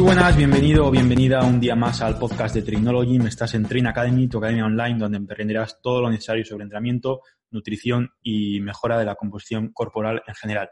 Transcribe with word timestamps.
Muy 0.00 0.14
buenas, 0.14 0.34
bienvenido 0.34 0.86
o 0.86 0.90
bienvenida 0.90 1.44
un 1.44 1.60
día 1.60 1.76
más 1.76 2.00
al 2.00 2.18
podcast 2.18 2.54
de 2.54 2.62
Technology. 2.62 3.18
Me 3.18 3.28
estás 3.28 3.52
en 3.52 3.66
Train 3.66 3.86
Academy, 3.86 4.28
tu 4.28 4.38
academia 4.38 4.64
online, 4.64 4.98
donde 4.98 5.18
aprenderás 5.18 5.78
todo 5.82 6.00
lo 6.00 6.08
necesario 6.08 6.42
sobre 6.42 6.62
entrenamiento, 6.62 7.20
nutrición 7.50 8.08
y 8.22 8.60
mejora 8.60 8.98
de 8.98 9.04
la 9.04 9.14
composición 9.14 9.74
corporal 9.74 10.22
en 10.26 10.34
general. 10.34 10.70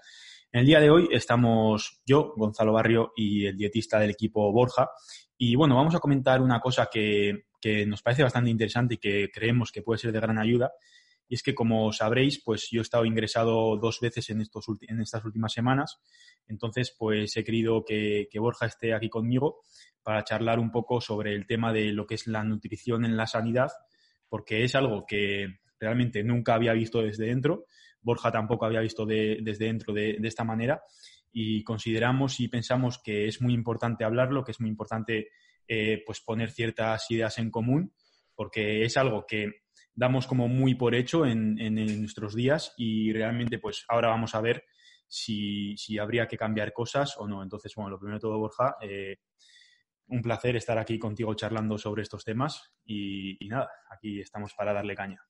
En 0.50 0.60
el 0.60 0.66
día 0.66 0.80
de 0.80 0.88
hoy 0.88 1.10
estamos 1.12 2.00
yo, 2.06 2.33
Gonzalo 2.38 2.72
Barrio, 2.72 3.12
y 3.16 3.45
el 3.45 3.59
dietista 3.59 4.00
del 4.00 4.09
equipo 4.09 4.50
Borja. 4.50 4.88
Y 5.36 5.56
bueno, 5.56 5.77
vamos 5.77 5.95
a 5.95 6.00
comentar 6.00 6.41
una 6.41 6.58
cosa 6.58 6.88
que, 6.91 7.48
que 7.60 7.84
nos 7.84 8.00
parece 8.00 8.22
bastante 8.22 8.48
interesante 8.48 8.95
y 8.95 8.98
que 8.98 9.28
creemos 9.30 9.70
que 9.70 9.83
puede 9.83 9.98
ser 9.98 10.10
de 10.10 10.20
gran 10.20 10.38
ayuda. 10.38 10.72
Y 11.28 11.34
es 11.34 11.42
que, 11.42 11.55
como 11.55 11.92
sabréis, 11.92 12.42
pues 12.42 12.68
yo 12.70 12.80
he 12.80 12.82
estado 12.82 13.05
ingresado 13.05 13.77
dos 13.77 14.00
veces 14.00 14.30
en, 14.30 14.41
estos, 14.41 14.66
en 14.80 15.00
estas 15.00 15.25
últimas 15.25 15.52
semanas. 15.52 16.00
Entonces, 16.47 16.94
pues 16.98 17.36
he 17.36 17.44
querido 17.44 17.84
que, 17.84 18.28
Borja 18.34 18.66
esté 18.66 18.94
aquí 18.94 19.08
conmigo 19.08 19.61
para 20.02 20.25
charlar 20.25 20.58
un 20.58 20.70
poco 20.70 21.00
sobre 21.00 21.34
el 21.34 21.47
tema 21.47 21.72
de 21.72 21.92
lo 21.92 22.06
que 22.06 22.14
es 22.14 22.27
la 22.27 22.42
nutrición 22.44 23.05
en 23.05 23.17
la 23.17 23.27
sanidad, 23.27 23.70
porque 24.28 24.64
es 24.64 24.75
algo 24.75 25.05
que 25.06 25.58
realmente 25.78 26.22
nunca 26.22 26.55
había 26.55 26.72
visto 26.72 27.02
desde 27.02 27.27
dentro. 27.27 27.67
Borja 28.00 28.33
tampoco 28.33 28.64
había 28.64 28.80
visto 28.80 29.05
de, 29.05 29.39
desde 29.42 29.67
dentro 29.67 29.92
de, 29.92 30.17
de, 30.19 30.28
esta 30.28 30.45
manera. 30.45 30.83
Y 31.30 31.62
consideramos 31.62 32.41
y 32.41 32.48
pensamos 32.48 32.98
que 33.05 33.27
es 33.27 33.42
muy 33.42 33.52
importante 33.52 34.05
hablarlo, 34.05 34.45
que 34.45 34.52
es 34.52 34.61
muy 34.61 34.70
importante 34.70 35.28
eh, 35.70 36.02
pues 36.06 36.22
poner 36.22 36.50
ciertas 36.50 37.11
ideas 37.11 37.36
en 37.36 37.50
común, 37.50 37.92
porque 38.39 38.84
es 38.84 38.97
algo 38.97 39.27
que 39.27 39.62
damos 39.92 40.28
como 40.28 40.47
muy 40.47 40.77
por 40.77 40.94
hecho 40.94 41.27
en, 41.27 41.58
en, 41.58 41.75
nuestros 42.00 42.36
días 42.36 42.72
y 42.77 43.12
realmente 43.12 43.58
pues 43.58 43.84
ahora 43.89 44.11
vamos 44.11 44.33
a 44.36 44.41
ver 44.41 44.62
si, 45.08 45.77
si, 45.77 45.98
habría 45.98 46.28
que 46.28 46.36
cambiar 46.36 46.72
cosas 46.72 47.17
o 47.19 47.27
no. 47.27 47.42
Entonces, 47.42 47.75
bueno, 47.75 47.91
lo 47.91 47.98
primero 47.98 48.19
de 48.19 48.20
todo, 48.20 48.39
Borja, 48.39 48.77
eh, 48.80 49.17
un 50.06 50.22
placer 50.22 50.55
estar 50.55 50.78
aquí 50.78 51.00
contigo 51.00 51.34
charlando 51.34 51.77
sobre 51.78 52.03
estos 52.03 52.22
temas 52.22 52.72
y, 52.84 53.36
nada, 53.48 53.69
aquí 53.91 54.20
estamos 54.20 54.55
para 54.55 54.73
darle 54.73 54.95
caña. 54.95 55.20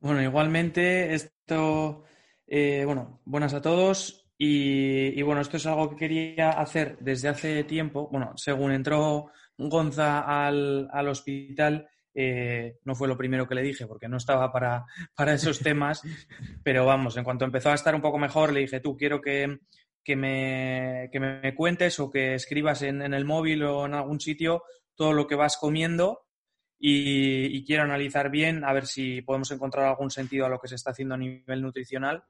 Bueno, 0.00 0.22
igualmente, 0.22 1.14
esto, 1.14 2.04
eh, 2.46 2.82
bueno, 2.84 3.22
buenas 3.24 3.54
a 3.54 3.62
todos 3.62 4.28
y, 4.36 5.22
bueno, 5.22 5.40
esto 5.40 5.56
es 5.56 5.64
algo 5.64 5.88
que 5.88 5.96
quería 5.96 6.50
hacer 6.50 6.98
desde 7.00 7.28
hace 7.28 7.64
tiempo. 7.64 8.08
Bueno, 8.10 8.32
según 8.36 8.72
entró 8.72 9.30
Gonza 9.56 10.46
al, 10.46 10.88
al 10.92 11.08
hospital, 11.08 11.88
eh, 12.14 12.78
no 12.84 12.94
fue 12.94 13.08
lo 13.08 13.16
primero 13.16 13.48
que 13.48 13.54
le 13.54 13.62
dije 13.62 13.86
porque 13.86 14.08
no 14.08 14.16
estaba 14.16 14.52
para, 14.52 14.84
para 15.14 15.34
esos 15.34 15.58
temas, 15.60 16.02
pero 16.62 16.86
vamos, 16.86 17.16
en 17.16 17.24
cuanto 17.24 17.44
empezó 17.44 17.70
a 17.70 17.74
estar 17.74 17.94
un 17.94 18.02
poco 18.02 18.18
mejor, 18.18 18.52
le 18.52 18.60
dije, 18.60 18.80
tú 18.80 18.96
quiero 18.96 19.20
que, 19.20 19.58
que, 20.02 20.16
me, 20.16 21.08
que 21.10 21.20
me, 21.20 21.54
cuentes 21.54 21.98
o 22.00 22.10
que 22.10 22.34
escribas 22.34 22.82
en, 22.82 23.02
en, 23.02 23.14
el 23.14 23.24
móvil 23.24 23.64
o 23.64 23.86
en 23.86 23.94
algún 23.94 24.20
sitio 24.20 24.62
todo 24.94 25.12
lo 25.12 25.26
que 25.26 25.34
vas 25.34 25.56
comiendo 25.56 26.24
y, 26.78 27.64
quiero 27.64 27.84
analizar 27.84 28.30
bien 28.30 28.62
a 28.62 28.72
ver 28.74 28.86
si 28.86 29.22
podemos 29.22 29.50
encontrar 29.50 29.86
algún 29.86 30.10
sentido 30.10 30.44
a 30.44 30.50
lo 30.50 30.58
que 30.58 30.68
se 30.68 30.74
está 30.74 30.90
haciendo 30.90 31.14
a 31.14 31.18
nivel 31.18 31.62
nutricional. 31.62 32.24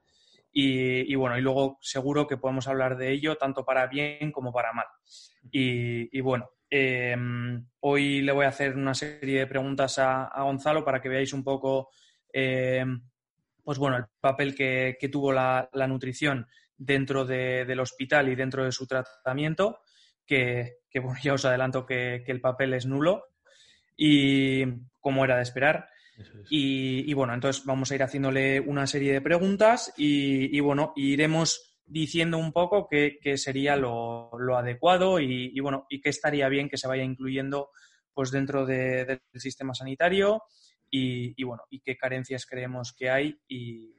Y, 0.51 1.11
y 1.11 1.15
bueno, 1.15 1.37
y 1.37 1.41
luego 1.41 1.77
seguro 1.81 2.25
que 2.25 2.37
podemos 2.37 2.67
hablar 2.69 2.95
de 2.95 3.11
ello 3.11 3.35
tanto 3.35 3.65
para 3.65 3.87
bien 3.87 4.31
como 4.31 4.53
para 4.53 4.71
mal. 4.71 4.85
Y, 5.51 6.17
y 6.17 6.21
bueno, 6.21 6.49
eh, 6.77 7.15
hoy 7.79 8.21
le 8.21 8.33
voy 8.33 8.45
a 8.45 8.49
hacer 8.49 8.75
una 8.75 8.93
serie 8.93 9.39
de 9.39 9.47
preguntas 9.47 9.97
a, 9.97 10.25
a 10.25 10.43
Gonzalo 10.43 10.83
para 10.83 11.01
que 11.01 11.07
veáis 11.07 11.31
un 11.31 11.41
poco, 11.41 11.89
eh, 12.33 12.83
pues 13.63 13.77
bueno, 13.77 13.95
el 13.95 14.03
papel 14.19 14.53
que, 14.53 14.97
que 14.99 15.07
tuvo 15.07 15.31
la, 15.31 15.69
la, 15.71 15.87
nutrición 15.87 16.45
dentro 16.75 17.23
de, 17.23 17.63
del 17.63 17.79
hospital 17.79 18.27
y 18.27 18.35
dentro 18.35 18.65
de 18.65 18.73
su 18.73 18.85
tratamiento, 18.85 19.79
que, 20.25 20.79
que 20.89 20.99
bueno, 20.99 21.17
ya 21.23 21.33
os 21.33 21.45
adelanto 21.45 21.85
que, 21.85 22.23
que, 22.25 22.33
el 22.33 22.41
papel 22.41 22.73
es 22.73 22.85
nulo 22.85 23.23
y 23.95 24.65
como 24.99 25.23
era 25.23 25.37
de 25.37 25.43
esperar. 25.43 25.87
Es. 26.17 26.29
Y, 26.49 27.09
y, 27.09 27.13
bueno, 27.13 27.33
entonces 27.33 27.63
vamos 27.65 27.89
a 27.89 27.95
ir 27.95 28.03
haciéndole 28.03 28.59
una 28.59 28.85
serie 28.85 29.13
de 29.13 29.21
preguntas 29.21 29.93
y, 29.95 30.55
y 30.55 30.59
bueno, 30.59 30.91
iremos 30.97 31.74
diciendo 31.85 32.37
un 32.37 32.51
poco 32.51 32.87
qué, 32.89 33.19
qué 33.21 33.37
sería 33.37 33.75
lo, 33.75 34.31
lo 34.37 34.57
adecuado 34.57 35.19
y, 35.19 35.51
y, 35.53 35.59
bueno, 35.59 35.85
y 35.89 36.01
qué 36.01 36.09
estaría 36.09 36.49
bien 36.49 36.69
que 36.69 36.77
se 36.77 36.87
vaya 36.87 37.03
incluyendo 37.03 37.69
pues 38.13 38.31
dentro 38.31 38.65
de, 38.65 39.05
del 39.05 39.21
sistema 39.35 39.73
sanitario 39.73 40.43
y, 40.89 41.39
y, 41.39 41.43
bueno, 41.43 41.63
y 41.69 41.81
qué 41.81 41.97
carencias 41.97 42.45
creemos 42.45 42.93
que 42.93 43.09
hay 43.09 43.39
y, 43.47 43.93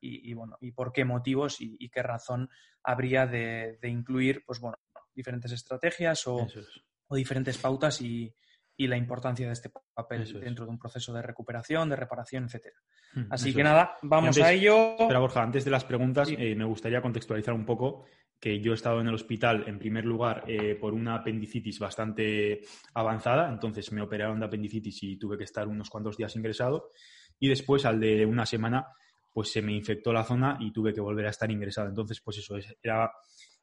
y 0.00 0.34
bueno, 0.34 0.56
y 0.60 0.72
por 0.72 0.92
qué 0.92 1.04
motivos 1.04 1.60
y, 1.60 1.88
qué 1.90 2.02
razón 2.02 2.48
habría 2.82 3.26
de, 3.26 3.78
de, 3.80 3.88
incluir 3.88 4.42
pues 4.44 4.60
bueno, 4.60 4.76
diferentes 5.14 5.52
estrategias 5.52 6.26
o, 6.26 6.40
es. 6.40 6.58
o 7.06 7.16
diferentes 7.16 7.56
pautas 7.58 8.00
y, 8.02 8.34
y 8.76 8.86
la 8.86 8.96
importancia 8.96 9.46
de 9.46 9.52
este 9.52 9.70
papel 9.94 10.22
Eso 10.22 10.38
dentro 10.38 10.64
es. 10.64 10.68
de 10.68 10.72
un 10.72 10.78
proceso 10.78 11.12
de 11.12 11.22
recuperación, 11.22 11.88
de 11.88 11.96
reparación, 11.96 12.44
etcétera. 12.44 12.76
Hmm, 13.14 13.24
Así 13.30 13.52
que 13.52 13.60
es. 13.60 13.64
nada, 13.64 13.96
vamos 14.02 14.28
antes, 14.28 14.42
a 14.42 14.52
ello. 14.52 14.96
Espera, 14.98 15.18
Borja, 15.18 15.42
antes 15.42 15.64
de 15.64 15.70
las 15.70 15.84
preguntas, 15.84 16.28
sí. 16.28 16.36
eh, 16.38 16.54
me 16.54 16.64
gustaría 16.64 17.02
contextualizar 17.02 17.54
un 17.54 17.66
poco 17.66 18.06
que 18.40 18.60
yo 18.60 18.72
he 18.72 18.74
estado 18.74 19.00
en 19.00 19.06
el 19.06 19.14
hospital, 19.14 19.64
en 19.68 19.78
primer 19.78 20.04
lugar, 20.04 20.42
eh, 20.48 20.74
por 20.74 20.94
una 20.94 21.14
apendicitis 21.14 21.78
bastante 21.78 22.62
avanzada, 22.92 23.48
entonces 23.48 23.92
me 23.92 24.02
operaron 24.02 24.40
de 24.40 24.46
apendicitis 24.46 25.00
y 25.04 25.16
tuve 25.16 25.38
que 25.38 25.44
estar 25.44 25.68
unos 25.68 25.88
cuantos 25.88 26.16
días 26.16 26.34
ingresado, 26.34 26.90
y 27.38 27.48
después, 27.48 27.84
al 27.84 28.00
de 28.00 28.26
una 28.26 28.44
semana, 28.44 28.86
pues 29.32 29.52
se 29.52 29.62
me 29.62 29.72
infectó 29.72 30.12
la 30.12 30.24
zona 30.24 30.56
y 30.60 30.72
tuve 30.72 30.92
que 30.92 31.00
volver 31.00 31.26
a 31.26 31.30
estar 31.30 31.50
ingresado. 31.50 31.88
Entonces, 31.88 32.20
pues 32.20 32.38
eso, 32.38 32.56
era, 32.82 33.12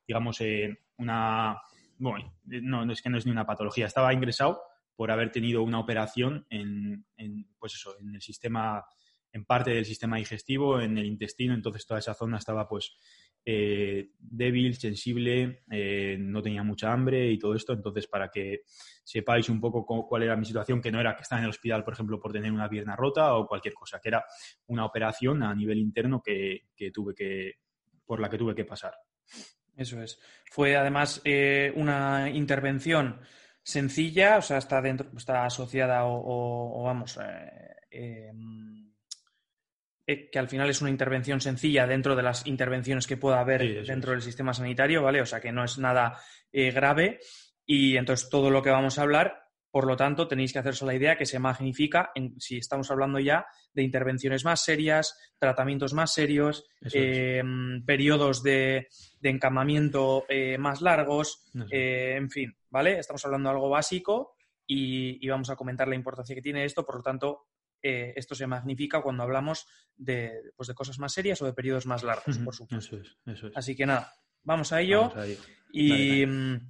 digamos, 0.08 0.40
eh, 0.41 0.80
una... 0.97 1.62
Bueno, 1.97 2.34
no, 2.46 2.86
no 2.86 2.94
es 2.94 3.02
que 3.02 3.09
no 3.09 3.18
es 3.18 3.26
ni 3.26 3.31
una 3.34 3.46
patología, 3.46 3.86
estaba 3.86 4.14
ingresado, 4.14 4.62
por 5.00 5.12
haber 5.12 5.32
tenido 5.32 5.64
una 5.64 5.80
operación 5.80 6.46
en, 6.50 7.06
en, 7.16 7.48
pues 7.58 7.74
eso, 7.74 7.98
en 8.02 8.16
el 8.16 8.22
sistema, 8.22 8.84
en 9.32 9.46
parte 9.46 9.72
del 9.72 9.86
sistema 9.86 10.18
digestivo, 10.18 10.82
en 10.82 10.98
el 10.98 11.06
intestino, 11.06 11.54
entonces 11.54 11.86
toda 11.86 12.02
esa 12.02 12.14
zona 12.14 12.38
estaba 12.38 12.68
pues 12.68 12.98
eh, 13.46 14.09
débil, 14.20 14.76
sensible, 14.76 15.64
eh, 15.72 16.18
no 16.20 16.42
tenía 16.42 16.64
mucha 16.64 16.92
hambre 16.92 17.32
y 17.32 17.40
todo 17.40 17.56
esto, 17.56 17.72
entonces 17.72 18.08
para 18.08 18.30
que 18.30 18.64
sepáis 19.02 19.48
un 19.48 19.62
poco 19.62 20.06
cuál 20.06 20.24
era 20.24 20.36
mi 20.36 20.44
situación, 20.44 20.82
que 20.82 20.92
no 20.92 21.00
era 21.00 21.16
que 21.16 21.22
estaba 21.22 21.40
en 21.40 21.46
el 21.46 21.52
hospital, 21.52 21.86
por 21.86 21.94
ejemplo, 21.94 22.20
por 22.20 22.34
tener 22.34 22.52
una 22.52 22.68
pierna 22.68 22.98
rota 22.98 23.36
o 23.36 23.48
cualquier 23.48 23.76
cosa, 23.76 24.02
que 24.04 24.09
era 24.09 24.26
una 24.68 24.84
operación 24.84 25.44
a 25.44 25.56
nivel 25.56 25.78
interno 25.78 26.22
que, 26.22 26.64
que 26.76 26.92
tuve 26.92 27.16
que, 27.16 27.54
por 28.06 28.20
la 28.20 28.30
que 28.30 28.38
tuve 28.38 28.54
que 28.54 28.66
pasar. 28.66 28.96
Eso 29.78 30.02
es. 30.02 30.20
Fue 30.52 30.76
además 30.76 31.22
eh, 31.24 31.72
una 31.78 32.30
intervención 32.30 33.22
sencilla, 33.64 34.38
o 34.38 34.42
sea, 34.42 34.58
está 34.58 34.81
dentro, 34.81 35.09
está 35.16 35.46
asociada 35.46 36.06
o, 36.06 36.16
o, 36.16 36.81
o 36.81 36.84
vamos, 36.84 37.18
eh, 37.18 37.75
eh, 37.92 38.31
eh, 40.09 40.29
que 40.32 40.40
al 40.40 40.50
final 40.50 40.67
es 40.70 40.82
una 40.82 40.90
intervención 40.90 41.40
sencilla 41.40 41.85
dentro 41.85 42.16
de 42.16 42.23
las 42.23 42.47
intervenciones 42.47 43.06
que 43.06 43.17
pueda 43.17 43.40
haber 43.40 43.61
sí, 43.61 43.88
dentro 43.88 44.11
es. 44.11 44.17
del 44.17 44.22
sistema 44.23 44.56
sanitario, 44.56 45.03
¿vale? 45.03 45.22
O 45.22 45.26
sea, 45.26 45.40
que 45.40 45.52
no 45.52 45.64
es 45.64 45.78
nada 45.78 46.20
eh, 46.52 46.72
grave 46.72 47.20
y 47.64 47.96
entonces 47.96 48.28
todo 48.28 48.50
lo 48.50 48.64
que 48.64 48.72
vamos 48.72 48.97
a 48.97 49.03
hablar, 49.03 49.44
por 49.70 49.85
lo 49.85 49.96
tanto, 49.96 50.28
tenéis 50.28 50.52
que 50.52 50.58
hacerse 50.58 50.84
la 50.84 50.96
idea 50.96 51.16
que 51.16 51.28
se 51.28 51.38
magnifica 51.38 52.09
en, 52.16 52.40
si 52.40 52.58
estamos 52.58 52.90
hablando 52.90 53.20
ya 53.20 53.46
de 53.73 53.84
intervenciones 53.84 54.44
más 54.46 54.64
serias, 54.64 55.16
tratamientos 55.38 55.94
más 55.94 56.11
serios, 56.11 56.66
eh, 56.91 57.44
periodos 57.85 58.41
de, 58.41 58.88
de 59.20 59.29
encamamiento 59.29 60.26
más 60.58 60.82
largos, 60.82 61.46
en 61.70 62.32
fin, 62.32 62.58
¿vale? 62.70 63.00
Estamos 63.00 63.24
hablando 63.26 63.50
de 63.50 63.56
algo 63.56 63.70
básico 63.70 64.36
y, 64.66 65.24
y, 65.26 65.30
vamos 65.30 65.50
a 65.50 65.56
comentar 65.56 65.88
la 65.88 65.96
importancia 65.96 66.36
que 66.36 66.42
tiene 66.42 66.66
esto, 66.66 66.86
por 66.86 66.98
lo 66.98 67.04
tanto, 67.04 67.48
eh, 67.82 68.14
esto 68.16 68.36
se 68.36 68.48
magnifica 68.48 69.02
cuando 69.02 69.24
hablamos 69.24 69.66
de, 69.96 70.52
pues, 70.56 70.68
de, 70.68 70.76
cosas 70.76 71.00
más 71.00 71.14
serias 71.14 71.42
o 71.42 71.46
de 71.46 71.54
periodos 71.54 71.86
más 71.86 72.04
largos, 72.04 72.38
por 72.38 72.54
supuesto. 72.54 72.98
Eso 72.98 73.02
es, 73.02 73.18
eso 73.34 73.48
es. 73.48 73.58
Así 73.58 73.76
que 73.76 73.86
nada, 73.86 74.14
vamos 74.44 74.72
a 74.72 74.82
ello. 74.82 75.10
Vamos 75.10 75.18
a 75.18 75.26
ello. 75.26 75.42
Y, 75.72 76.26
vale. 76.26 76.62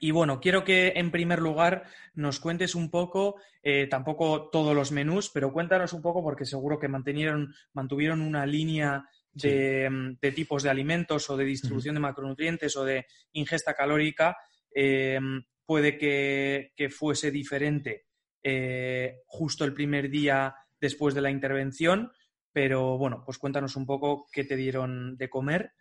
Y 0.00 0.10
bueno, 0.10 0.40
quiero 0.40 0.64
que 0.64 0.94
en 0.96 1.10
primer 1.10 1.38
lugar 1.38 1.84
nos 2.14 2.40
cuentes 2.40 2.74
un 2.74 2.90
poco, 2.90 3.36
eh, 3.62 3.86
tampoco 3.86 4.50
todos 4.50 4.74
los 4.74 4.92
menús, 4.92 5.30
pero 5.32 5.52
cuéntanos 5.52 5.92
un 5.92 6.02
poco 6.02 6.22
porque 6.22 6.44
seguro 6.44 6.78
que 6.78 6.88
mantuvieron 6.88 8.20
una 8.20 8.44
línea 8.46 9.08
de, 9.32 10.16
tipos 10.34 10.62
de 10.62 10.70
alimentos 10.70 11.30
o 11.30 11.36
de 11.36 11.44
distribución 11.44 11.94
de 11.94 12.00
macronutrientes 12.00 12.76
o 12.76 12.84
de 12.84 13.06
ingesta 13.32 13.74
calórica. 13.74 14.36
Eh, 14.78 15.18
puede 15.64 15.96
que, 15.96 16.90
fuese 16.90 17.30
diferente 17.30 18.08
eh, 18.42 19.22
justo 19.26 19.64
el 19.64 19.72
primer 19.72 20.10
día 20.10 20.54
después 20.78 21.14
de 21.14 21.22
la 21.22 21.30
intervención, 21.30 22.12
pero 22.52 22.98
bueno, 22.98 23.22
pues 23.24 23.38
cuéntanos 23.38 23.74
un 23.76 23.86
poco 23.86 24.26
qué 24.30 24.44
te 24.44 24.54
dieron 24.54 25.16
de 25.16 25.30
comer 25.30 25.72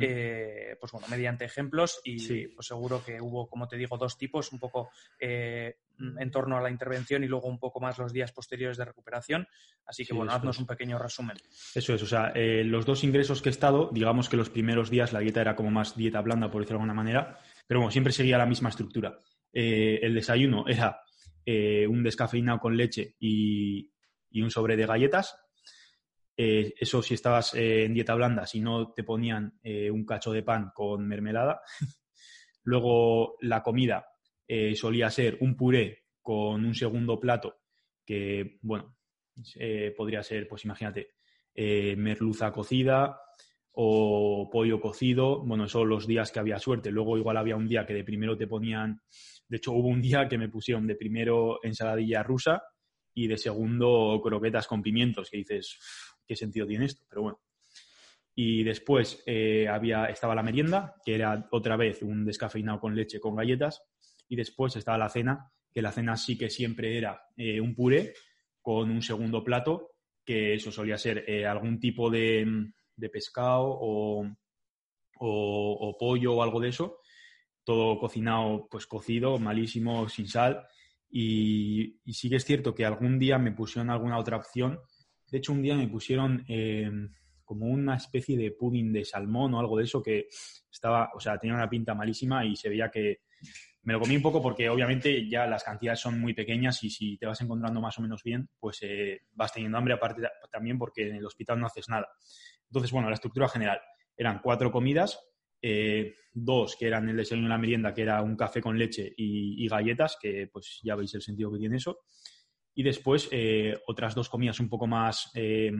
eh, 0.00 0.76
pues 0.80 0.92
bueno, 0.92 1.06
mediante 1.08 1.44
ejemplos 1.44 2.00
y 2.04 2.48
pues 2.48 2.66
seguro 2.66 3.04
que 3.04 3.20
hubo, 3.20 3.48
como 3.48 3.68
te 3.68 3.76
digo, 3.76 3.98
dos 3.98 4.16
tipos, 4.16 4.52
un 4.52 4.58
poco 4.58 4.90
eh, 5.18 5.76
en 5.98 6.30
torno 6.30 6.56
a 6.56 6.60
la 6.60 6.70
intervención 6.70 7.22
y 7.22 7.28
luego 7.28 7.48
un 7.48 7.58
poco 7.58 7.80
más 7.80 7.98
los 7.98 8.12
días 8.12 8.32
posteriores 8.32 8.76
de 8.78 8.84
recuperación. 8.84 9.46
Así 9.86 10.04
que 10.04 10.14
bueno, 10.14 10.32
haznos 10.32 10.58
un 10.58 10.66
pequeño 10.66 10.98
resumen. 10.98 11.36
Eso 11.74 11.94
es, 11.94 12.02
o 12.02 12.06
sea, 12.06 12.32
eh, 12.34 12.64
los 12.64 12.86
dos 12.86 13.04
ingresos 13.04 13.42
que 13.42 13.50
he 13.50 13.52
estado, 13.52 13.90
digamos 13.92 14.28
que 14.28 14.36
los 14.36 14.48
primeros 14.48 14.90
días 14.90 15.12
la 15.12 15.20
dieta 15.20 15.40
era 15.40 15.56
como 15.56 15.70
más 15.70 15.96
dieta 15.96 16.20
blanda, 16.22 16.50
por 16.50 16.62
decirlo 16.62 16.78
de 16.78 16.82
alguna 16.82 16.94
manera, 16.94 17.38
pero 17.66 17.80
bueno, 17.80 17.90
siempre 17.90 18.12
seguía 18.12 18.38
la 18.38 18.46
misma 18.46 18.68
estructura. 18.68 19.18
el 19.52 20.14
desayuno 20.14 20.64
era 20.66 21.00
un 21.46 22.02
descafeinado 22.02 22.58
con 22.58 22.76
leche 22.76 23.16
y, 23.20 23.90
y 24.30 24.42
un 24.42 24.50
sobre 24.50 24.76
de 24.76 24.86
galletas, 24.86 25.36
eh, 26.36 26.74
eso 26.78 27.00
si 27.00 27.14
estabas 27.14 27.54
eh, 27.54 27.84
en 27.84 27.94
dieta 27.94 28.14
blanda, 28.14 28.46
si 28.46 28.60
no 28.60 28.92
te 28.92 29.04
ponían 29.04 29.58
eh, 29.62 29.90
un 29.90 30.04
cacho 30.04 30.32
de 30.32 30.42
pan 30.42 30.72
con 30.74 31.06
mermelada. 31.06 31.60
Luego 32.64 33.36
la 33.40 33.62
comida 33.62 34.06
solía 34.74 35.10
ser 35.10 35.38
un 35.40 35.56
puré 35.56 36.04
con 36.20 36.64
un 36.64 36.74
segundo 36.74 37.18
plato 37.18 37.60
que, 38.04 38.58
bueno, 38.62 38.96
podría 39.96 40.22
ser, 40.22 40.46
pues 40.48 40.64
imagínate, 40.64 41.12
merluza 41.54 42.52
cocida 42.52 43.18
o 43.74 44.48
pollo 44.50 44.80
cocido. 44.80 45.40
Bueno, 45.40 45.68
son 45.68 45.88
los 45.88 46.06
días 46.06 46.30
que 46.30 46.38
había 46.38 46.58
suerte. 46.58 46.90
Luego 46.90 47.18
igual 47.18 47.36
había 47.36 47.56
un 47.56 47.68
día 47.68 47.86
que 47.86 47.94
de 47.94 48.04
primero 48.04 48.36
te 48.36 48.46
ponían, 48.46 49.00
de 49.48 49.56
hecho 49.56 49.72
hubo 49.72 49.88
un 49.88 50.00
día 50.00 50.28
que 50.28 50.38
me 50.38 50.48
pusieron 50.48 50.86
de 50.86 50.94
primero 50.94 51.58
ensaladilla 51.62 52.22
rusa 52.22 52.62
y 53.12 53.26
de 53.26 53.36
segundo 53.36 54.20
croquetas 54.22 54.66
con 54.66 54.82
pimientos, 54.82 55.30
que 55.30 55.38
dices, 55.38 55.78
qué 56.26 56.36
sentido 56.36 56.66
tiene 56.66 56.86
esto, 56.86 57.04
pero 57.08 57.22
bueno. 57.22 57.40
Y 58.36 58.64
después 58.64 59.22
eh, 59.26 59.68
había, 59.68 60.06
estaba 60.06 60.34
la 60.34 60.42
merienda, 60.42 60.96
que 61.04 61.14
era 61.14 61.48
otra 61.52 61.76
vez 61.76 62.02
un 62.02 62.24
descafeinado 62.24 62.80
con 62.80 62.94
leche 62.94 63.20
con 63.20 63.36
galletas. 63.36 63.82
Y 64.28 64.34
después 64.34 64.74
estaba 64.74 64.98
la 64.98 65.08
cena, 65.08 65.52
que 65.72 65.82
la 65.82 65.92
cena 65.92 66.16
sí 66.16 66.36
que 66.36 66.50
siempre 66.50 66.98
era 66.98 67.28
eh, 67.36 67.60
un 67.60 67.74
puré 67.74 68.14
con 68.60 68.90
un 68.90 69.02
segundo 69.02 69.44
plato, 69.44 69.92
que 70.24 70.54
eso 70.54 70.72
solía 70.72 70.98
ser 70.98 71.24
eh, 71.28 71.46
algún 71.46 71.78
tipo 71.78 72.10
de, 72.10 72.72
pescado 73.10 73.66
o, 73.66 74.26
o, 75.20 75.96
pollo 75.98 76.34
o 76.34 76.42
algo 76.42 76.60
de 76.60 76.68
eso. 76.68 76.98
Todo 77.64 77.98
cocinado, 77.98 78.68
pues 78.70 78.86
cocido, 78.86 79.38
malísimo, 79.38 80.08
sin 80.08 80.28
sal. 80.28 80.66
Y, 81.10 82.00
y 82.04 82.12
sí 82.14 82.28
que 82.28 82.36
es 82.36 82.44
cierto 82.44 82.74
que 82.74 82.84
algún 82.84 83.18
día 83.18 83.38
me 83.38 83.52
pusieron 83.52 83.90
alguna 83.90 84.18
otra 84.18 84.36
opción 84.36 84.80
de 85.34 85.38
hecho, 85.38 85.52
un 85.52 85.62
día 85.62 85.74
me 85.74 85.88
pusieron 85.88 86.44
eh, 86.46 86.88
como 87.44 87.66
una 87.66 87.96
especie 87.96 88.36
de 88.36 88.52
pudding 88.52 88.92
de 88.92 89.04
salmón 89.04 89.52
o 89.54 89.58
algo 89.58 89.78
de 89.78 89.82
eso 89.82 90.00
que 90.00 90.28
estaba, 90.70 91.10
o 91.12 91.18
sea, 91.18 91.38
tenía 91.38 91.56
una 91.56 91.68
pinta 91.68 91.92
malísima 91.92 92.44
y 92.44 92.54
se 92.54 92.68
veía 92.68 92.88
que 92.88 93.22
me 93.82 93.94
lo 93.94 94.00
comí 94.00 94.14
un 94.14 94.22
poco 94.22 94.40
porque 94.40 94.68
obviamente 94.70 95.28
ya 95.28 95.46
las 95.48 95.64
cantidades 95.64 95.98
son 95.98 96.20
muy 96.20 96.34
pequeñas 96.34 96.82
y 96.84 96.90
si 96.90 97.18
te 97.18 97.26
vas 97.26 97.40
encontrando 97.40 97.80
más 97.80 97.98
o 97.98 98.02
menos 98.02 98.22
bien, 98.22 98.48
pues 98.60 98.78
eh, 98.82 99.22
vas 99.32 99.52
teniendo 99.52 99.76
hambre 99.76 99.94
aparte 99.94 100.22
también 100.52 100.78
porque 100.78 101.08
en 101.08 101.16
el 101.16 101.26
hospital 101.26 101.58
no 101.58 101.66
haces 101.66 101.88
nada. 101.88 102.08
Entonces, 102.74 102.90
bueno, 102.90 103.08
la 103.08 103.14
estructura 103.14 103.48
general. 103.48 103.78
Eran 104.16 104.40
cuatro 104.42 104.72
comidas, 104.72 105.20
eh, 105.62 106.16
dos 106.32 106.74
que 106.74 106.88
eran 106.88 107.08
el 107.08 107.16
desayuno 107.16 107.46
y 107.46 107.50
la 107.50 107.56
merienda, 107.56 107.94
que 107.94 108.02
era 108.02 108.20
un 108.20 108.34
café 108.34 108.60
con 108.60 108.76
leche 108.76 109.14
y, 109.16 109.68
galletas, 109.68 110.18
que 110.20 110.48
pues 110.52 110.80
ya 110.82 110.96
veis 110.96 111.14
el 111.14 111.22
sentido 111.22 111.52
que 111.52 111.60
tiene 111.60 111.76
eso, 111.76 112.00
y 112.74 112.82
después 112.82 113.28
eh, 113.30 113.78
otras 113.86 114.16
dos 114.16 114.28
comidas 114.28 114.58
un 114.58 114.68
poco 114.68 114.88
más 114.88 115.30
eh, 115.36 115.70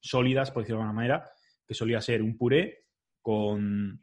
sólidas, 0.00 0.50
por 0.50 0.64
decirlo 0.64 0.78
de 0.78 0.82
alguna 0.82 0.96
manera, 0.96 1.30
que 1.64 1.74
solía 1.74 2.00
ser 2.00 2.22
un 2.22 2.36
puré 2.36 2.86
con, 3.20 4.00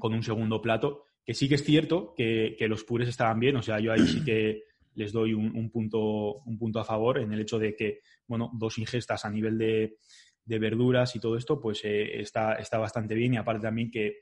un 0.00 0.22
segundo 0.22 0.62
plato, 0.62 1.04
que 1.22 1.34
sí 1.34 1.46
que 1.46 1.56
es 1.56 1.64
cierto 1.64 2.14
que, 2.16 2.56
los 2.70 2.84
purés 2.84 3.10
estaban 3.10 3.38
bien, 3.38 3.56
o 3.56 3.62
sea, 3.62 3.80
yo 3.80 3.92
ahí 3.92 4.06
sí 4.06 4.24
que 4.24 4.62
les 4.94 5.12
doy 5.12 5.34
un, 5.34 5.70
punto, 5.70 6.36
un 6.46 6.56
punto 6.56 6.80
a 6.80 6.84
favor 6.86 7.18
en 7.18 7.34
el 7.34 7.40
hecho 7.40 7.58
de 7.58 7.76
que, 7.76 8.00
bueno, 8.26 8.50
dos 8.54 8.78
ingestas 8.78 9.26
a 9.26 9.30
nivel 9.30 9.58
de, 9.58 9.98
verduras 10.46 11.14
y 11.16 11.20
todo 11.20 11.36
esto, 11.36 11.60
pues 11.60 11.84
eh, 11.84 12.20
está, 12.20 12.54
está 12.54 12.78
bastante 12.78 13.14
bien 13.14 13.34
y 13.34 13.36
aparte 13.36 13.62
también 13.62 13.90
que 13.90 14.20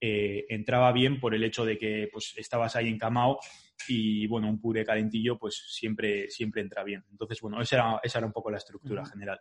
entraba 0.00 0.92
bien 0.92 1.18
por 1.18 1.34
el 1.34 1.42
hecho 1.42 1.64
de 1.64 1.76
que 1.76 2.08
pues 2.12 2.32
estabas 2.36 2.76
ahí 2.76 2.88
encamado 2.88 3.40
y 3.88 4.26
bueno, 4.26 4.48
un 4.48 4.60
puré 4.60 4.84
calentillo 4.84 5.38
pues 5.38 5.64
siempre, 5.68 6.30
siempre 6.30 6.62
entra 6.62 6.84
bien. 6.84 7.04
Entonces, 7.10 7.40
bueno, 7.40 7.60
esa 7.60 7.76
era, 7.76 8.00
esa 8.02 8.18
era 8.18 8.26
un 8.26 8.32
poco 8.32 8.50
la 8.50 8.58
estructura 8.58 9.04
general. 9.04 9.40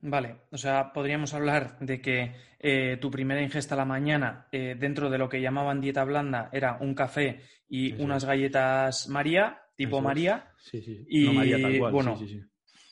Vale, 0.00 0.42
o 0.50 0.58
sea, 0.58 0.92
podríamos 0.92 1.32
hablar 1.34 1.78
de 1.80 2.00
que 2.00 2.34
eh, 2.60 2.98
tu 3.00 3.10
primera 3.10 3.42
ingesta 3.42 3.74
a 3.74 3.78
la 3.78 3.84
mañana, 3.84 4.46
eh, 4.52 4.76
dentro 4.78 5.10
de 5.10 5.18
lo 5.18 5.28
que 5.28 5.40
llamaban 5.40 5.80
dieta 5.80 6.04
blanda, 6.04 6.50
era 6.52 6.76
un 6.80 6.94
café 6.94 7.40
y 7.68 7.92
unas 7.94 8.24
galletas 8.24 9.08
María, 9.08 9.62
tipo 9.74 10.00
María. 10.00 10.52
Sí, 10.58 10.82
sí. 10.82 11.04
Y 11.08 11.28
María 11.30 11.60
tal 11.60 11.78
cual. 11.78 11.92
bueno, 11.92 12.18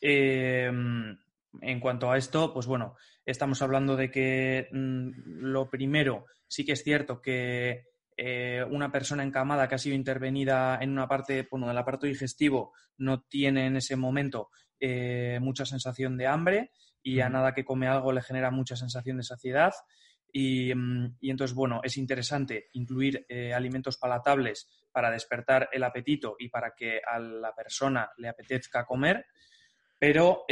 em, 0.01 1.17
en 1.61 1.81
cuanto 1.81 2.11
a 2.11 2.19
esto, 2.19 2.53
pues 2.53 2.67
bueno, 2.67 2.97
estamos 3.25 3.63
hablando 3.63 3.97
de 3.97 4.11
que 4.11 4.69
mm, 4.73 5.11
lo 5.41 5.71
primero, 5.71 6.27
sí 6.47 6.65
que 6.65 6.73
es 6.73 6.83
cierto 6.83 7.21
que 7.21 7.85
eh, 8.17 8.65
una 8.71 8.93
persona 8.93 9.25
encamada 9.25 9.69
que 9.69 9.75
ha 9.75 9.79
sido 9.79 9.97
intervenida 9.97 10.79
en 10.81 10.91
una 10.91 11.09
parte, 11.09 11.49
bueno, 11.51 11.67
del 11.67 11.79
aparato 11.79 12.07
digestivo 12.07 12.73
no 12.99 13.23
tiene 13.23 13.67
en 13.67 13.77
ese 13.77 13.97
momento 13.97 14.51
eh, 14.79 15.39
mucha 15.41 15.67
sensación 15.67 16.17
de 16.17 16.29
hambre 16.29 16.71
y 17.03 17.21
a 17.21 17.29
nada 17.29 17.53
que 17.53 17.65
come 17.65 17.89
algo 17.89 18.13
le 18.13 18.23
genera 18.23 18.51
mucha 18.51 18.77
sensación 18.77 19.17
de 19.17 19.25
saciedad. 19.25 19.73
Y, 20.33 20.73
mm, 20.75 21.17
entonces, 21.23 21.55
bueno, 21.55 21.81
es 21.83 21.97
interesante 21.97 22.69
incluir 22.73 23.27
eh, 23.29 23.53
alimentos 23.53 23.97
palatables 23.97 24.69
para 24.93 25.11
despertar 25.11 25.69
el 25.73 25.83
apetito 25.83 26.37
y 26.39 26.49
para 26.49 26.73
que 26.77 27.01
a 27.05 27.19
la 27.19 27.53
persona 27.53 28.11
le 28.17 28.29
apetezca 28.29 28.87
comer, 28.87 29.27
pero 29.99 30.45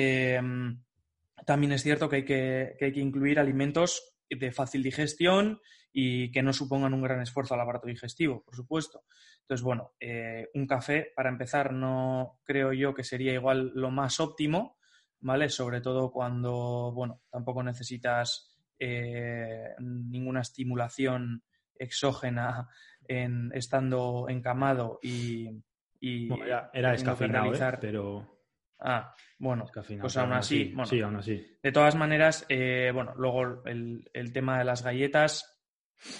también 1.46 1.72
es 1.72 1.82
cierto 1.82 2.08
que 2.08 2.16
hay 2.16 2.24
que, 2.24 2.76
que 2.78 2.86
hay 2.86 2.92
que 2.92 3.00
incluir 3.00 3.38
alimentos 3.38 4.16
de 4.28 4.52
fácil 4.52 4.82
digestión 4.82 5.60
y 5.92 6.30
que 6.32 6.42
no 6.42 6.52
supongan 6.52 6.94
un 6.94 7.02
gran 7.02 7.20
esfuerzo 7.20 7.54
al 7.54 7.60
aparato 7.60 7.86
digestivo, 7.86 8.42
por 8.42 8.56
supuesto. 8.56 9.04
Entonces, 9.42 9.62
bueno, 9.62 9.92
eh, 10.00 10.48
un 10.54 10.66
café, 10.66 11.12
para 11.14 11.28
empezar, 11.28 11.72
no 11.72 12.40
creo 12.44 12.72
yo 12.72 12.94
que 12.94 13.04
sería 13.04 13.34
igual 13.34 13.72
lo 13.74 13.90
más 13.90 14.20
óptimo, 14.20 14.78
¿vale? 15.20 15.48
Sobre 15.50 15.80
todo 15.80 16.10
cuando, 16.10 16.92
bueno, 16.94 17.20
tampoco 17.30 17.62
necesitas 17.62 18.56
eh, 18.78 19.74
ninguna 19.80 20.40
estimulación 20.40 21.42
exógena 21.74 22.68
en, 23.06 23.50
estando 23.54 24.26
encamado 24.28 24.98
y... 25.02 25.62
y 26.00 26.28
era 26.72 26.92
descafeinado, 26.92 27.52
¿eh? 27.54 27.78
pero... 27.80 28.31
Ah, 28.84 29.14
bueno, 29.38 29.66
pues 30.00 30.16
aún 30.16 30.32
así, 30.32 30.74
sí, 30.86 31.00
aún 31.00 31.16
así. 31.16 31.56
De 31.62 31.72
todas 31.72 31.94
maneras, 31.94 32.46
bueno, 32.48 33.14
luego 33.16 33.64
el, 33.64 34.10
el, 34.12 34.32
tema 34.32 34.58
de 34.58 34.64
las 34.64 34.82
galletas, 34.82 35.52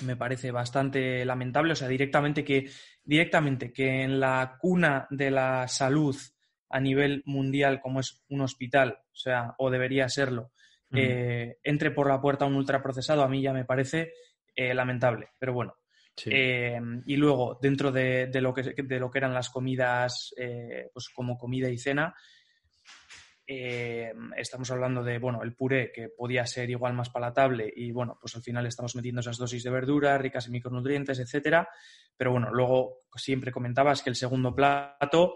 me 0.03 0.17
parece 0.17 0.51
bastante 0.51 1.25
lamentable. 1.25 1.73
O 1.73 1.77
sea, 1.77 1.89
directamente 1.89 2.45
que, 2.45 2.71
directamente 3.05 3.73
que 3.73 4.03
en 4.03 4.21
la 4.21 4.57
cuna 4.59 5.07
de 5.11 5.31
la 5.31 5.69
salud 5.69 6.17
a 6.71 6.81
nivel 6.81 7.23
mundial, 7.27 7.81
como 7.81 8.01
es 8.01 8.25
un 8.29 8.41
hospital, 8.41 8.99
o 9.13 9.17
sea, 9.17 9.55
o 9.59 9.71
debería 9.71 10.09
serlo, 10.09 10.53
eh, 10.95 11.59
entre 11.63 11.91
por 11.91 12.09
la 12.09 12.21
puerta 12.21 12.45
un 12.45 12.57
ultraprocesado, 12.57 13.23
a 13.23 13.29
mí 13.29 13.43
ya 13.43 13.53
me 13.53 13.65
parece 13.65 14.13
eh, 14.55 14.75
lamentable. 14.75 15.31
Pero 15.39 15.53
bueno. 15.53 15.75
Eh, 16.27 16.79
y 17.07 17.17
luego, 17.17 17.59
dentro 17.61 17.91
de, 17.91 18.29
lo 18.35 18.53
que, 18.53 18.75
de 18.83 19.01
lo 19.01 19.11
que 19.11 19.19
eran 19.19 19.33
las 19.33 19.49
comidas, 19.49 20.35
pues 20.93 21.09
como 21.15 21.39
comida 21.39 21.71
y 21.71 21.79
cena, 21.79 22.15
eh, 23.55 24.13
estamos 24.37 24.71
hablando 24.71 25.03
de, 25.03 25.19
bueno, 25.19 25.43
el 25.43 25.55
puré 25.55 25.93
que 25.93 26.09
podía 26.09 26.47
ser 26.47 26.71
igual 26.71 26.95
más 26.95 27.11
palatable 27.11 27.73
y, 27.75 27.93
bueno, 27.93 28.19
pues 28.21 28.35
al 28.35 28.43
final 28.43 28.67
estamos 28.67 28.97
metiendo 28.97 29.21
esas 29.21 29.37
dosis 29.37 29.63
de 29.63 29.71
verduras 29.71 30.21
ricas 30.21 30.47
en 30.47 30.53
micronutrientes, 30.53 31.19
etcétera. 31.19 31.69
Pero 32.17 32.33
bueno, 32.33 32.51
luego 32.53 33.03
siempre 33.15 33.53
comentabas 33.53 34.03
que 34.03 34.11
el 34.11 34.17
segundo 34.17 34.55
plato 34.55 35.35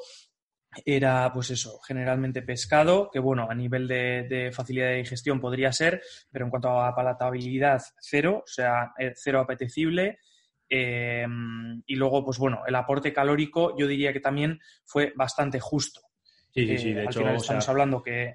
era, 0.84 1.30
pues 1.32 1.50
eso, 1.50 1.78
generalmente 1.86 2.42
pescado, 2.42 3.10
que 3.10 3.18
bueno, 3.18 3.48
a 3.50 3.54
nivel 3.54 3.86
de, 3.88 4.50
facilidad 4.52 4.88
de 4.88 4.96
digestión 4.96 5.40
podría 5.40 5.72
ser, 5.72 6.02
pero 6.30 6.44
en 6.44 6.50
cuanto 6.50 6.68
a 6.80 6.94
palatabilidad, 6.94 7.82
cero, 8.00 8.42
o 8.44 8.48
sea, 8.48 8.92
eh, 8.98 9.12
cero 9.14 9.40
apetecible. 9.40 10.18
Em, 10.68 11.82
y 11.86 11.94
luego, 11.94 12.24
pues 12.24 12.38
bueno, 12.38 12.62
el 12.66 12.74
aporte 12.74 13.12
calórico 13.12 13.76
yo 13.78 13.86
diría 13.86 14.12
que 14.12 14.20
también 14.20 14.58
fue 14.84 15.12
bastante 15.16 15.60
justo. 15.60 16.00
Sí, 16.56 16.66
sí, 16.66 16.78
sí. 16.78 16.92
De 16.94 17.04
hecho, 17.04 17.28
estamos 17.28 17.68
hablando 17.68 18.02
que. 18.02 18.34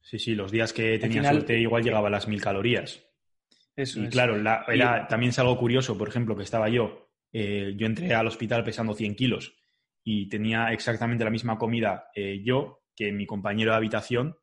Sí, 0.00 0.18
sí, 0.18 0.34
los 0.34 0.50
días 0.50 0.72
que 0.72 0.98
tenía 0.98 1.22
suerte 1.22 1.58
igual 1.58 1.82
llegaba 1.82 2.08
a 2.08 2.10
las 2.10 2.26
mil 2.26 2.40
calorías. 2.40 3.04
Eso 3.76 4.02
y 4.02 4.08
claro, 4.08 4.42
también 5.08 5.30
es 5.30 5.38
algo 5.38 5.58
curioso, 5.58 5.96
por 5.96 6.08
ejemplo, 6.08 6.34
que 6.34 6.42
estaba 6.42 6.68
yo, 6.68 7.10
eh, 7.32 7.74
yo 7.76 7.86
entré 7.86 8.14
al 8.14 8.26
hospital 8.26 8.64
pesando 8.64 8.94
100 8.94 9.14
kilos 9.14 9.54
y 10.02 10.28
tenía 10.28 10.72
exactamente 10.72 11.24
la 11.24 11.30
misma 11.30 11.58
comida 11.58 12.10
eh, 12.14 12.42
yo 12.42 12.82
que 12.96 13.12
mi 13.12 13.26
compañero 13.26 13.70
de 13.70 13.76
habitación, 13.76 14.36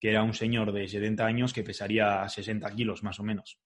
que 0.00 0.10
era 0.10 0.22
un 0.22 0.34
señor 0.34 0.72
de 0.72 0.88
70 0.88 1.24
años 1.24 1.52
que 1.52 1.62
pesaría 1.62 2.26
60 2.28 2.74
kilos 2.74 3.02
más 3.02 3.20
o 3.20 3.22
menos. 3.22 3.58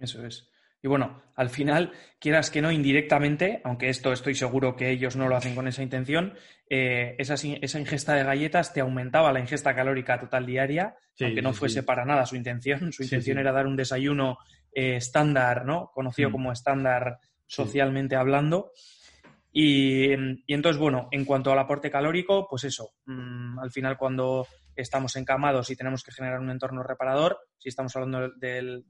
Eso 0.00 0.26
es. 0.26 0.50
Y 0.84 0.86
bueno, 0.86 1.22
al 1.34 1.48
final, 1.48 1.92
quieras 2.18 2.50
que 2.50 2.60
no, 2.60 2.70
indirectamente, 2.70 3.62
aunque 3.64 3.88
esto 3.88 4.12
estoy 4.12 4.34
seguro 4.34 4.76
que 4.76 4.90
ellos 4.90 5.16
no 5.16 5.28
lo 5.28 5.36
hacen 5.36 5.54
con 5.54 5.66
esa 5.66 5.82
intención, 5.82 6.34
eh, 6.68 7.16
esa, 7.16 7.36
ingesta 7.46 8.12
de 8.12 8.22
galletas 8.22 8.74
te 8.74 8.82
aumentaba 8.82 9.32
la 9.32 9.40
ingesta 9.40 9.74
calórica 9.74 10.20
total 10.20 10.44
diaria, 10.44 10.94
aunque 11.18 11.40
no 11.40 11.54
fuese 11.54 11.84
para 11.84 12.04
nada 12.04 12.26
su 12.26 12.36
intención. 12.36 12.92
Su 12.92 13.02
intención 13.02 13.38
era 13.38 13.50
dar 13.50 13.66
un 13.66 13.76
desayuno 13.76 14.36
eh, 14.74 14.96
estándar, 14.96 15.64
¿no? 15.64 15.90
Conocido 15.94 16.28
mm. 16.28 16.32
como 16.32 16.52
estándar 16.52 17.16
socialmente 17.46 18.14
hablando. 18.14 18.72
Y, 19.50 20.10
entonces, 20.48 20.78
bueno, 20.78 21.08
en 21.12 21.24
cuanto 21.24 21.50
al 21.50 21.60
aporte 21.60 21.90
calórico, 21.90 22.46
pues 22.46 22.64
eso, 22.64 22.90
mm, 23.06 23.58
al 23.58 23.70
final 23.70 23.96
cuando 23.96 24.46
estamos 24.76 25.16
encamados 25.16 25.70
y 25.70 25.76
tenemos 25.76 26.02
que 26.02 26.12
generar 26.12 26.40
un 26.40 26.50
entorno 26.50 26.82
reparador, 26.82 27.38
si 27.58 27.68
estamos 27.68 27.94
hablando 27.96 28.30
de 28.36 28.82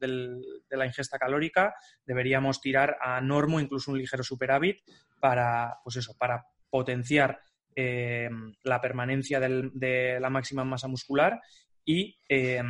la 0.71 0.87
ingesta 0.87 1.19
calórica, 1.19 1.75
deberíamos 2.05 2.61
tirar 2.61 2.97
a 3.01 3.21
normo, 3.21 3.61
incluso 3.61 3.91
un 3.91 3.99
ligero 3.99 4.23
superávit, 4.23 4.79
para, 5.21 5.79
pues 5.83 5.97
eso, 5.97 6.15
para 6.19 6.47
potenciar 6.71 7.41
eh, 7.77 8.29
la 8.63 8.81
permanencia 8.81 9.41
de 9.41 10.19
la 10.21 10.31
máxima 10.31 10.65
masa 10.65 10.89
muscular 10.89 11.41
y, 11.85 12.19
eh, 12.29 12.63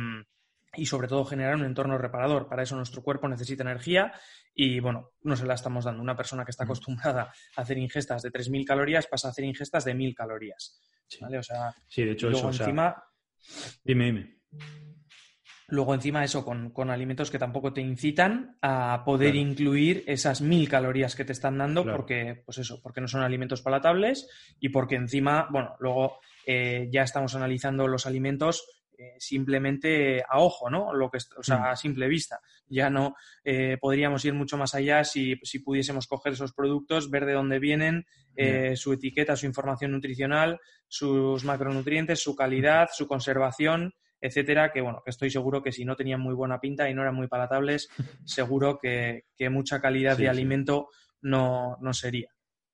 y 0.75 0.85
sobre 0.85 1.07
todo 1.07 1.25
generar 1.25 1.55
un 1.55 1.65
entorno 1.65 1.97
reparador. 1.97 2.47
Para 2.47 2.63
eso 2.63 2.75
nuestro 2.75 3.03
cuerpo 3.03 3.27
necesita 3.27 3.63
energía 3.63 4.13
y 4.53 4.79
bueno, 4.79 5.11
no 5.21 5.35
se 5.35 5.45
la 5.45 5.53
estamos 5.53 5.85
dando. 5.85 6.01
Una 6.01 6.15
persona 6.15 6.45
que 6.45 6.51
está 6.51 6.63
acostumbrada 6.63 7.31
a 7.55 7.61
hacer 7.61 7.77
ingestas 7.77 8.21
de 8.21 8.31
3.000 8.31 8.65
calorías 8.65 9.07
pasa 9.07 9.27
a 9.27 9.31
hacer 9.31 9.45
ingestas 9.45 9.85
de 9.85 9.95
1.000 9.95 10.15
calorías. 10.15 10.79
¿Vale? 11.21 11.37
O 11.39 11.43
sea, 11.43 11.73
sí, 11.87 12.03
de 12.03 12.11
hecho, 12.11 12.29
luego 12.29 12.49
encima. 12.49 12.95
Dime, 13.83 14.05
dime. 14.05 14.35
Luego 15.67 15.95
encima 15.95 16.23
eso, 16.23 16.45
con, 16.45 16.89
alimentos 16.91 17.31
que 17.31 17.39
tampoco 17.39 17.73
te 17.73 17.81
incitan 17.81 18.57
a 18.61 19.01
poder 19.03 19.35
incluir 19.35 20.03
esas 20.05 20.41
mil 20.41 20.69
calorías 20.69 21.15
que 21.15 21.25
te 21.25 21.31
están 21.31 21.57
dando 21.57 21.83
porque, 21.83 22.43
pues 22.45 22.59
eso, 22.59 22.79
porque 22.83 23.01
no 23.01 23.07
son 23.07 23.23
alimentos 23.23 23.63
palatables 23.63 24.29
y 24.59 24.69
porque 24.69 24.95
encima, 24.95 25.47
bueno, 25.51 25.75
luego 25.79 26.19
eh, 26.45 26.87
ya 26.91 27.01
estamos 27.01 27.33
analizando 27.33 27.87
los 27.87 28.05
alimentos 28.05 28.74
eh, 28.97 29.15
simplemente 29.17 30.23
a 30.27 30.39
ojo, 30.39 30.69
¿no? 30.69 30.93
Lo 30.93 31.09
que, 31.09 31.17
o 31.37 31.43
sea, 31.43 31.57
mm. 31.57 31.63
a 31.65 31.75
simple 31.75 32.07
vista. 32.07 32.39
Ya 32.67 32.89
no 32.89 33.15
eh, 33.43 33.77
podríamos 33.79 34.23
ir 34.25 34.33
mucho 34.33 34.57
más 34.57 34.73
allá 34.73 35.03
si, 35.03 35.35
pudiésemos 35.63 36.07
coger 36.07 36.33
esos 36.33 36.53
productos, 36.53 37.09
ver 37.09 37.25
de 37.25 37.33
dónde 37.33 37.59
vienen, 37.59 38.05
eh, 38.35 38.75
su 38.75 38.93
etiqueta, 38.93 39.35
su 39.35 39.45
información 39.45 39.91
nutricional, 39.91 40.59
sus 40.87 41.43
macronutrientes, 41.43 42.21
su 42.21 42.35
calidad, 42.35 42.89
su 42.93 43.07
conservación, 43.07 43.93
etcétera, 44.21 44.71
que 44.71 44.81
bueno, 44.81 45.01
que 45.03 45.11
estoy 45.11 45.29
seguro 45.29 45.61
que 45.61 45.71
si 45.71 45.83
no 45.83 45.95
tenían 45.95 46.21
muy 46.21 46.33
buena 46.33 46.59
pinta 46.59 46.89
y 46.89 46.93
no 46.93 47.01
eran 47.01 47.15
muy 47.15 47.27
palatables, 47.27 47.89
seguro 48.25 48.79
que, 48.81 49.25
mucha 49.49 49.81
calidad 49.81 50.17
de 50.17 50.29
alimento 50.29 50.89
no, 51.21 51.77
no 51.81 51.93
sería. 51.93 52.29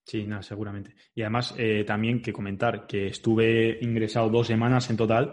Sí, 0.06 0.26
no, 0.26 0.42
seguramente. 0.42 0.96
Y 1.14 1.22
además, 1.22 1.56
también 1.86 2.22
que 2.22 2.34
comentar 2.34 2.88
que 2.88 3.08
estuve 3.08 3.78
ingresado 3.82 4.30
dos 4.30 4.48
semanas 4.48 4.90
en 4.90 4.98
total 4.98 5.32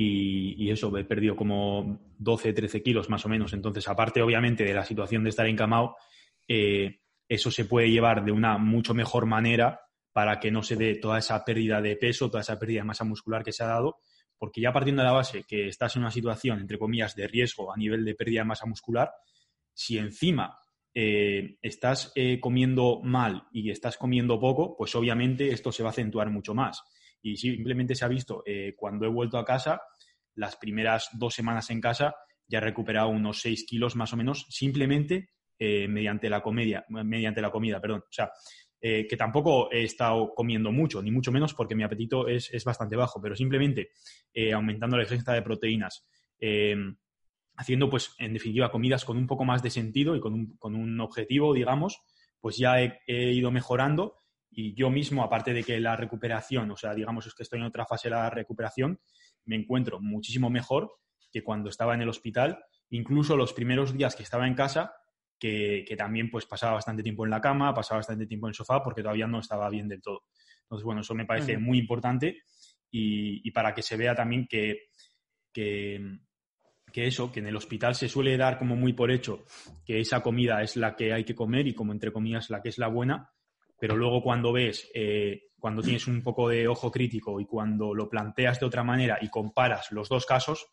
y, 0.00 0.70
eso, 0.70 0.96
he 0.96 1.04
perdido 1.04 1.34
como 1.34 1.98
12, 2.18 2.52
13 2.52 2.82
kilos 2.82 3.10
más 3.10 3.26
o 3.26 3.28
menos. 3.28 3.52
Entonces, 3.52 3.88
aparte 3.88 4.22
obviamente 4.22 4.64
de 4.64 4.72
la 4.72 4.84
situación 4.84 5.24
de 5.24 5.30
estar 5.30 5.46
encamado, 5.46 5.96
eh, 6.46 7.00
eso 7.28 7.50
se 7.50 7.64
puede 7.64 7.90
llevar 7.90 8.24
de 8.24 8.30
una 8.30 8.58
mucho 8.58 8.94
mejor 8.94 9.26
manera 9.26 9.80
para 10.12 10.38
que 10.38 10.52
no 10.52 10.62
se 10.62 10.76
dé 10.76 10.94
toda 10.94 11.18
esa 11.18 11.44
pérdida 11.44 11.80
de 11.80 11.96
peso, 11.96 12.30
toda 12.30 12.42
esa 12.42 12.58
pérdida 12.60 12.80
de 12.80 12.84
masa 12.84 13.04
muscular 13.04 13.42
que 13.42 13.52
se 13.52 13.64
ha 13.64 13.66
dado, 13.66 13.96
porque 14.38 14.60
ya 14.60 14.72
partiendo 14.72 15.02
de 15.02 15.08
la 15.08 15.14
base 15.14 15.42
que 15.42 15.66
estás 15.66 15.96
en 15.96 16.02
una 16.02 16.12
situación, 16.12 16.60
entre 16.60 16.78
comillas, 16.78 17.16
de 17.16 17.26
riesgo 17.26 17.72
a 17.72 17.76
nivel 17.76 18.04
de 18.04 18.14
pérdida 18.14 18.42
de 18.42 18.46
masa 18.46 18.66
muscular, 18.66 19.10
si 19.74 19.98
encima 19.98 20.56
eh, 20.94 21.58
estás 21.60 22.12
eh, 22.14 22.38
comiendo 22.38 23.00
mal 23.02 23.48
y 23.52 23.70
estás 23.70 23.96
comiendo 23.96 24.38
poco, 24.38 24.76
pues 24.76 24.94
obviamente 24.94 25.50
esto 25.50 25.72
se 25.72 25.82
va 25.82 25.88
a 25.88 25.92
acentuar 25.92 26.30
mucho 26.30 26.54
más. 26.54 26.82
Y 27.22 27.36
simplemente 27.36 27.94
se 27.94 28.04
ha 28.04 28.08
visto 28.08 28.42
eh, 28.46 28.74
cuando 28.76 29.06
he 29.06 29.08
vuelto 29.08 29.38
a 29.38 29.44
casa, 29.44 29.82
las 30.34 30.56
primeras 30.56 31.08
dos 31.12 31.34
semanas 31.34 31.70
en 31.70 31.80
casa, 31.80 32.14
ya 32.46 32.58
he 32.58 32.62
recuperado 32.62 33.08
unos 33.08 33.40
6 33.40 33.64
kilos 33.66 33.96
más 33.96 34.12
o 34.12 34.16
menos, 34.16 34.46
simplemente 34.48 35.30
eh, 35.58 35.88
mediante 35.88 36.30
la 36.30 36.40
comedia, 36.40 36.84
mediante 36.88 37.42
la 37.42 37.50
comida, 37.50 37.80
perdón. 37.80 38.00
O 38.00 38.12
sea, 38.12 38.30
eh, 38.80 39.06
que 39.08 39.16
tampoco 39.16 39.70
he 39.72 39.82
estado 39.82 40.32
comiendo 40.34 40.70
mucho, 40.70 41.02
ni 41.02 41.10
mucho 41.10 41.32
menos 41.32 41.52
porque 41.54 41.74
mi 41.74 41.82
apetito 41.82 42.28
es, 42.28 42.64
bastante 42.64 42.96
bajo, 42.96 43.20
pero 43.20 43.34
simplemente 43.34 43.90
aumentando 44.54 44.96
la 44.96 45.02
ingesta 45.02 45.32
de 45.32 45.42
proteínas, 45.42 46.06
haciendo, 47.56 47.90
pues, 47.90 48.14
en 48.18 48.32
definitiva, 48.32 48.70
comidas 48.70 49.04
con 49.04 49.16
un 49.16 49.26
poco 49.26 49.44
más 49.44 49.62
de 49.64 49.70
sentido 49.70 50.14
y 50.14 50.20
con 50.20 50.32
un, 50.32 50.56
con 50.58 50.76
un 50.76 51.00
objetivo, 51.00 51.52
digamos, 51.52 52.00
pues 52.40 52.56
ya 52.56 52.80
he, 52.80 53.32
ido 53.32 53.50
mejorando 53.50 54.16
y 54.50 54.74
yo 54.74 54.90
mismo, 54.90 55.22
aparte 55.22 55.52
de 55.52 55.62
que 55.62 55.78
la 55.78 55.96
recuperación, 55.96 56.70
o 56.70 56.76
sea, 56.76 56.94
digamos 56.94 57.26
es 57.26 57.34
que 57.34 57.42
estoy 57.42 57.60
en 57.60 57.66
otra 57.66 57.86
fase 57.86 58.08
de 58.08 58.14
la 58.14 58.30
recuperación, 58.30 59.00
me 59.44 59.56
encuentro 59.56 60.00
muchísimo 60.00 60.50
mejor 60.50 60.92
que 61.30 61.42
cuando 61.42 61.68
estaba 61.68 61.94
en 61.94 62.02
el 62.02 62.08
hospital, 62.08 62.58
incluso 62.90 63.36
los 63.36 63.52
primeros 63.52 63.96
días 63.96 64.16
que 64.16 64.22
estaba 64.22 64.46
en 64.46 64.54
casa, 64.54 64.94
que, 65.38 65.94
también 65.96 66.30
pues 66.30 66.46
pasaba 66.46 66.74
bastante 66.74 67.02
tiempo 67.02 67.24
en 67.24 67.30
la 67.30 67.40
cama, 67.40 67.74
pasaba 67.74 67.98
bastante 67.98 68.26
tiempo 68.26 68.46
en 68.46 68.50
el 68.50 68.54
sofá 68.54 68.82
porque 68.82 69.02
todavía 69.02 69.26
no 69.26 69.40
estaba 69.40 69.68
bien 69.70 69.88
del 69.88 70.02
todo. 70.02 70.24
Entonces, 70.62 70.84
bueno, 70.84 71.02
eso 71.02 71.14
me 71.14 71.26
parece 71.26 71.58
muy 71.58 71.78
importante 71.78 72.42
y, 72.90 73.50
para 73.52 73.74
que 73.74 73.82
se 73.82 73.96
vea 73.96 74.14
también 74.14 74.46
que, 74.48 74.88
que, 75.52 76.18
que, 76.92 77.06
eso, 77.06 77.30
que 77.30 77.40
en 77.40 77.46
el 77.46 77.56
hospital 77.56 77.94
se 77.94 78.08
suele 78.08 78.36
dar 78.36 78.58
como 78.58 78.74
muy 78.76 78.92
por 78.92 79.10
hecho 79.10 79.44
que 79.84 80.00
esa 80.00 80.22
comida 80.22 80.62
es 80.62 80.76
la 80.76 80.96
que 80.96 81.12
hay 81.12 81.24
que 81.24 81.34
comer 81.34 81.66
y 81.66 81.74
como 81.74 81.92
entre 81.92 82.12
comillas 82.12 82.50
la 82.50 82.60
que 82.60 82.70
es 82.70 82.78
la 82.78 82.88
buena, 82.88 83.30
pero 83.78 83.96
luego 83.96 84.22
cuando 84.22 84.52
ves, 84.52 84.90
eh, 84.94 85.50
cuando 85.58 85.82
tienes 85.82 86.06
un 86.06 86.22
poco 86.22 86.48
de 86.48 86.66
ojo 86.68 86.90
crítico 86.90 87.40
y 87.40 87.46
cuando 87.46 87.94
lo 87.94 88.08
planteas 88.08 88.60
de 88.60 88.66
otra 88.66 88.82
manera 88.82 89.18
y 89.20 89.28
comparas 89.28 89.90
los 89.92 90.08
dos 90.08 90.26
casos, 90.26 90.66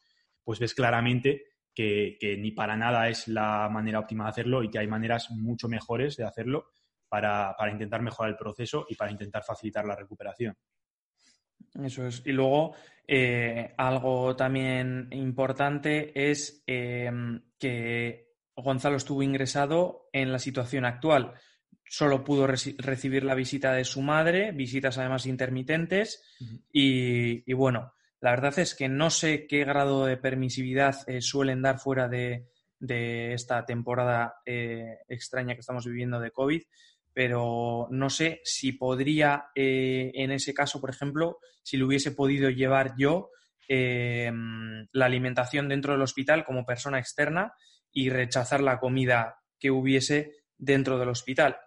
pues 0.44 0.60
ves 0.60 0.74
claramente 0.74 1.44
que, 1.74 2.18
ni 2.40 2.52
para 2.52 2.76
nada 2.76 3.10
es 3.10 3.28
la 3.28 3.70
manera 3.70 4.00
óptima 4.00 4.26
de 4.26 4.30
hacerlo 4.30 4.64
y 4.64 4.70
que 4.70 4.80
hay 4.80 4.88
maneras 4.88 5.30
mucho 5.32 5.68
mejores 5.68 6.16
de 6.16 6.24
hacerlo 6.24 6.72
para, 7.08 7.56
intentar 7.72 8.02
mejorar 8.02 8.32
el 8.32 8.38
proceso 8.38 8.86
y 8.90 8.96
para 8.96 9.12
intentar 9.12 9.44
facilitar 9.44 9.86
la 9.86 9.96
recuperación. 9.96 10.56
Eso 11.84 12.08
es. 12.08 12.22
Y 12.26 12.32
luego, 12.32 12.76
eh, 13.08 13.74
algo 13.78 14.36
también 14.36 15.10
importante 15.12 16.30
es 16.30 16.64
eh, 16.66 17.12
que 17.60 18.36
Gonzalo 18.56 18.96
estuvo 18.96 19.22
ingresado 19.22 20.10
en 20.14 20.32
la 20.32 20.40
situación 20.40 20.86
actual 20.86 21.34
solo 21.88 22.24
pudo 22.24 22.48
recibir 22.48 23.24
la 23.24 23.36
visita 23.36 23.74
de 23.74 23.86
su 23.86 24.02
madre, 24.02 24.52
visitas 24.52 24.98
además 24.98 25.26
intermitentes 25.26 26.24
y, 26.72 27.54
bueno, 27.54 27.94
la 28.20 28.32
verdad 28.32 28.58
es 28.60 28.76
que 28.76 28.90
no 28.90 29.10
sé 29.10 29.46
qué 29.48 29.66
grado 29.66 30.06
de 30.06 30.18
permisividad 30.18 30.98
eh, 31.08 31.22
suelen 31.22 31.62
dar 31.62 31.80
fuera 31.80 32.08
de, 32.08 32.48
esta 33.34 33.66
temporada 33.66 34.36
eh, 34.46 35.00
extraña 35.08 35.54
que 35.54 35.62
estamos 35.62 35.86
viviendo 35.86 36.20
de 36.20 36.32
COVID, 36.32 36.62
pero 37.14 37.88
no 37.90 38.10
sé 38.10 38.42
si 38.44 38.74
podría, 38.74 39.46
eh, 39.56 40.12
en 40.16 40.32
ese 40.32 40.54
caso, 40.54 40.82
por 40.82 40.90
ejemplo, 40.90 41.40
si 41.64 41.78
lo 41.78 41.88
hubiese 41.88 42.12
podido 42.12 42.50
llevar 42.50 42.94
yo 42.98 43.30
la 43.68 45.06
alimentación 45.08 45.68
dentro 45.68 45.94
del 45.94 46.04
hospital 46.04 46.46
como 46.46 46.68
persona 46.68 47.00
externa 47.00 47.54
y 47.92 48.10
rechazar 48.10 48.62
la 48.62 48.80
comida 48.80 49.40
que 49.58 49.72
hubiese 49.72 50.34
dentro 50.58 51.00
del 51.00 51.10
hospital. 51.10 51.58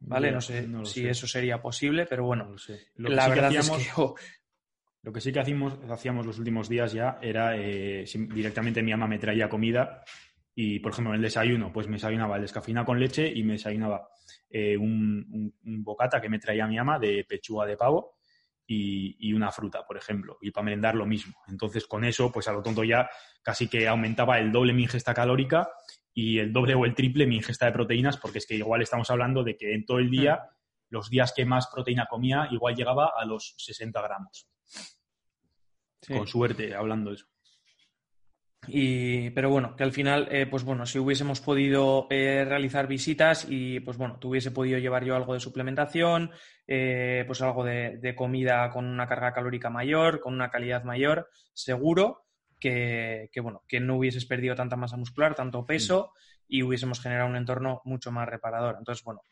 ¿Vale? 0.00 0.32
No 0.32 0.40
sé 0.40 0.68
si 0.84 1.06
eso 1.06 1.26
sería 1.26 1.60
posible, 1.60 2.06
pero 2.06 2.24
bueno, 2.24 2.54
la 2.96 3.28
verdad 3.28 3.54
es 3.54 3.70
que 3.70 3.76
Lo 5.02 5.12
que 5.14 5.20
sí 5.22 5.32
que 5.32 5.40
hacíamos, 5.40 5.78
hacíamos 5.88 6.26
los 6.26 6.38
últimos 6.38 6.68
días 6.68 6.92
ya 6.92 7.18
era 7.22 7.56
eh, 7.56 8.04
directamente 8.34 8.82
mi 8.82 8.92
ama 8.92 9.06
me 9.06 9.18
traía 9.18 9.48
comida 9.48 10.04
y, 10.54 10.78
por 10.80 10.92
ejemplo, 10.92 11.14
en 11.14 11.16
el 11.16 11.22
desayuno, 11.22 11.72
pues 11.72 11.86
me 11.86 11.94
desayunaba 11.94 12.36
el 12.36 12.42
descafeinado 12.42 12.84
con 12.84 13.00
leche 13.00 13.26
y 13.26 13.42
me 13.42 13.54
desayunaba 13.54 14.10
eh, 14.50 14.76
un, 14.76 15.54
bocata 15.62 16.20
que 16.20 16.28
me 16.28 16.38
traía 16.38 16.66
mi 16.66 16.78
ama 16.78 16.98
de 16.98 17.24
pechuga 17.26 17.64
de 17.64 17.78
pavo 17.78 18.18
y, 18.66 19.16
y, 19.26 19.32
una 19.32 19.50
fruta, 19.50 19.86
por 19.86 19.96
ejemplo, 19.96 20.36
y 20.42 20.50
para 20.50 20.66
merendar 20.66 20.94
lo 20.94 21.06
mismo. 21.06 21.34
Entonces, 21.48 21.86
con 21.86 22.04
eso, 22.04 22.30
pues 22.30 22.46
a 22.48 22.52
lo 22.52 22.62
tonto 22.62 22.84
ya 22.84 23.08
casi 23.42 23.68
que 23.68 23.88
aumentaba 23.88 24.38
el 24.38 24.52
doble 24.52 24.74
mi 24.74 24.82
ingesta 24.82 25.14
calórica 25.14 25.70
y 26.14 26.38
el 26.38 26.52
doble 26.52 26.74
o 26.74 26.84
el 26.84 26.94
triple 26.94 27.26
mi 27.26 27.36
ingesta 27.36 27.66
de 27.66 27.72
proteínas, 27.72 28.16
porque 28.16 28.38
es 28.38 28.46
que 28.46 28.56
igual 28.56 28.82
estamos 28.82 29.10
hablando 29.10 29.44
de 29.44 29.56
que 29.56 29.74
en 29.74 29.84
todo 29.84 29.98
el 29.98 30.10
día, 30.10 30.36
mm. 30.36 30.54
los 30.90 31.10
días 31.10 31.32
que 31.34 31.44
más 31.44 31.68
proteína 31.72 32.06
comía, 32.06 32.48
igual 32.50 32.74
llegaba 32.74 33.12
a 33.16 33.24
los 33.24 33.54
60 33.58 34.00
gramos. 34.02 34.46
Con 36.06 36.26
suerte, 36.26 36.74
hablando 36.74 37.10
de 37.10 37.16
eso. 37.16 37.26
Y, 38.66 39.30
pero 39.30 39.48
bueno, 39.48 39.74
que 39.74 39.84
al 39.84 39.92
final, 39.92 40.28
eh, 40.30 40.46
pues 40.46 40.64
bueno, 40.64 40.84
si 40.84 40.98
hubiésemos 40.98 41.40
podido 41.40 42.06
eh, 42.10 42.44
realizar 42.46 42.86
visitas 42.86 43.46
y 43.48 43.80
pues 43.80 43.96
bueno, 43.96 44.18
tuviese 44.18 44.50
podido 44.50 44.78
llevar 44.78 45.04
yo 45.04 45.16
algo 45.16 45.32
de 45.34 45.40
suplementación, 45.40 46.30
eh, 46.66 47.24
pues 47.26 47.40
algo 47.40 47.64
de, 47.64 48.14
comida 48.14 48.70
con 48.70 48.86
una 48.86 49.06
carga 49.08 49.32
calórica 49.32 49.70
mayor, 49.70 50.20
con 50.20 50.34
una 50.34 50.50
calidad 50.50 50.84
mayor, 50.84 51.30
seguro 51.54 52.26
que, 52.60 53.30
bueno, 53.42 53.64
que 53.66 53.80
no 53.80 53.96
hubieses 53.96 54.26
perdido 54.26 54.54
tanta 54.54 54.76
masa 54.76 54.96
muscular, 54.96 55.34
tanto 55.34 55.66
peso 55.66 56.12
y 56.46 56.62
hubiésemos 56.62 57.00
generado 57.00 57.28
un 57.28 57.36
entorno 57.36 57.80
mucho 57.84 58.12
más 58.12 58.28
reparador. 58.28 58.76
Entonces, 58.78 59.04
bueno, 59.04 59.22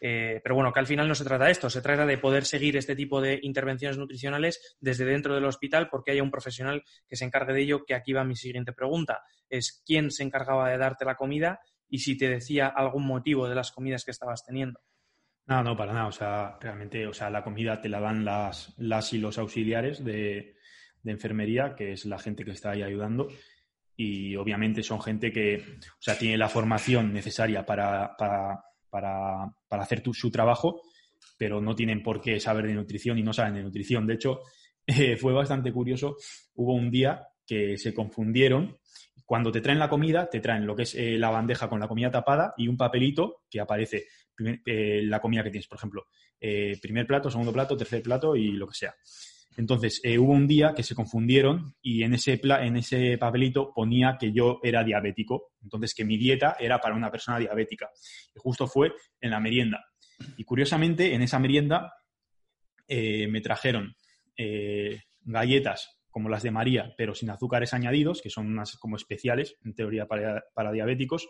eh, 0.00 0.40
pero 0.42 0.54
bueno, 0.54 0.72
que 0.72 0.80
al 0.80 0.86
final 0.86 1.08
no 1.08 1.14
se 1.14 1.24
trata 1.24 1.46
de 1.46 1.52
esto, 1.52 1.70
se 1.70 1.80
trata 1.80 2.06
de 2.06 2.18
poder 2.18 2.44
seguir 2.44 2.76
este 2.76 2.94
tipo 2.94 3.20
de 3.20 3.40
intervenciones 3.42 3.98
nutricionales 3.98 4.76
desde 4.78 5.06
dentro 5.06 5.34
del 5.34 5.46
hospital 5.46 5.88
porque 5.90 6.12
haya 6.12 6.22
un 6.22 6.30
profesional 6.30 6.84
que 7.08 7.16
se 7.16 7.24
encargue 7.24 7.54
de 7.54 7.62
ello, 7.62 7.84
que 7.84 7.94
aquí 7.94 8.12
va 8.12 8.24
mi 8.24 8.36
siguiente 8.36 8.72
pregunta, 8.72 9.22
es 9.48 9.82
quién 9.86 10.10
se 10.10 10.22
encargaba 10.22 10.70
de 10.70 10.78
darte 10.78 11.04
la 11.04 11.16
comida 11.16 11.60
y 11.88 12.00
si 12.00 12.16
te 12.16 12.28
decía 12.28 12.68
algún 12.68 13.06
motivo 13.06 13.48
de 13.48 13.54
las 13.54 13.72
comidas 13.72 14.04
que 14.04 14.10
estabas 14.10 14.44
teniendo. 14.44 14.80
No, 15.46 15.62
no, 15.62 15.76
para 15.76 15.92
nada. 15.92 16.08
O 16.08 16.12
sea, 16.12 16.58
realmente, 16.60 17.06
o 17.06 17.12
sea, 17.12 17.30
la 17.30 17.44
comida 17.44 17.80
te 17.80 17.88
la 17.88 18.00
dan 18.00 18.24
las, 18.24 18.74
las 18.78 19.12
y 19.12 19.18
los 19.18 19.38
auxiliares 19.38 20.04
de, 20.04 20.55
enfermería, 21.12 21.74
que 21.74 21.92
es 21.92 22.04
la 22.06 22.18
gente 22.18 22.44
que 22.44 22.52
está 22.52 22.70
ahí 22.72 22.82
ayudando. 22.82 23.28
Y 23.96 24.36
obviamente 24.36 24.82
son 24.82 25.00
gente 25.00 25.32
que, 25.32 25.78
o 25.80 26.02
sea, 26.02 26.18
tiene 26.18 26.36
la 26.36 26.48
formación 26.48 27.12
necesaria 27.12 27.64
para, 27.64 28.14
para, 28.16 29.52
hacer 29.70 30.02
su 30.12 30.30
trabajo, 30.30 30.82
pero 31.38 31.60
no 31.60 31.74
tienen 31.74 32.02
por 32.02 32.20
qué 32.20 32.38
saber 32.38 32.66
de 32.66 32.74
nutrición 32.74 33.18
y 33.18 33.22
no 33.22 33.32
saben 33.32 33.54
de 33.54 33.62
nutrición. 33.62 34.06
De 34.06 34.14
hecho, 34.14 34.40
eh, 34.86 35.16
fue 35.16 35.32
bastante 35.32 35.72
curioso. 35.72 36.16
Hubo 36.54 36.74
un 36.74 36.90
día 36.90 37.26
que 37.46 37.78
se 37.78 37.94
confundieron. 37.94 38.76
Cuando 39.24 39.50
te 39.50 39.60
traen 39.60 39.78
la 39.78 39.88
comida, 39.88 40.28
te 40.30 40.40
traen 40.40 40.66
lo 40.66 40.76
que 40.76 40.82
es 40.82 40.94
eh, 40.94 41.18
la 41.18 41.30
bandeja 41.30 41.68
con 41.68 41.80
la 41.80 41.88
comida 41.88 42.10
tapada 42.10 42.54
y 42.56 42.68
un 42.68 42.76
papelito 42.76 43.42
que 43.50 43.60
aparece 43.60 44.06
eh, 44.64 45.00
la 45.02 45.20
comida 45.20 45.42
que 45.42 45.50
tienes, 45.50 45.66
por 45.66 45.78
ejemplo, 45.78 46.06
primer 46.38 47.06
plato, 47.06 47.30
segundo 47.30 47.52
plato, 47.52 47.76
tercer 47.76 48.02
plato 48.02 48.36
y 48.36 48.52
lo 48.52 48.68
que 48.68 48.74
sea. 48.74 48.94
Entonces, 49.56 50.02
hubo 50.18 50.32
un 50.32 50.46
día 50.46 50.74
que 50.74 50.82
se 50.82 50.94
confundieron 50.94 51.74
y 51.80 52.02
en 52.02 52.14
ese, 52.14 52.40
en 52.42 52.76
ese 52.76 53.16
papelito 53.18 53.72
ponía 53.74 54.16
que 54.18 54.32
yo 54.32 54.60
era 54.62 54.84
diabético, 54.84 55.52
entonces 55.62 55.94
que 55.94 56.04
mi 56.04 56.18
dieta 56.18 56.56
era 56.60 56.78
para 56.78 56.94
una 56.94 57.10
persona 57.10 57.38
diabética. 57.38 57.88
Y 58.34 58.38
justo 58.38 58.66
fue 58.66 58.92
en 59.20 59.30
la 59.30 59.40
merienda. 59.40 59.84
Y 60.36 60.44
curiosamente, 60.44 61.14
en 61.14 61.22
esa 61.22 61.38
merienda 61.38 61.92
eh, 62.88 63.26
me 63.28 63.40
trajeron 63.40 63.94
eh, 64.36 65.00
galletas 65.22 65.98
como 66.10 66.28
las 66.28 66.42
de 66.42 66.50
María, 66.50 66.94
pero 66.96 67.14
sin 67.14 67.30
azúcares 67.30 67.74
añadidos, 67.74 68.22
que 68.22 68.30
son 68.30 68.46
unas 68.46 68.76
como 68.76 68.96
especiales, 68.96 69.56
en 69.64 69.74
teoría 69.74 70.06
para, 70.06 70.72
diabéticos, 70.72 71.28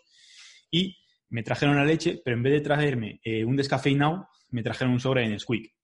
y 0.71 0.97
me 1.28 1.42
trajeron 1.42 1.76
la 1.76 1.85
leche, 1.85 2.21
pero 2.25 2.37
en 2.37 2.42
vez 2.45 2.52
de 2.52 2.61
traerme 2.61 3.21
eh, 3.25 3.45
un 3.45 3.56
descafeinado, 3.56 4.28
me 4.50 4.62
trajeron 4.62 4.92
un 4.92 5.00
sobre 5.00 5.25
en 5.25 5.33
Nesquik. 5.33 5.75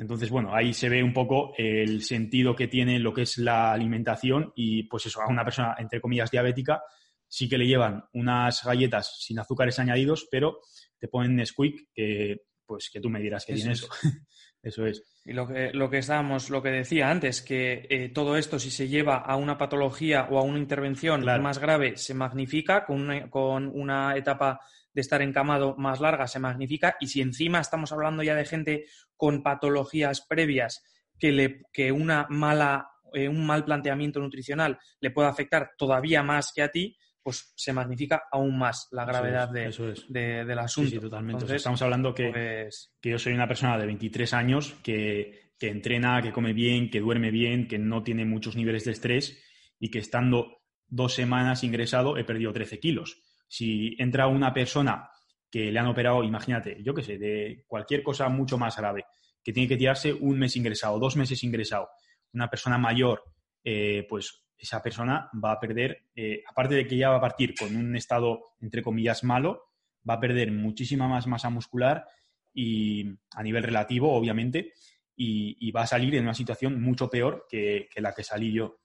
Entonces, 0.00 0.30
bueno, 0.30 0.54
ahí 0.54 0.72
se 0.72 0.88
ve 0.88 1.02
un 1.02 1.12
poco 1.12 1.52
el 1.58 2.02
sentido 2.02 2.56
que 2.56 2.68
tiene 2.68 2.98
lo 2.98 3.12
que 3.12 3.22
es 3.22 3.36
la 3.36 3.70
alimentación 3.70 4.50
y, 4.56 4.84
pues 4.84 5.04
eso, 5.04 5.20
a 5.20 5.28
una 5.28 5.44
persona, 5.44 5.76
entre 5.78 6.00
comillas, 6.00 6.30
diabética, 6.30 6.82
sí 7.28 7.50
que 7.50 7.58
le 7.58 7.66
llevan 7.66 8.02
unas 8.14 8.64
galletas 8.64 9.18
sin 9.20 9.38
azúcares 9.38 9.78
añadidos, 9.78 10.26
pero 10.30 10.60
te 10.98 11.08
ponen 11.08 11.36
Nesquik, 11.36 11.90
que, 11.92 12.44
pues, 12.64 12.88
que 12.90 12.98
tú 12.98 13.10
me 13.10 13.20
dirás 13.20 13.44
que 13.44 13.52
tiene 13.52 13.72
eso. 13.72 13.88
eso 14.62 14.86
es. 14.86 15.04
Y 15.26 15.34
lo 15.34 15.46
que, 15.46 15.70
lo 15.74 15.90
que 15.90 15.98
estábamos, 15.98 16.48
lo 16.48 16.62
que 16.62 16.70
decía 16.70 17.10
antes, 17.10 17.42
que 17.42 17.86
eh, 17.90 18.08
todo 18.08 18.38
esto, 18.38 18.58
si 18.58 18.70
se 18.70 18.88
lleva 18.88 19.18
a 19.18 19.36
una 19.36 19.58
patología 19.58 20.28
o 20.30 20.38
a 20.38 20.42
una 20.42 20.58
intervención 20.58 21.26
más 21.42 21.58
grave, 21.58 21.98
se 21.98 22.14
magnifica 22.14 22.86
con 22.86 23.28
con 23.28 23.66
una 23.66 24.16
etapa 24.16 24.60
de 24.92 25.00
estar 25.00 25.22
encamado 25.22 25.76
más 25.76 26.00
larga 26.00 26.26
se 26.26 26.40
magnifica 26.40 26.96
y 27.00 27.06
si 27.06 27.20
encima 27.20 27.60
estamos 27.60 27.92
hablando 27.92 28.22
ya 28.22 28.34
de 28.34 28.44
gente 28.44 28.86
con 29.16 29.42
patologías 29.42 30.26
previas 30.28 30.82
que, 31.18 31.32
le, 31.32 31.62
que 31.72 31.92
una 31.92 32.26
mala, 32.28 32.88
eh, 33.12 33.28
un 33.28 33.46
mal 33.46 33.64
planteamiento 33.64 34.20
nutricional 34.20 34.78
le 35.00 35.10
pueda 35.10 35.28
afectar 35.28 35.72
todavía 35.76 36.22
más 36.22 36.52
que 36.52 36.62
a 36.62 36.70
ti, 36.70 36.96
pues 37.22 37.52
se 37.54 37.72
magnifica 37.72 38.22
aún 38.32 38.58
más 38.58 38.88
la 38.92 39.04
gravedad 39.04 39.50
de, 39.50 40.44
del 40.44 40.58
asunto. 40.58 40.90
Sí, 40.90 40.98
totalmente. 40.98 41.54
estamos 41.54 41.82
hablando 41.82 42.14
que, 42.14 42.30
pues 42.30 42.94
que, 43.00 43.10
yo 43.10 43.18
soy 43.18 43.34
una 43.34 43.46
persona 43.46 43.78
de 43.78 43.86
23 43.86 44.32
años 44.32 44.74
que, 44.82 45.52
que 45.58 45.68
entrena, 45.68 46.22
que 46.22 46.32
come 46.32 46.54
bien, 46.54 46.90
que 46.90 47.00
duerme 47.00 47.30
bien, 47.30 47.68
que 47.68 47.78
no 47.78 48.02
tiene 48.02 48.24
muchos 48.24 48.56
niveles 48.56 48.86
de 48.86 48.92
estrés 48.92 49.44
y 49.78 49.90
que 49.90 49.98
estando 49.98 50.62
dos 50.88 51.14
semanas 51.14 51.62
ingresado 51.62 52.16
he 52.16 52.24
perdido 52.24 52.52
13 52.52 52.80
kilos. 52.80 53.22
Si 53.50 53.96
entra 53.98 54.28
una 54.28 54.54
persona 54.54 55.10
que 55.50 55.72
le 55.72 55.78
han 55.80 55.88
operado, 55.88 56.22
imagínate, 56.22 56.80
yo 56.84 56.94
qué 56.94 57.02
sé, 57.02 57.18
de 57.18 57.64
cualquier 57.66 58.04
cosa 58.04 58.28
mucho 58.28 58.56
más 58.56 58.76
grave, 58.76 59.06
que 59.42 59.52
tiene 59.52 59.68
que 59.68 59.76
tirarse 59.76 60.12
un 60.12 60.38
mes 60.38 60.54
ingresado, 60.54 61.00
dos 61.00 61.16
meses 61.16 61.42
ingresado, 61.42 61.88
una 62.32 62.48
persona 62.48 62.78
mayor, 62.78 63.24
eh, 63.64 64.06
pues 64.08 64.44
esa 64.56 64.80
persona 64.80 65.28
va 65.42 65.50
a 65.52 65.58
perder, 65.58 66.04
eh, 66.14 66.44
aparte 66.46 66.76
de 66.76 66.86
que 66.86 66.96
ya 66.96 67.10
va 67.10 67.16
a 67.16 67.20
partir 67.20 67.54
con 67.58 67.74
un 67.74 67.96
estado, 67.96 68.52
entre 68.60 68.82
comillas, 68.82 69.24
malo, 69.24 69.64
va 70.08 70.14
a 70.14 70.20
perder 70.20 70.52
muchísima 70.52 71.08
más 71.08 71.26
masa 71.26 71.50
muscular 71.50 72.06
y 72.54 73.18
a 73.34 73.42
nivel 73.42 73.64
relativo, 73.64 74.12
obviamente, 74.14 74.74
y, 75.16 75.70
va 75.72 75.82
a 75.82 75.86
salir 75.86 76.14
en 76.14 76.22
una 76.22 76.34
situación 76.34 76.80
mucho 76.80 77.10
peor 77.10 77.46
que, 77.50 77.88
la 77.96 78.14
que 78.14 78.22
salí 78.22 78.52
yo. 78.52 78.80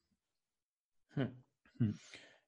Hmm. 1.16 1.44
Hmm. 1.80 1.94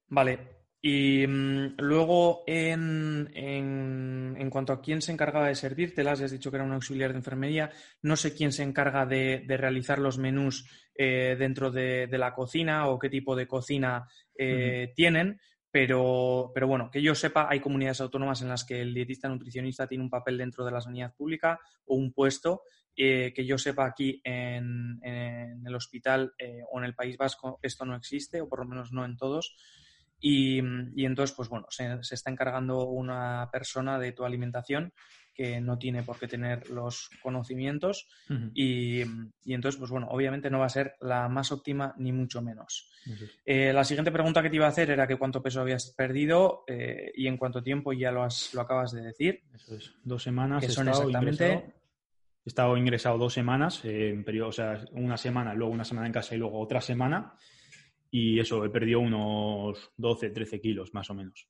Vale, 0.10 0.56
y 0.81 1.25
mm, 1.25 1.75
luego, 1.79 2.43
en, 2.45 3.29
en, 3.33 4.49
cuanto 4.49 4.73
a 4.73 4.81
quién 4.81 5.01
se 5.01 5.11
encargaba 5.11 5.47
de 5.47 5.55
servírtelas, 5.55 6.21
has 6.21 6.31
dicho 6.31 6.49
que 6.49 6.57
era 6.57 6.63
un 6.63 6.73
auxiliar 6.73 7.11
de 7.11 7.17
enfermería. 7.17 7.71
No 8.01 8.15
sé 8.15 8.33
quién 8.33 8.51
se 8.51 8.63
encarga 8.63 9.05
de, 9.05 9.43
realizar 9.47 9.99
los 9.99 10.17
menús 10.17 10.69
eh, 10.95 11.35
dentro 11.37 11.71
de, 11.71 12.07
la 12.11 12.33
cocina 12.33 12.87
o 12.87 12.99
qué 12.99 13.09
tipo 13.09 13.35
de 13.35 13.47
cocina 13.47 14.07
eh, 14.37 14.93
tienen, 14.95 15.39
pero, 15.69 16.51
pero, 16.53 16.67
bueno, 16.67 16.89
que 16.91 17.01
yo 17.01 17.13
sepa, 17.15 17.47
hay 17.49 17.59
comunidades 17.59 18.01
autónomas 18.01 18.41
en 18.41 18.49
las 18.49 18.63
que 18.63 18.81
el 18.81 18.93
dietista 18.93 19.27
nutricionista 19.27 19.87
tiene 19.87 20.03
un 20.03 20.09
papel 20.09 20.37
dentro 20.37 20.63
de 20.63 20.71
la 20.71 20.81
sanidad 20.81 21.13
pública 21.15 21.59
o 21.85 21.95
un 21.95 22.13
puesto. 22.13 22.61
Eh, 22.99 23.31
que 23.31 23.45
yo 23.45 23.59
sepa 23.59 23.85
aquí 23.85 24.19
en, 24.23 24.99
en 25.03 25.67
el 25.67 25.75
hospital 25.75 26.33
o 26.71 26.79
en 26.79 26.83
el 26.83 26.95
País 26.95 27.15
Vasco 27.15 27.59
esto 27.61 27.85
no 27.85 27.95
existe, 27.95 28.41
o 28.41 28.49
por 28.49 28.57
lo 28.57 28.65
menos 28.65 28.91
no 28.91 29.05
en 29.05 29.17
todos. 29.17 29.55
Y, 30.19 30.60
entonces, 31.06 31.36
pues 31.36 31.49
bueno, 31.49 31.67
se, 31.69 31.99
está 32.12 32.32
encargando 32.32 32.86
una 32.86 33.49
persona 33.51 33.99
de 33.99 34.12
tu 34.12 34.25
alimentación 34.25 34.93
que 35.34 35.62
no 35.62 35.77
tiene 35.77 36.01
por 36.01 36.17
qué 36.17 36.27
tener 36.27 36.67
los 36.71 37.12
conocimientos 37.21 38.08
y, 38.56 39.01
entonces, 39.45 39.77
pues 39.77 39.91
bueno, 39.91 40.08
obviamente 40.10 40.49
no 40.49 40.60
va 40.60 40.65
a 40.65 40.69
ser 40.69 40.95
la 41.01 41.30
más 41.30 41.51
óptima 41.51 41.93
ni 41.97 42.12
mucho 42.12 42.41
menos. 42.41 42.89
Eh, 43.45 43.71
la 43.71 43.84
siguiente 43.84 44.12
pregunta 44.12 44.41
que 44.41 44.49
te 44.49 44.56
iba 44.56 44.65
a 44.65 44.69
hacer 44.69 44.89
era 44.89 45.08
que 45.08 45.15
cuánto 45.15 45.41
peso 45.41 45.62
habías 45.62 45.93
perdido 45.93 46.63
eh, 46.67 47.12
y 47.15 47.27
en 47.27 47.38
cuánto 47.38 47.62
tiempo 47.62 47.93
ya 47.93 48.12
lo, 48.12 48.23
has, 48.23 48.53
lo 48.56 48.62
acabas 48.62 48.91
de 48.91 49.03
decir. 49.03 49.43
Eso 49.53 49.75
es, 49.75 49.93
dos 50.03 50.23
semanas. 50.23 50.65
Que 50.65 50.69
son 50.71 50.89
exactamente... 50.89 51.73
He 52.43 52.49
estado 52.49 52.77
ingresado 52.77 53.17
dos 53.17 53.34
semanas, 53.34 53.84
en 53.84 54.23
periodo, 54.23 54.47
o 54.47 54.53
sea, 54.53 54.86
una 54.93 55.17
semana, 55.17 55.53
luego 55.53 55.73
una 55.73 55.84
semana 55.84 56.08
en 56.08 56.13
casa 56.13 56.34
y 56.34 56.38
luego 56.38 56.62
otra 56.62 56.80
semana 56.80 57.36
y 58.11 58.39
eso, 58.39 58.63
he 58.63 58.69
perdido 58.69 58.99
unos 58.99 59.91
12, 59.97 60.29
13 60.29 60.61
kilos 60.61 60.93
más 60.93 61.09
o 61.09 61.13
menos. 61.13 61.47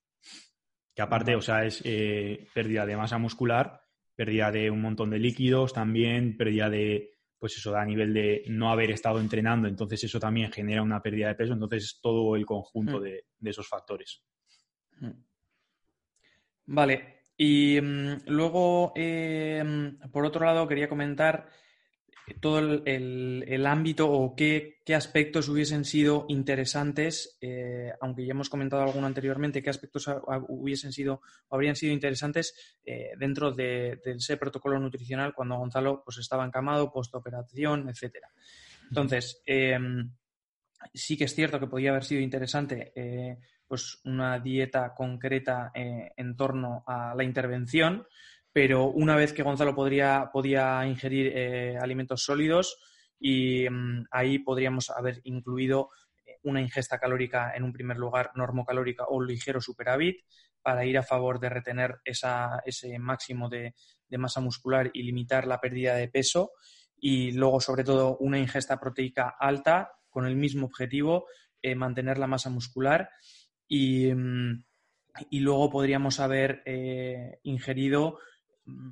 Que 0.93 1.01
aparte, 1.01 1.35
o 1.35 1.41
sea, 1.41 1.65
es 1.65 1.81
eh, 1.85 2.47
pérdida 2.53 2.85
de 2.85 2.97
masa 2.97 3.17
muscular, 3.17 3.81
pérdida 4.15 4.51
de 4.51 4.71
un 4.71 4.81
montón 4.81 5.11
de 5.11 5.19
líquidos 5.19 5.73
también, 5.73 6.35
pérdida 6.35 6.69
de, 6.69 7.17
pues 7.37 7.55
eso, 7.57 7.75
a 7.75 7.85
nivel 7.85 8.13
de 8.13 8.43
no 8.47 8.71
haber 8.71 8.91
estado 8.91 9.19
entrenando, 9.19 9.67
entonces 9.67 10.03
eso 10.03 10.19
también 10.19 10.51
genera 10.51 10.81
una 10.81 11.01
pérdida 11.01 11.27
de 11.27 11.35
peso, 11.35 11.53
entonces 11.53 11.83
es 11.83 12.01
todo 12.01 12.35
el 12.35 12.45
conjunto 12.45 12.99
mm. 12.99 13.03
de, 13.03 13.25
esos 13.43 13.67
factores. 13.67 14.23
Mm. 14.99 15.11
Vale, 16.65 17.21
y 17.37 17.79
mm, 17.79 18.23
luego, 18.27 18.91
eh, 18.95 19.63
por 20.11 20.25
otro 20.25 20.45
lado, 20.45 20.67
quería 20.67 20.89
comentar 20.89 21.47
todo 22.39 22.59
el, 22.59 23.65
ámbito 23.65 24.11
o 24.11 24.35
qué, 24.35 24.79
aspectos 24.95 25.47
hubiesen 25.49 25.85
sido 25.85 26.25
interesantes, 26.27 27.37
eh, 27.41 27.93
aunque 28.01 28.25
ya 28.25 28.31
hemos 28.31 28.49
comentado 28.49 28.83
alguno 28.83 29.07
anteriormente, 29.07 29.63
qué 29.63 29.69
aspectos 29.69 30.09
hubiesen 30.47 30.91
sido 30.91 31.21
o 31.47 31.55
habrían 31.55 31.75
sido 31.75 31.93
interesantes 31.93 32.77
eh, 32.85 33.11
dentro 33.17 33.51
de, 33.51 33.99
ese 34.03 34.37
protocolo 34.37 34.79
nutricional 34.79 35.33
cuando 35.33 35.57
Gonzalo 35.57 36.03
pues, 36.03 36.17
estaba 36.17 36.45
encamado, 36.45 36.91
postoperación, 36.91 37.89
etcétera. 37.89 38.29
Entonces, 38.89 39.41
em, 39.45 40.11
sí 40.93 41.17
que 41.17 41.25
es 41.25 41.35
cierto 41.35 41.59
que 41.59 41.67
podría 41.67 41.91
haber 41.91 42.03
sido 42.03 42.21
interesante 42.21 42.91
eh, 42.95 43.37
pues 43.67 43.99
una 44.05 44.39
dieta 44.39 44.93
concreta 44.95 45.71
en 45.73 46.37
torno 46.37 46.85
a 46.87 47.13
la 47.13 47.25
intervención, 47.25 48.07
pero 48.57 48.85
una 48.85 49.15
vez 49.15 49.33
que 49.33 49.43
Gonzalo 49.43 49.75
podría, 49.75 50.31
podía 50.33 50.83
ingerir 50.87 51.31
eh, 51.35 51.77
alimentos 51.79 52.23
sólidos 52.23 52.79
y 53.19 53.69
mm, 53.69 54.05
ahí 54.09 54.39
podríamos 54.39 54.89
haber 54.89 55.21
incluido 55.25 55.91
una 56.41 56.59
ingesta 56.59 56.97
calórica 56.97 57.53
en 57.55 57.61
un 57.61 57.71
primer 57.71 57.97
lugar 57.97 58.31
normocalórica 58.33 59.05
o 59.09 59.21
ligero 59.21 59.61
superávit 59.61 60.25
para 60.63 60.83
ir 60.85 60.97
a 60.97 61.03
favor 61.03 61.39
de 61.39 61.49
retener 61.49 61.97
ese 62.03 62.97
máximo 62.97 63.47
de, 63.47 63.75
masa 64.17 64.41
muscular 64.41 64.89
y 64.91 65.03
limitar 65.03 65.45
la 65.45 65.61
pérdida 65.61 65.93
de 65.93 66.07
peso. 66.07 66.53
Y 66.99 67.33
luego 67.33 67.61
sobre 67.61 67.83
todo 67.83 68.17
una 68.17 68.39
ingesta 68.39 68.79
proteica 68.79 69.35
alta 69.39 69.91
con 70.09 70.25
el 70.25 70.35
mismo 70.35 70.65
objetivo, 70.65 71.27
eh, 71.61 71.75
mantener 71.75 72.17
la 72.17 72.25
masa 72.25 72.49
muscular. 72.49 73.11
Y, 73.67 74.11
mm, 74.11 74.63
luego 75.29 75.69
podríamos 75.69 76.19
haber 76.19 76.63
eh, 76.65 77.39
ingerido 77.43 78.17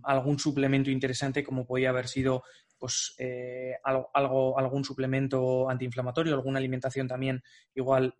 algún 0.03 0.39
suplemento 0.39 0.89
interesante 0.89 1.43
como 1.43 1.65
podía 1.65 1.89
haber 1.89 2.07
sido 2.07 2.43
pues 2.77 3.15
eh, 3.17 3.73
algo, 3.83 4.59
algún 4.59 4.83
suplemento 4.83 5.69
antiinflamatorio, 5.69 6.33
alguna 6.33 6.59
alimentación 6.59 7.07
también 7.07 7.41
igual 7.73 8.15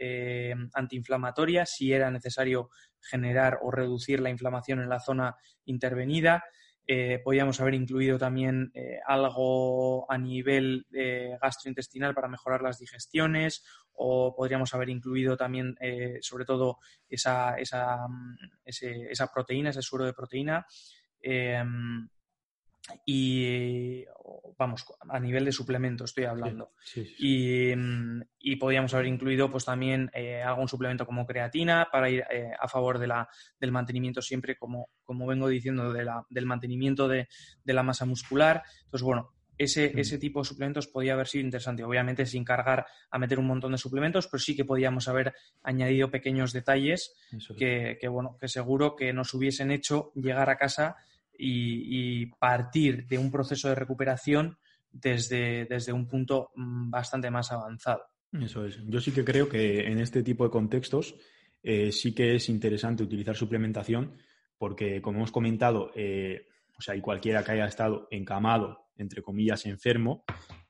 antiinflamatoria, 0.74 1.65
si 1.65 1.91
era 1.91 2.10
necesario 2.10 2.70
generar 3.02 3.60
o 3.62 3.72
reducir 3.72 4.20
la 4.20 4.30
inflamación 4.30 4.82
en 4.82 4.89
la 4.89 5.00
zona 5.00 5.36
intervenida. 5.65 6.44
Eh, 6.88 7.20
podríamos 7.24 7.60
haber 7.62 7.74
incluido 7.74 8.20
también 8.20 8.72
eh, 8.76 9.00
algo 9.08 10.10
a 10.12 10.20
nivel 10.20 10.86
eh, 10.94 11.36
gastrointestinal 11.41 12.13
para 12.13 12.28
mejorar 12.28 12.62
las 12.62 12.78
digestiones 12.78 13.63
o 13.94 14.36
podríamos 14.36 14.72
haber 14.76 14.89
incluido 14.89 15.36
también 15.36 15.76
sobre 16.22 16.46
todo 16.46 16.78
esa, 17.10 17.56
esa, 17.56 18.08
mm, 18.08 18.36
esa, 18.65 19.32
proteína, 19.32 19.70
ese 19.70 19.82
suero 19.82 20.06
de 20.06 20.13
proteína 20.13 20.65
y 23.06 24.06
vamos, 24.58 24.86
a 25.10 25.20
nivel 25.20 25.46
de 25.46 25.52
suplemento 25.52 26.06
estoy 26.06 26.26
hablando. 26.26 26.72
Mm, 26.96 28.22
y, 28.40 28.56
podríamos 28.58 28.94
haber 28.94 29.08
incluido 29.08 29.50
pues 29.52 29.66
también 29.66 30.10
eh, 30.14 30.42
algún 30.42 30.68
suplemento 30.68 31.06
como 31.06 31.26
creatina 31.26 31.88
para 31.92 32.10
ir 32.10 32.24
eh, 32.30 32.52
a 32.60 32.68
favor 32.68 33.00
de 33.00 33.08
la, 33.08 33.28
del 33.60 33.72
mantenimiento 33.72 34.22
siempre, 34.22 34.58
como, 34.58 34.90
como 35.04 35.26
vengo 35.28 35.48
diciendo, 35.48 35.92
de 35.92 36.06
la, 36.06 36.26
del 36.30 36.46
mantenimiento 36.46 37.08
de, 37.08 37.28
la 37.66 37.84
masa 37.84 38.06
muscular. 38.06 38.64
Entonces, 38.86 39.04
bueno, 39.04 39.32
ese, 39.58 39.98
ese, 40.00 40.18
tipo 40.18 40.40
de 40.40 40.46
suplementos 40.46 40.88
podría 40.88 41.14
haber 41.14 41.28
sido 41.28 41.46
interesante. 41.46 41.84
Obviamente 41.84 42.26
sin 42.26 42.44
cargar 42.44 42.86
a 43.10 43.18
meter 43.18 43.40
un 43.40 43.48
montón 43.48 43.72
de 43.72 43.78
suplementos, 43.78 44.28
pero 44.28 44.40
sí 44.40 44.56
que 44.56 44.66
podíamos 44.66 45.08
haber 45.08 45.34
añadido 45.64 46.12
pequeños 46.12 46.52
detalles 46.52 47.16
que, 47.58 47.98
que, 48.00 48.08
bueno, 48.10 48.38
que 48.40 48.50
seguro 48.50 48.96
que 48.96 49.14
nos 49.14 49.34
hubiesen 49.34 49.72
hecho 49.72 50.12
llegar 50.16 50.50
a 50.50 50.58
casa 50.58 50.98
y, 51.38 52.26
partir 52.39 53.08
de 53.08 53.17
un 53.17 53.32
proceso 53.32 53.69
de 53.69 53.76
recuperación 53.76 54.58
desde, 54.91 55.65
desde 55.65 55.93
un 55.93 56.08
punto 56.08 56.52
mm, 56.56 56.89
bastante 56.89 57.30
más 57.30 57.52
avanzado. 57.52 58.04
Eso 58.32 58.65
es. 58.65 58.80
Yo 58.88 59.00
sí 59.00 59.12
que 59.12 59.24
creo 59.24 59.48
que 59.48 59.88
en 59.88 60.00
este 60.00 60.24
tipo 60.24 60.43
de 60.43 60.50
contextos 60.50 61.15
eh, 61.63 61.91
sí 61.91 62.13
que 62.13 62.36
es 62.36 62.50
interesante 62.50 63.04
utilizar 63.04 63.36
suplementación 63.36 64.17
porque, 64.58 65.02
como 65.02 65.17
hemos 65.17 65.32
comentado, 65.32 65.91
eh, 65.95 66.48
o 66.78 66.82
sea, 66.82 66.95
y 66.95 67.02
cualquiera 67.02 67.43
que 67.43 67.54
haya 67.54 67.65
estado 67.65 68.08
encamado, 68.12 68.89
entre 68.98 69.21
comillas, 69.21 69.65
enfermo, 69.65 70.24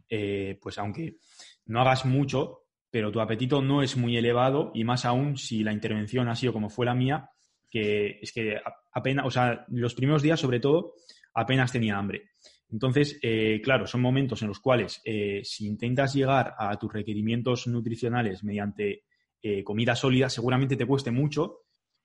eh, 0.09 0.57
pues 0.61 0.77
aunque 0.77 1.17
no 1.65 1.81
hagas 1.81 2.05
mucho, 2.05 2.65
pero 2.89 3.11
tu 3.11 3.19
apetito 3.19 3.61
no 3.61 3.81
es 3.81 3.97
muy 3.97 4.17
elevado 4.17 4.71
y 4.73 4.83
más 4.83 5.05
aún 5.05 5.37
si 5.37 5.63
la 5.63 5.73
intervención 5.73 6.29
ha 6.29 6.35
sido 6.35 6.53
como 6.53 6.69
fue 6.69 6.85
la 6.85 6.95
mía, 6.95 7.31
que 7.69 8.19
es 8.21 8.31
que 8.31 8.57
apenas, 8.93 9.25
o 9.25 9.31
sea, 9.31 9.65
los 9.69 9.93
primeros 9.93 10.21
días 10.21 10.39
sobre 10.39 10.59
todo, 10.59 10.93
apenas 11.33 11.71
tenía 11.71 11.97
hambre. 11.97 12.29
Entonces, 12.69 13.19
eh, 13.21 13.61
claro, 13.63 13.85
son 13.85 14.01
momentos 14.01 14.41
en 14.41 14.47
los 14.47 14.59
cuales 14.59 15.01
eh, 15.05 15.41
si 15.43 15.67
intentas 15.67 16.13
llegar 16.13 16.55
a 16.57 16.77
tus 16.77 16.91
requerimientos 16.91 17.67
nutricionales 17.67 18.43
mediante 18.43 19.03
eh, 19.41 19.63
comida 19.63 19.95
sólida, 19.95 20.29
seguramente 20.29 20.75
te 20.75 20.85
cueste 20.85 21.11
mucho 21.11 21.61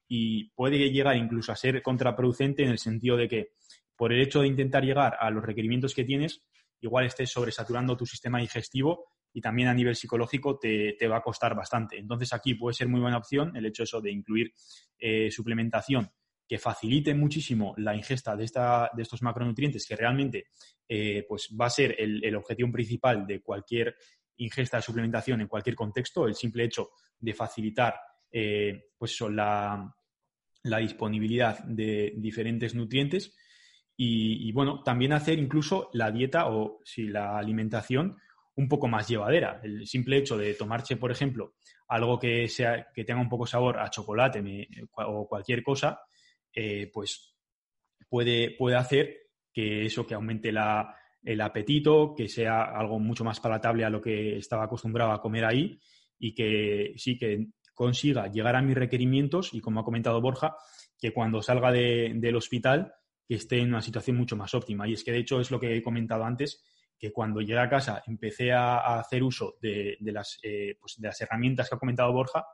y 0.06 0.50
puede 0.50 0.90
llegar 0.90 1.16
incluso 1.16 1.52
a 1.52 1.56
ser 1.56 1.82
contraproducente 1.82 2.62
en 2.62 2.70
el 2.70 2.78
sentido 2.78 3.16
de 3.16 3.28
que 3.28 3.52
por 3.96 4.12
el 4.12 4.20
hecho 4.20 4.42
de 4.42 4.48
intentar 4.48 4.84
llegar 4.84 5.16
a 5.18 5.30
los 5.30 5.44
requerimientos 5.44 5.94
que 5.94 6.04
tienes, 6.04 6.42
igual 6.80 7.06
estés 7.06 7.30
sobresaturando 7.30 7.96
tu 7.96 8.06
sistema 8.06 8.40
digestivo 8.40 9.06
y 9.32 9.40
también 9.40 9.68
a 9.68 9.74
nivel 9.74 9.94
psicológico 9.94 10.58
te, 10.58 10.96
va 11.08 11.18
a 11.18 11.22
costar 11.22 11.54
bastante. 11.54 11.98
Entonces 11.98 12.32
aquí 12.32 12.54
puede 12.54 12.74
ser 12.74 12.88
muy 12.88 13.00
buena 13.00 13.18
opción 13.18 13.56
el 13.56 13.66
hecho 13.66 13.82
eso 13.84 14.00
de 14.00 14.10
incluir 14.10 14.52
eh, 14.98 15.30
suplementación 15.30 16.10
que 16.48 16.58
facilite 16.58 17.14
muchísimo 17.14 17.74
la 17.76 17.94
ingesta 17.94 18.34
de, 18.34 18.44
esta, 18.44 18.90
de 18.92 19.02
estos 19.02 19.22
macronutrientes, 19.22 19.86
que 19.86 19.94
realmente 19.94 20.46
eh, 20.88 21.24
pues 21.28 21.48
va 21.58 21.66
a 21.66 21.70
ser 21.70 21.94
el, 21.96 22.34
objetivo 22.34 22.72
principal 22.72 23.24
de 23.24 23.40
cualquier 23.40 23.94
ingesta 24.38 24.78
de 24.78 24.82
suplementación 24.82 25.40
en 25.40 25.46
cualquier 25.46 25.76
contexto, 25.76 26.26
el 26.26 26.34
simple 26.34 26.64
hecho 26.64 26.90
de 27.20 27.34
facilitar 27.34 27.94
eh, 28.32 28.88
pues 28.98 29.20
la, 29.20 29.94
la 30.64 30.78
disponibilidad 30.78 31.62
de 31.64 32.14
diferentes 32.16 32.74
nutrientes 32.74 33.32
y, 34.02 34.50
bueno, 34.52 34.82
también 34.82 35.12
hacer 35.12 35.38
incluso 35.38 35.90
la 35.92 36.10
dieta 36.10 36.48
o 36.48 36.80
si 36.84 37.08
la 37.08 37.36
alimentación 37.36 38.16
un 38.56 38.68
poco 38.68 38.88
más 38.88 39.08
llevadera. 39.08 39.60
El 39.62 39.86
simple 39.86 40.18
hecho 40.18 40.36
de 40.36 40.54
tomarse, 40.54 40.96
por 40.96 41.10
ejemplo, 41.10 41.54
algo 41.88 42.18
que, 42.18 42.48
sea, 42.48 42.88
que 42.94 43.04
tenga 43.04 43.20
un 43.20 43.28
poco 43.28 43.46
sabor 43.46 43.78
a 43.78 43.90
chocolate 43.90 44.42
o 44.92 45.28
cualquier 45.28 45.62
cosa, 45.62 46.00
eh, 46.52 46.90
pues 46.92 47.34
puede, 48.08 48.52
puede 48.56 48.76
hacer 48.76 49.16
que 49.52 49.86
eso, 49.86 50.06
que 50.06 50.14
aumente 50.14 50.50
el 50.50 51.40
apetito, 51.40 52.14
que 52.14 52.28
sea 52.28 52.62
algo 52.62 52.98
mucho 52.98 53.24
más 53.24 53.40
palatable 53.40 53.84
a 53.84 53.90
lo 53.90 54.00
que 54.00 54.36
estaba 54.36 54.64
acostumbrado 54.64 55.12
a 55.12 55.20
comer 55.20 55.44
ahí 55.44 55.78
y 56.18 56.34
que 56.34 56.92
sí 56.96 57.18
que 57.18 57.48
consiga 57.74 58.28
llegar 58.28 58.56
a 58.56 58.62
mis 58.62 58.76
requerimientos 58.76 59.54
y 59.54 59.60
como 59.60 59.80
ha 59.80 59.84
comentado 59.84 60.20
Borja, 60.20 60.54
que 60.98 61.12
cuando 61.12 61.40
salga 61.40 61.72
del 61.72 62.36
hospital 62.36 62.92
que 63.26 63.36
esté 63.36 63.58
en 63.58 63.68
una 63.68 63.80
situación 63.80 64.16
mucho 64.16 64.36
más 64.36 64.54
óptima. 64.54 64.86
Y 64.86 64.92
es 64.92 65.04
que 65.04 65.12
de 65.12 65.18
hecho 65.18 65.40
es 65.40 65.50
lo 65.50 65.58
que 65.58 65.76
he 65.76 65.82
comentado 65.82 66.24
antes, 66.24 66.62
que 67.00 67.12
cuando 67.12 67.40
llegué 67.40 67.58
a 67.58 67.70
casa 67.70 68.02
empecé 68.06 68.52
a, 68.52 68.98
hacer 69.00 69.22
uso 69.22 69.56
de, 69.60 69.96
las, 70.00 70.38
eh, 70.42 70.76
pues 70.78 70.96
de 70.98 71.08
las 71.08 71.20
herramientas 71.20 71.68
que 71.68 71.74
ha 71.74 71.78
comentado 71.78 72.12
Borja 72.12 72.44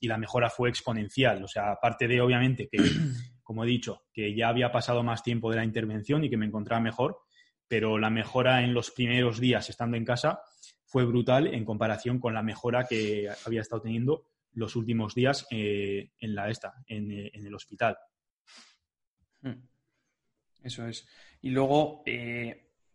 y 0.00 0.08
la 0.08 0.18
mejora 0.18 0.50
fue 0.50 0.68
exponencial. 0.68 1.44
O 1.44 1.48
sea, 1.48 1.70
aparte 1.70 2.08
de, 2.08 2.20
obviamente, 2.20 2.68
que, 2.68 2.78
como 3.44 3.62
he 3.62 3.68
dicho, 3.68 4.02
que 4.12 4.34
ya 4.34 4.48
había 4.48 4.72
pasado 4.72 5.04
más 5.04 5.22
tiempo 5.22 5.50
de 5.50 5.56
la 5.56 5.64
intervención 5.64 6.24
y 6.24 6.28
que 6.28 6.36
me 6.36 6.46
encontraba 6.46 6.82
mejor, 6.82 7.20
pero 7.68 7.96
la 7.96 8.10
mejora 8.10 8.64
en 8.64 8.74
los 8.74 8.90
primeros 8.90 9.38
días 9.38 9.70
estando 9.70 9.96
en 9.96 10.04
casa 10.04 10.40
fue 10.84 11.04
brutal 11.04 11.46
en 11.46 11.64
comparación 11.64 12.18
con 12.18 12.34
la 12.34 12.42
mejora 12.42 12.86
que 12.86 13.28
había 13.46 13.60
estado 13.60 13.82
teniendo 13.82 14.26
los 14.52 14.74
últimos 14.74 15.14
días 15.14 15.46
eh, 15.52 16.10
en 16.18 16.34
la 16.34 16.50
esta, 16.50 16.74
en, 16.88 17.12
eh, 17.12 17.30
en, 17.32 17.46
el 17.46 17.54
hospital. 17.54 17.96
Hmm. 19.42 19.62
Eso 20.62 20.86
es. 20.88 21.06
Y 21.40 21.50
luego, 21.50 22.02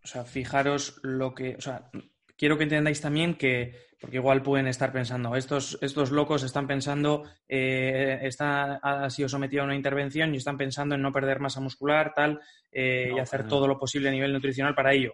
o 0.03 0.07
sea, 0.07 0.23
fijaros 0.23 0.99
lo 1.03 1.33
que, 1.33 1.55
o 1.55 1.61
sea, 1.61 1.89
quiero 2.37 2.57
que 2.57 2.63
entendáis 2.63 3.01
también 3.01 3.35
que, 3.35 3.75
porque 3.99 4.17
igual 4.17 4.41
pueden 4.41 4.67
estar 4.67 4.91
pensando, 4.91 5.35
estos, 5.35 5.77
estos 5.81 6.11
locos 6.11 6.43
están 6.43 6.67
pensando, 6.67 7.23
eh, 7.47 8.19
está, 8.23 8.77
ha 8.77 9.09
sido 9.09 9.29
sometido 9.29 9.61
a 9.61 9.65
una 9.65 9.75
intervención 9.75 10.33
y 10.33 10.37
están 10.37 10.57
pensando 10.57 10.95
en 10.95 11.01
no 11.01 11.11
perder 11.11 11.39
masa 11.39 11.61
muscular, 11.61 12.13
tal, 12.15 12.39
eh, 12.71 13.11
y 13.15 13.19
hacer 13.19 13.47
todo 13.47 13.67
lo 13.67 13.77
posible 13.77 14.09
a 14.09 14.11
nivel 14.11 14.33
nutricional 14.33 14.73
para 14.73 14.93
ello. 14.93 15.13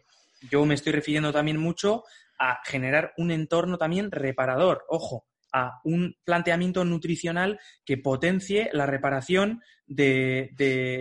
Yo 0.50 0.66
me 0.66 0.76
estoy 0.76 0.94
refiriendo 0.94 1.34
también 1.34 1.58
mucho 1.58 2.04
a 2.40 2.62
generar 2.64 3.14
un 3.18 3.32
entorno 3.32 3.78
también 3.78 4.12
reparador. 4.12 4.86
Ojo, 4.88 5.26
a 5.66 5.82
un 5.84 6.16
planteamiento 6.24 6.84
nutricional 6.86 7.60
que 7.86 7.98
potencie 7.98 8.70
la 8.74 8.86
reparación 8.86 9.62
de, 9.86 10.54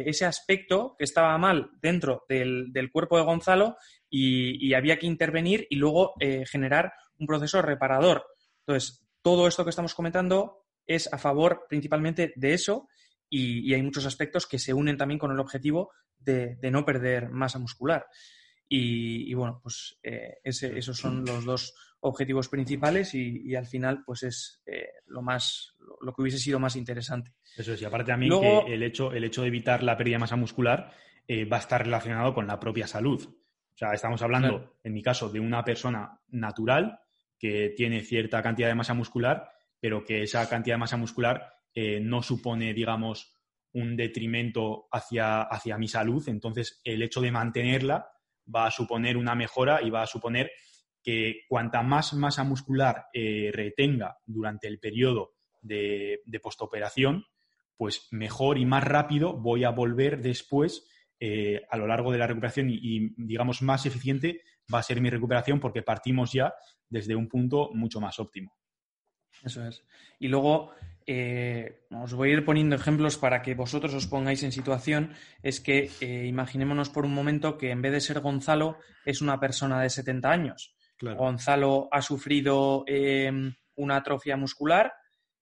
ese 0.07 0.25
aspecto 0.25 0.95
que 0.99 1.05
estaba 1.05 1.37
mal 1.39 1.71
dentro 1.81 2.25
del, 2.29 2.73
cuerpo 2.93 3.17
de 3.17 3.25
Gonzalo 3.25 3.77
y, 4.09 4.73
había 4.75 4.99
que 4.99 5.07
intervenir 5.07 5.67
y 5.71 5.77
luego 5.77 6.15
eh, 6.21 6.45
generar 6.47 6.93
un 7.19 7.27
proceso 7.27 7.63
reparador. 7.63 8.25
Entonces, 8.67 9.07
todo 9.23 9.49
esto 9.49 9.65
que 9.65 9.71
estamos 9.71 9.95
comentando 9.95 10.67
es 10.87 11.13
a 11.13 11.19
favor 11.19 11.67
principalmente 11.69 12.33
de 12.37 12.55
eso 12.55 12.89
y, 13.29 13.75
hay 13.75 13.83
muchos 13.83 14.07
aspectos 14.07 14.47
que 14.47 14.59
se 14.59 14.73
unen 14.73 14.97
también 14.97 15.19
con 15.19 15.33
el 15.33 15.41
objetivo 15.41 15.91
de, 16.19 16.59
no 16.71 16.85
perder 16.85 17.31
masa 17.31 17.59
muscular. 17.59 18.07
Y, 18.69 19.33
bueno, 19.35 19.61
pues 19.63 19.99
eh, 20.03 20.39
esos 20.43 20.97
son 20.97 21.25
los 21.25 21.45
dos 21.45 21.75
objetivos 22.01 22.49
principales 22.49 23.15
y, 23.15 23.55
al 23.55 23.67
final 23.67 24.03
pues 24.05 24.23
es 24.23 24.63
eh, 24.67 24.89
lo 25.07 25.23
más 25.23 25.75
lo 26.01 26.13
que 26.13 26.23
hubiese 26.23 26.39
sido 26.39 26.59
más 26.59 26.77
interesante. 26.77 27.33
Eso 27.57 27.73
es, 27.73 27.83
y 27.83 27.85
aparte 27.85 28.13
también 28.13 28.41
que 28.41 28.75
el 28.75 28.83
hecho, 28.83 29.13
el 29.13 29.25
hecho 29.25 29.43
de 29.43 29.49
evitar 29.49 29.83
la 29.83 29.97
pérdida 29.97 30.17
de 30.17 30.21
masa 30.21 30.37
muscular 30.37 30.93
eh, 31.27 31.45
va 31.45 31.57
a 31.57 31.61
estar 31.61 31.85
relacionado 31.85 32.35
con 32.35 32.47
la 32.47 32.61
propia 32.61 32.87
salud. 32.87 33.23
O 33.25 33.79
sea, 33.79 33.93
estamos 33.93 34.23
hablando, 34.23 34.79
en 34.83 34.95
mi 34.95 35.03
caso, 35.03 35.29
de 35.29 35.39
una 35.39 35.63
persona 35.63 36.19
natural, 36.29 36.99
que 37.39 37.75
tiene 37.77 38.01
cierta 38.01 38.43
cantidad 38.43 38.69
de 38.69 38.75
masa 38.75 38.95
muscular, 38.95 39.51
pero 39.79 40.03
que 40.03 40.23
esa 40.23 40.49
cantidad 40.49 40.77
de 40.77 40.81
masa 40.81 40.97
muscular 40.97 41.53
eh, 41.75 42.01
no 42.01 42.23
supone, 42.23 42.73
digamos, 42.73 43.35
un 43.73 43.95
detrimento 43.95 44.89
hacia, 44.91 45.43
hacia 45.43 45.77
mi 45.77 45.89
salud. 45.89 46.27
Entonces, 46.29 46.81
el 46.85 47.03
hecho 47.03 47.21
de 47.21 47.31
mantenerla 47.31 48.09
va 48.55 48.67
a 48.67 48.71
suponer 48.71 49.17
una 49.17 49.35
mejora 49.35 49.83
y 49.83 49.91
va 49.91 50.03
a 50.03 50.07
suponer 50.07 50.51
que 51.03 51.43
cuanta 51.49 51.83
más 51.83 52.15
masa 52.15 52.45
muscular 52.45 53.07
eh, 53.13 53.51
retenga 53.53 54.19
durante 54.27 54.67
el 54.67 54.79
periodo 54.79 55.35
de, 55.63 56.21
de 56.25 56.41
postoperación, 56.41 57.25
pues 57.77 58.09
mejor 58.11 58.59
y 58.59 58.67
más 58.67 58.85
rápido 58.85 59.35
voy 59.35 59.65
a 59.65 59.71
volver 59.71 60.21
después 60.21 60.89
eh, 61.19 61.63
a 61.71 61.79
lo 61.79 61.87
largo 61.87 62.13
de 62.13 62.19
la 62.19 62.27
recuperación 62.27 62.69
y, 62.69 63.15
digamos, 63.17 63.63
más 63.63 63.87
eficiente 63.87 64.43
va 64.73 64.81
a 64.81 64.83
ser 64.83 65.01
mi 65.01 65.09
recuperación 65.09 65.61
porque 65.61 65.83
partimos 65.83 66.33
ya 66.33 66.55
desde 66.91 67.17
un 67.17 67.29
punto 67.29 67.71
mucho 67.73 68.01
más 68.01 68.19
óptimo. 68.19 68.55
Eso 69.43 69.67
es. 69.67 69.83
Y 70.19 70.29
luego, 70.29 70.73
eh, 71.07 71.87
os 71.91 72.15
voy 72.15 72.31
a 72.31 72.33
ir 72.35 72.45
poniendo 72.45 72.77
ejemplos 72.77 73.17
para 73.17 73.43
que 73.43 73.55
vosotros 73.55 73.95
os 73.95 74.07
pongáis 74.07 74.43
en 74.43 74.53
situación. 74.53 75.15
Es 75.43 75.61
que 75.61 75.91
eh, 76.01 76.27
imaginémonos 76.27 76.91
por 76.91 77.05
un 77.05 77.15
momento 77.15 77.57
que 77.57 77.71
en 77.71 77.83
vez 77.83 77.93
de 77.93 78.01
ser 78.01 78.21
Gonzalo, 78.21 78.79
es 79.05 79.23
una 79.23 79.39
persona 79.39 79.81
de 79.81 79.91
70 79.91 80.31
años. 80.31 80.75
Gonzalo 81.01 81.89
ha 81.93 82.01
sufrido 82.01 82.85
una 83.75 83.97
atrofia 83.97 84.37
muscular 84.37 84.95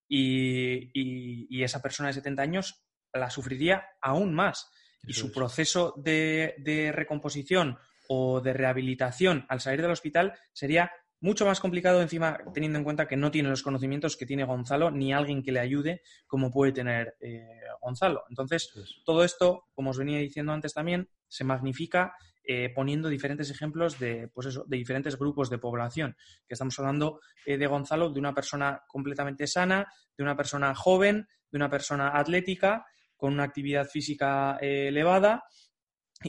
y, 0.09 1.63
esa 1.63 1.81
persona 1.81 2.09
de 2.09 2.15
70 2.15 2.43
años 2.43 2.85
la 3.13 3.31
sufriría 3.31 3.85
aún 4.01 4.35
más 4.35 4.71
y 5.07 5.13
su 5.13 5.33
proceso 5.33 5.95
de, 5.97 6.93
recomposición 6.95 7.79
o 8.09 8.41
de 8.41 8.53
rehabilitación 8.53 9.47
al 9.49 9.61
salir 9.61 9.83
del 9.83 9.93
hospital 9.93 10.35
sería 10.53 10.91
mucho 11.25 11.47
más 11.47 11.59
complicado 11.59 12.03
encima 12.03 12.39
teniendo 12.53 12.79
en 12.79 12.85
cuenta 12.85 13.09
que 13.09 13.17
no 13.17 13.31
tiene 13.31 13.49
los 13.49 13.63
conocimientos 13.63 14.15
que 14.15 14.27
tiene 14.27 14.45
Gonzalo 14.45 14.91
ni 14.91 15.15
alguien 15.15 15.43
que 15.43 15.53
le 15.53 15.61
ayude 15.61 16.03
como 16.27 16.51
puede 16.51 16.73
tener 16.73 17.17
eh, 17.19 17.49
Gonzalo. 17.81 18.25
Entonces, 18.29 18.71
todo 19.07 19.25
esto, 19.25 19.65
como 19.73 19.91
os 19.91 19.97
venía 19.97 20.19
diciendo 20.19 20.53
antes 20.53 20.75
también, 20.75 21.09
se 21.27 21.43
magnifica 21.43 22.15
eh, 22.45 22.71
poniendo 22.75 23.09
diferentes 23.09 23.51
ejemplos 23.51 23.99
de, 23.99 24.29
pues 24.35 24.49
eso, 24.49 24.67
de 24.67 24.77
diferentes 24.77 25.19
grupos 25.19 25.49
de 25.49 25.57
población. 25.57 26.15
Que 26.47 26.53
estamos 26.53 26.79
hablando 26.79 27.21
eh, 27.47 27.57
de 27.57 27.67
Gonzalo, 27.69 28.11
de 28.11 28.21
una 28.21 28.35
persona 28.35 28.83
completamente 28.87 29.47
sana, 29.47 29.87
de 30.15 30.23
una 30.23 30.37
persona 30.37 30.75
joven, 30.75 31.27
de 31.51 31.57
una 31.57 31.71
persona 31.71 32.19
atlética 32.19 32.85
con 33.17 33.33
una 33.33 33.45
actividad 33.45 33.87
física 33.87 34.59
eh, 34.61 34.89
elevada 34.89 35.45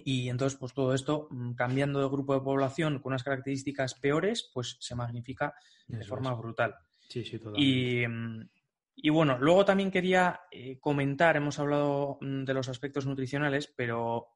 y 0.04 0.30
entonces, 0.30 0.58
pues 0.60 0.74
todo 0.74 0.94
esto, 0.94 1.28
mm, 1.32 1.54
cambiando 1.54 2.00
de 2.00 2.08
grupo 2.08 2.34
de 2.34 2.42
población 2.42 3.00
con 3.00 3.12
unas 3.12 3.24
características 3.24 3.96
peores, 3.96 4.50
pues 4.54 4.78
se 4.80 4.96
magnifica 4.96 5.54
de 5.88 6.04
forma 6.04 6.34
brutal. 6.34 6.76
Sí, 7.08 7.24
sí, 7.24 7.40
y, 7.56 8.08
mm, 8.08 8.50
y, 8.96 9.10
bueno, 9.10 9.38
luego 9.40 9.66
también 9.66 9.92
quería 9.92 10.42
eh, 10.52 10.80
comentar, 10.80 11.38
hemos 11.38 11.60
hablado 11.60 12.18
mm, 12.22 12.44
de 12.44 12.54
los 12.54 12.70
aspectos 12.70 13.06
nutricionales, 13.06 13.72
pero 13.76 14.28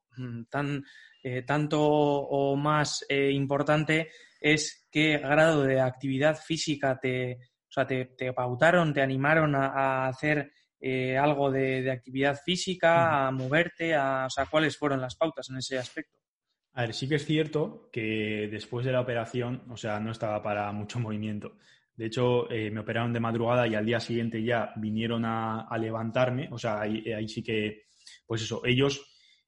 tan, 0.50 0.84
eh, 1.22 1.42
tanto 1.42 1.80
o 1.80 2.56
más 2.56 3.06
importante 3.08 4.10
es 4.40 4.88
qué 4.90 5.18
grado 5.18 5.62
de 5.62 5.80
actividad 5.80 6.36
física 6.36 6.98
te, 7.00 7.38
o 7.68 7.72
sea, 7.72 7.86
te, 7.86 8.32
pautaron, 8.34 8.92
te 8.92 9.02
animaron 9.02 9.54
a 9.54 10.08
hacer 10.08 10.52
eh, 10.80 11.18
algo 11.18 11.50
de, 11.50 11.90
actividad 11.90 12.40
física, 12.42 13.26
a 13.26 13.30
moverte, 13.30 13.94
a, 13.94 14.24
o 14.26 14.30
sea, 14.30 14.46
cuáles 14.46 14.78
fueron 14.78 15.00
las 15.00 15.14
pautas 15.14 15.50
en 15.50 15.58
ese 15.58 15.78
aspecto. 15.78 16.16
A 16.72 16.82
ver, 16.82 16.94
sí 16.94 17.06
que 17.06 17.16
es 17.16 17.26
cierto 17.26 17.90
que 17.92 18.48
después 18.50 18.86
de 18.86 18.92
la 18.92 19.00
operación, 19.00 19.62
o 19.68 19.76
sea, 19.76 20.00
no 20.00 20.10
estaba 20.10 20.42
para 20.42 20.72
mucho 20.72 20.98
movimiento. 21.00 21.56
De 21.94 22.06
hecho, 22.06 22.50
eh, 22.50 22.70
me 22.70 22.80
operaron 22.80 23.12
de 23.12 23.20
madrugada 23.20 23.66
y 23.66 23.74
al 23.74 23.84
día 23.84 24.00
siguiente 24.00 24.42
ya 24.42 24.72
vinieron 24.76 25.24
a, 25.26 25.68
levantarme. 25.78 26.48
O 26.50 26.56
sea, 26.56 26.80
ahí, 26.80 27.28
sí 27.28 27.42
que, 27.42 27.82
pues 28.26 28.40
eso, 28.40 28.62
ellos 28.64 29.04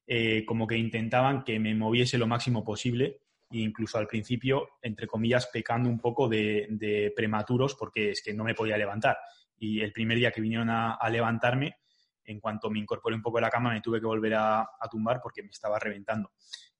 eh, 0.07 0.45
como 0.45 0.67
que 0.67 0.77
intentaban 0.77 1.45
que 1.45 1.59
me 1.59 1.75
moviese 1.75 2.19
lo 2.19 2.27
máximo 2.27 2.63
posible 2.63 3.21
e 3.51 3.59
incluso 3.61 3.97
al 3.97 4.07
principio, 4.07 4.69
entre 4.83 5.07
comillas, 5.07 5.47
pecando 5.47 5.89
un 5.89 5.99
poco 5.99 6.29
de 6.29 7.11
prematuros 7.17 7.75
porque 7.75 8.11
es 8.11 8.23
que 8.23 8.35
no 8.35 8.45
me 8.45 8.55
podía 8.55 8.77
levantar 8.77 9.17
y 9.63 9.81
el 9.81 9.93
primer 9.93 10.19
día 10.19 10.33
que 10.33 10.41
vinieron 10.41 10.69
a, 10.71 10.99
levantarme, 11.09 11.77
en 12.25 12.41
cuanto 12.41 12.69
me 12.69 12.81
incorporé 12.81 13.15
un 13.15 13.23
poco 13.23 13.39
a 13.39 13.43
la 13.43 13.49
cama, 13.49 13.73
me 13.73 13.81
tuve 13.81 14.01
que 14.01 14.07
volver 14.07 14.35
a, 14.35 14.69
tumbar 14.91 15.21
porque 15.23 15.45
me 15.45 15.51
estaba 15.51 15.79
reventando. 15.79 16.33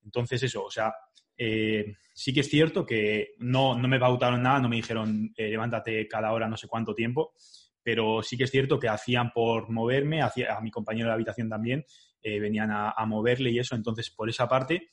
Entonces, 0.03 0.43
eso, 0.43 0.65
o 0.65 0.69
sea, 0.69 0.93
eh, 1.37 1.95
sí 2.13 2.33
que 2.33 2.41
es 2.41 2.49
cierto 2.49 2.85
que 2.85 3.35
no, 3.37 3.77
no 3.77 3.87
me 3.87 3.99
pautaron 3.99 4.43
nada, 4.43 4.59
no 4.59 4.67
me 4.67 4.75
dijeron 4.75 5.33
eh, 5.37 5.47
levántate 5.47 6.09
cada 6.09 6.33
hora 6.33 6.49
no 6.49 6.57
sé 6.57 6.67
cuánto 6.67 6.93
tiempo, 6.93 7.33
pero 7.81 8.21
sí 8.21 8.35
que 8.35 8.43
es 8.43 8.51
cierto 8.51 8.77
que 8.77 8.89
hacían 8.89 9.31
por 9.31 9.69
moverme, 9.69 10.21
hacía, 10.21 10.53
a 10.53 10.59
mi 10.59 10.69
compañero 10.69 11.07
de 11.07 11.13
habitación 11.13 11.47
también, 11.47 11.85
eh, 12.21 12.37
venían 12.41 12.69
a, 12.69 12.91
a, 12.91 13.05
moverle 13.05 13.49
y 13.51 13.59
eso, 13.59 13.75
entonces 13.75 14.09
por 14.09 14.29
esa 14.29 14.49
parte 14.49 14.89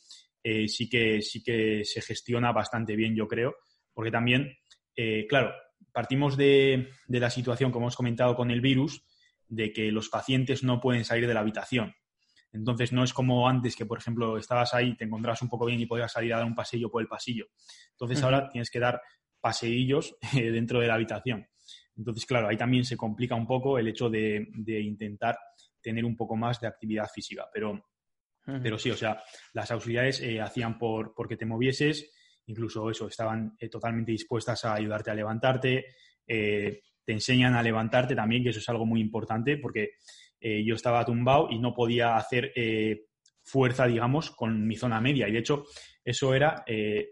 sí, 0.69 0.89
que, 0.89 1.21
sí 1.23 1.43
que 1.43 1.85
se 1.85 2.01
gestiona 2.03 2.53
bastante 2.53 2.95
bien, 2.95 3.17
yo 3.17 3.27
creo, 3.27 3.57
porque 3.93 4.13
también, 4.13 4.57
claro, 5.29 5.53
partimos 5.93 6.37
de, 6.37 6.91
la 7.09 7.31
situación, 7.31 7.71
como 7.71 7.87
hemos 7.87 7.97
comentado 7.97 8.35
con 8.37 8.51
el 8.51 8.61
virus, 8.61 9.05
de 9.49 9.73
que 9.73 9.91
los 9.91 10.09
pacientes 10.09 10.63
no 10.63 10.81
pueden 10.81 11.05
salir 11.05 11.27
de 11.27 11.35
la 11.35 11.41
habitación. 11.41 11.95
Entonces, 12.53 12.93
no 12.93 13.05
es 13.05 13.13
como 13.13 13.49
antes 13.49 13.77
que, 13.77 13.87
por 13.87 13.99
ejemplo, 13.99 14.37
estabas 14.37 14.75
ahí, 14.75 14.97
te 14.97 15.05
encontrabas 15.05 15.43
un 15.43 15.49
poco 15.49 15.67
bien 15.67 15.81
y 15.81 15.87
podías 15.87 16.13
salir 16.13 16.35
a 16.35 16.39
dar 16.39 16.47
un 16.47 16.55
pasillo 16.55 16.91
por 16.91 17.03
el 17.03 17.09
pasillo. 17.09 17.47
Entonces, 17.93 18.23
ahora 18.23 18.49
tienes 18.49 18.71
que 18.71 18.81
dar 18.81 19.01
paseillos 19.41 20.17
eh, 20.37 20.51
dentro 20.51 20.81
de 20.81 20.89
la 20.89 20.95
habitación. 20.95 21.47
Entonces, 21.97 22.25
claro, 22.27 22.49
ahí 22.49 22.57
también 22.57 22.85
se 22.85 22.97
complica 22.97 23.35
un 23.35 23.47
poco 23.47 23.79
el 23.79 23.89
hecho 23.89 24.09
de, 24.09 24.49
intentar 24.67 25.39
tener 25.81 26.05
un 26.05 26.17
poco 26.17 26.37
más 26.37 26.61
de 26.61 26.67
actividad 26.67 27.07
física. 27.13 27.47
Pero, 27.53 27.85
pero 28.45 28.79
sí, 28.79 28.91
o 28.91 28.97
sea, 28.97 29.23
las 29.53 29.71
auxiliares 29.71 30.21
eh, 30.21 30.41
hacían 30.41 30.79
por, 30.79 31.15
porque 31.15 31.37
te 31.37 31.47
movieses 31.47 32.11
incluso 32.51 32.91
eso, 32.91 33.09
estaban 33.09 33.57
eh, 33.59 33.69
totalmente 33.69 34.13
dispuestas 34.13 34.65
a 34.65 34.75
ayudarte 34.75 35.11
a 35.11 35.15
levantarte, 35.15 35.87
eh, 36.27 36.83
te 37.05 37.13
enseñan 37.13 37.55
a 37.55 37.63
levantarte 37.63 38.15
también, 38.15 38.43
que 38.43 38.51
eso 38.51 38.59
es 38.59 38.69
algo 38.69 38.85
muy 38.85 39.01
importante, 39.01 39.57
porque 39.57 39.93
eh, 40.41 40.63
yo 40.65 40.75
estaba 40.75 41.05
tumbado 41.05 41.49
y 41.51 41.59
no 41.59 41.75
podía 41.75 42.17
hacer 42.17 42.53
fuerza, 43.43 43.87
digamos, 43.87 44.31
con 44.31 44.67
mi 44.67 44.77
zona 44.77 45.01
media. 45.01 45.29
Y 45.29 45.33
de 45.33 45.39
hecho, 45.39 45.65
eso 46.05 46.35
era, 46.35 46.65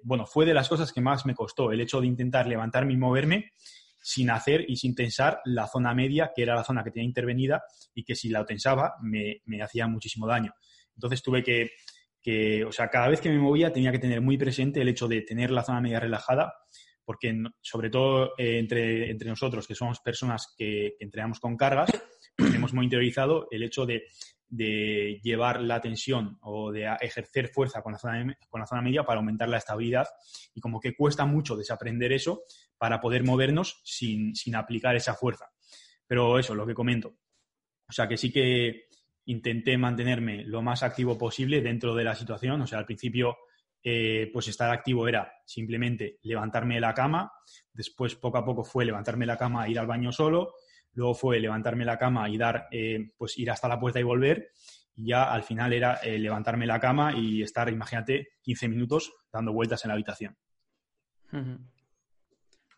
bueno, 0.02 0.24
fue 0.26 0.46
de 0.46 0.54
las 0.54 0.68
cosas 0.68 0.92
que 0.92 1.00
más 1.00 1.26
me 1.26 1.34
costó, 1.34 1.72
el 1.72 1.80
hecho 1.80 2.00
de 2.00 2.06
intentar 2.06 2.46
levantarme 2.46 2.92
y 2.92 2.96
moverme 2.96 3.52
sin 4.00 4.30
hacer 4.30 4.64
y 4.68 4.76
sin 4.76 4.94
tensar 4.94 5.40
la 5.44 5.66
zona 5.66 5.94
media, 5.94 6.30
que 6.34 6.42
era 6.42 6.54
la 6.54 6.64
zona 6.64 6.84
que 6.84 6.90
tenía 6.90 7.08
intervenida 7.08 7.62
y 7.92 8.04
que 8.04 8.14
si 8.14 8.28
la 8.28 8.44
tensaba 8.44 8.94
me, 9.02 9.42
me 9.46 9.62
hacía 9.62 9.88
muchísimo 9.88 10.26
daño. 10.26 10.52
Entonces 10.94 11.22
tuve 11.22 11.42
que 11.42 11.70
o 12.66 12.72
sea, 12.72 12.88
cada 12.88 13.08
vez 13.08 13.20
que 13.20 13.30
me 13.30 13.38
movía 13.38 13.72
tenía 13.72 13.92
que 13.92 13.98
tener 13.98 14.20
muy 14.20 14.36
presente 14.36 14.80
el 14.80 14.88
hecho 14.88 15.08
de 15.08 15.22
tener 15.22 15.50
la 15.50 15.62
zona 15.62 15.80
media 15.80 16.00
relajada, 16.00 16.54
porque 17.04 17.34
sobre 17.62 17.90
todo 17.90 18.34
eh, 18.36 18.58
entre, 18.58 19.10
entre, 19.10 19.30
nosotros, 19.30 19.66
que 19.66 19.74
somos 19.74 20.00
personas 20.00 20.54
que, 20.56 20.96
entrenamos 21.00 21.40
con 21.40 21.56
cargas, 21.56 21.90
pues 22.36 22.54
hemos 22.54 22.74
muy 22.74 22.84
interiorizado 22.84 23.48
el 23.50 23.62
hecho 23.62 23.86
de, 23.86 24.04
de, 24.48 25.20
llevar 25.22 25.62
la 25.62 25.80
tensión 25.80 26.38
o 26.42 26.70
de 26.70 26.84
ejercer 27.00 27.48
fuerza 27.48 27.82
con 27.82 27.92
la, 27.92 27.98
zona, 27.98 28.36
con 28.48 28.60
la 28.60 28.66
zona 28.66 28.82
media 28.82 29.04
para 29.04 29.20
aumentar 29.20 29.48
la 29.48 29.58
estabilidad 29.58 30.06
y 30.54 30.60
como 30.60 30.80
que 30.80 30.94
cuesta 30.94 31.24
mucho 31.24 31.56
desaprender 31.56 32.12
eso 32.12 32.42
para 32.76 33.00
poder 33.00 33.24
movernos 33.24 33.80
sin, 33.84 34.34
sin 34.34 34.54
aplicar 34.54 34.94
esa 34.94 35.14
fuerza. 35.14 35.50
Pero 36.06 36.38
eso, 36.38 36.54
lo 36.54 36.66
que 36.66 36.74
comento. 36.74 37.16
O 37.88 37.92
sea, 37.92 38.06
que 38.06 38.16
sí 38.16 38.30
que 38.30 38.88
intenté 39.28 39.76
mantenerme 39.76 40.42
lo 40.44 40.62
más 40.62 40.82
activo 40.82 41.18
posible 41.18 41.60
dentro 41.60 41.94
de 41.94 42.04
la 42.04 42.14
situación. 42.14 42.62
O 42.62 42.66
sea, 42.66 42.78
al 42.78 42.86
principio, 42.86 43.36
eh, 43.82 44.30
pues 44.32 44.48
estar 44.48 44.70
activo 44.70 45.06
era 45.06 45.30
simplemente 45.44 46.18
levantarme 46.22 46.76
de 46.76 46.80
la 46.80 46.94
cama. 46.94 47.30
Después, 47.72 48.14
poco 48.14 48.38
a 48.38 48.44
poco, 48.44 48.64
fue 48.64 48.86
levantarme 48.86 49.24
de 49.24 49.26
la 49.26 49.36
cama 49.36 49.66
e 49.66 49.70
ir 49.70 49.78
al 49.78 49.86
baño 49.86 50.12
solo. 50.12 50.54
Luego 50.92 51.14
fue 51.14 51.40
levantarme 51.40 51.80
de 51.80 51.90
la 51.90 51.98
cama 51.98 52.28
y 52.28 52.38
dar, 52.38 52.68
eh, 52.70 53.10
pues 53.18 53.36
ir 53.38 53.50
hasta 53.50 53.68
la 53.68 53.78
puerta 53.78 54.00
y 54.00 54.02
volver. 54.02 54.50
Y 54.96 55.08
ya 55.08 55.30
al 55.30 55.42
final 55.42 55.74
era 55.74 55.96
eh, 55.96 56.18
levantarme 56.18 56.64
de 56.64 56.68
la 56.68 56.80
cama 56.80 57.12
y 57.14 57.42
estar, 57.42 57.68
imagínate, 57.68 58.28
15 58.40 58.68
minutos 58.68 59.12
dando 59.30 59.52
vueltas 59.52 59.84
en 59.84 59.88
la 59.88 59.94
habitación. 59.94 60.36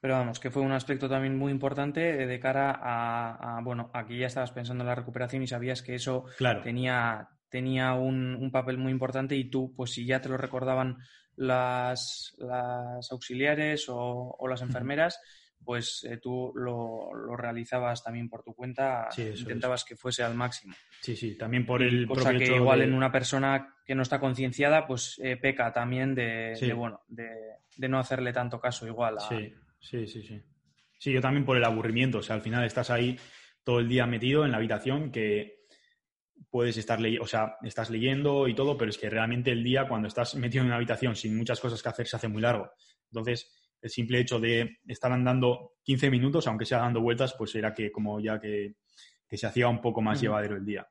Pero 0.00 0.14
vamos, 0.14 0.40
que 0.40 0.50
fue 0.50 0.62
un 0.62 0.72
aspecto 0.72 1.08
también 1.08 1.36
muy 1.36 1.52
importante 1.52 2.26
de 2.26 2.40
cara 2.40 2.78
a, 2.82 3.60
bueno, 3.62 3.90
aquí 3.92 4.18
ya 4.18 4.26
estabas 4.26 4.50
pensando 4.50 4.82
en 4.82 4.88
la 4.88 4.94
recuperación 4.94 5.42
y 5.42 5.46
sabías 5.46 5.82
que 5.82 5.94
eso 5.94 6.24
tenía, 6.62 7.28
tenía 7.50 7.92
un, 7.92 8.50
papel 8.50 8.78
muy 8.78 8.92
importante 8.92 9.36
y 9.36 9.50
tú, 9.50 9.74
pues 9.76 9.90
si 9.90 10.06
ya 10.06 10.22
te 10.22 10.30
lo 10.30 10.38
recordaban 10.38 10.96
las, 11.36 12.34
las 12.38 13.12
auxiliares 13.12 13.86
o, 13.88 14.38
las 14.48 14.62
enfermeras, 14.62 15.20
pues 15.62 16.06
eh, 16.08 16.16
tú 16.16 16.50
lo, 16.54 17.10
realizabas 17.36 18.02
también 18.02 18.30
por 18.30 18.42
tu 18.42 18.54
cuenta, 18.54 19.08
intentabas 19.18 19.84
que 19.84 19.96
fuese 19.96 20.22
al 20.22 20.34
máximo. 20.34 20.74
Sí, 21.02 21.14
sí, 21.14 21.36
también 21.36 21.66
por 21.66 21.82
el 21.82 22.06
cosa 22.06 22.32
que 22.32 22.56
igual 22.56 22.80
en 22.80 22.94
una 22.94 23.12
persona 23.12 23.76
que 23.84 23.94
no 23.94 24.00
está 24.00 24.18
concienciada, 24.18 24.86
pues 24.86 25.20
eh, 25.22 25.36
peca 25.36 25.70
también 25.74 26.14
de, 26.14 26.72
bueno, 26.74 27.02
de, 27.08 27.88
no 27.88 27.98
hacerle 27.98 28.32
tanto 28.32 28.58
caso 28.58 28.86
igual 28.86 29.18
a, 29.18 29.28
Sí, 29.28 29.52
sí, 30.06 30.22
sí. 30.22 30.42
Sí, 30.98 31.12
yo 31.12 31.20
también 31.20 31.44
por 31.44 31.56
el 31.56 31.64
aburrimiento. 31.64 32.18
O 32.18 32.22
sea, 32.22 32.36
al 32.36 32.42
final 32.42 32.64
estás 32.64 32.90
ahí 32.90 33.18
todo 33.64 33.80
el 33.80 33.88
día 33.88 34.06
metido 34.06 34.44
en 34.44 34.50
la 34.50 34.58
habitación 34.58 35.10
que 35.10 35.60
puedes 36.50 36.76
estar 36.76 37.00
leyendo, 37.00 37.24
o 37.24 37.26
sea, 37.26 37.56
estás 37.62 37.90
leyendo 37.90 38.48
y 38.48 38.54
todo, 38.54 38.76
pero 38.76 38.90
es 38.90 38.98
que 38.98 39.10
realmente 39.10 39.50
el 39.50 39.62
día 39.62 39.86
cuando 39.86 40.08
estás 40.08 40.34
metido 40.34 40.62
en 40.62 40.68
una 40.68 40.76
habitación 40.76 41.14
sin 41.16 41.36
muchas 41.36 41.60
cosas 41.60 41.82
que 41.82 41.88
hacer 41.88 42.06
se 42.06 42.16
hace 42.16 42.28
muy 42.28 42.42
largo. 42.42 42.70
Entonces, 43.10 43.50
el 43.80 43.90
simple 43.90 44.20
hecho 44.20 44.38
de 44.38 44.78
estar 44.86 45.12
andando 45.12 45.74
15 45.82 46.10
minutos, 46.10 46.46
aunque 46.46 46.66
sea 46.66 46.78
dando 46.78 47.00
vueltas, 47.00 47.34
pues 47.36 47.54
era 47.54 47.74
que 47.74 47.90
como 47.90 48.20
ya 48.20 48.40
que, 48.40 48.76
se 49.30 49.46
hacía 49.46 49.68
un 49.68 49.80
poco 49.80 50.02
más 50.02 50.20
llevadero 50.20 50.56
el 50.56 50.64
día. 50.64 50.86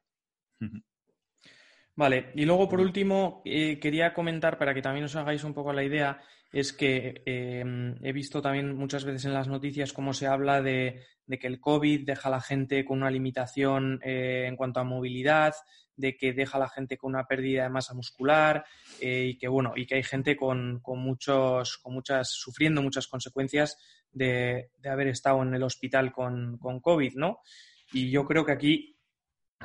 Vale, 1.99 2.31
y 2.33 2.45
luego 2.45 2.69
por 2.69 2.79
último 2.79 3.41
eh, 3.43 3.77
quería 3.77 4.13
comentar 4.13 4.57
para 4.57 4.73
que 4.73 4.81
también 4.81 5.03
os 5.03 5.17
hagáis 5.17 5.43
un 5.43 5.53
poco 5.53 5.73
la 5.73 5.83
idea, 5.83 6.21
es 6.49 6.71
que 6.71 7.23
em, 7.25 7.97
he 8.01 8.13
visto 8.13 8.41
también 8.41 8.73
muchas 8.73 9.03
veces 9.03 9.25
en 9.25 9.33
las 9.33 9.49
noticias 9.49 9.91
cómo 9.91 10.13
se 10.13 10.25
habla 10.25 10.61
de, 10.61 11.03
que 11.27 11.47
el 11.47 11.59
COVID 11.59 12.05
deja 12.05 12.29
a 12.29 12.31
la 12.31 12.39
gente 12.39 12.85
con 12.85 12.99
una 12.99 13.11
limitación 13.11 13.99
eh, 14.01 14.45
en 14.47 14.55
cuanto 14.55 14.79
a 14.79 14.85
movilidad, 14.85 15.53
de 15.97 16.15
que 16.15 16.31
deja 16.31 16.55
a 16.55 16.61
la 16.61 16.69
gente 16.69 16.95
con 16.95 17.09
una 17.09 17.27
pérdida 17.27 17.63
de 17.63 17.69
masa 17.69 17.93
muscular 17.93 18.63
eh, 19.01 19.31
y 19.31 19.37
que 19.37 19.49
bueno, 19.49 19.73
y 19.75 19.85
que 19.85 19.95
hay 19.95 20.03
gente 20.03 20.37
con, 20.37 20.81
muchos, 20.81 21.79
con 21.79 21.93
muchas, 21.95 22.29
sufriendo 22.29 22.81
muchas 22.81 23.07
consecuencias 23.07 23.77
de, 24.09 24.69
haber 24.89 25.09
estado 25.09 25.43
en 25.43 25.53
el 25.53 25.63
hospital 25.63 26.13
con, 26.13 26.57
con 26.59 26.79
COVID, 26.79 27.15
¿no? 27.15 27.39
Y 27.91 28.09
yo 28.09 28.23
creo 28.23 28.45
que 28.45 28.53
aquí 28.53 28.98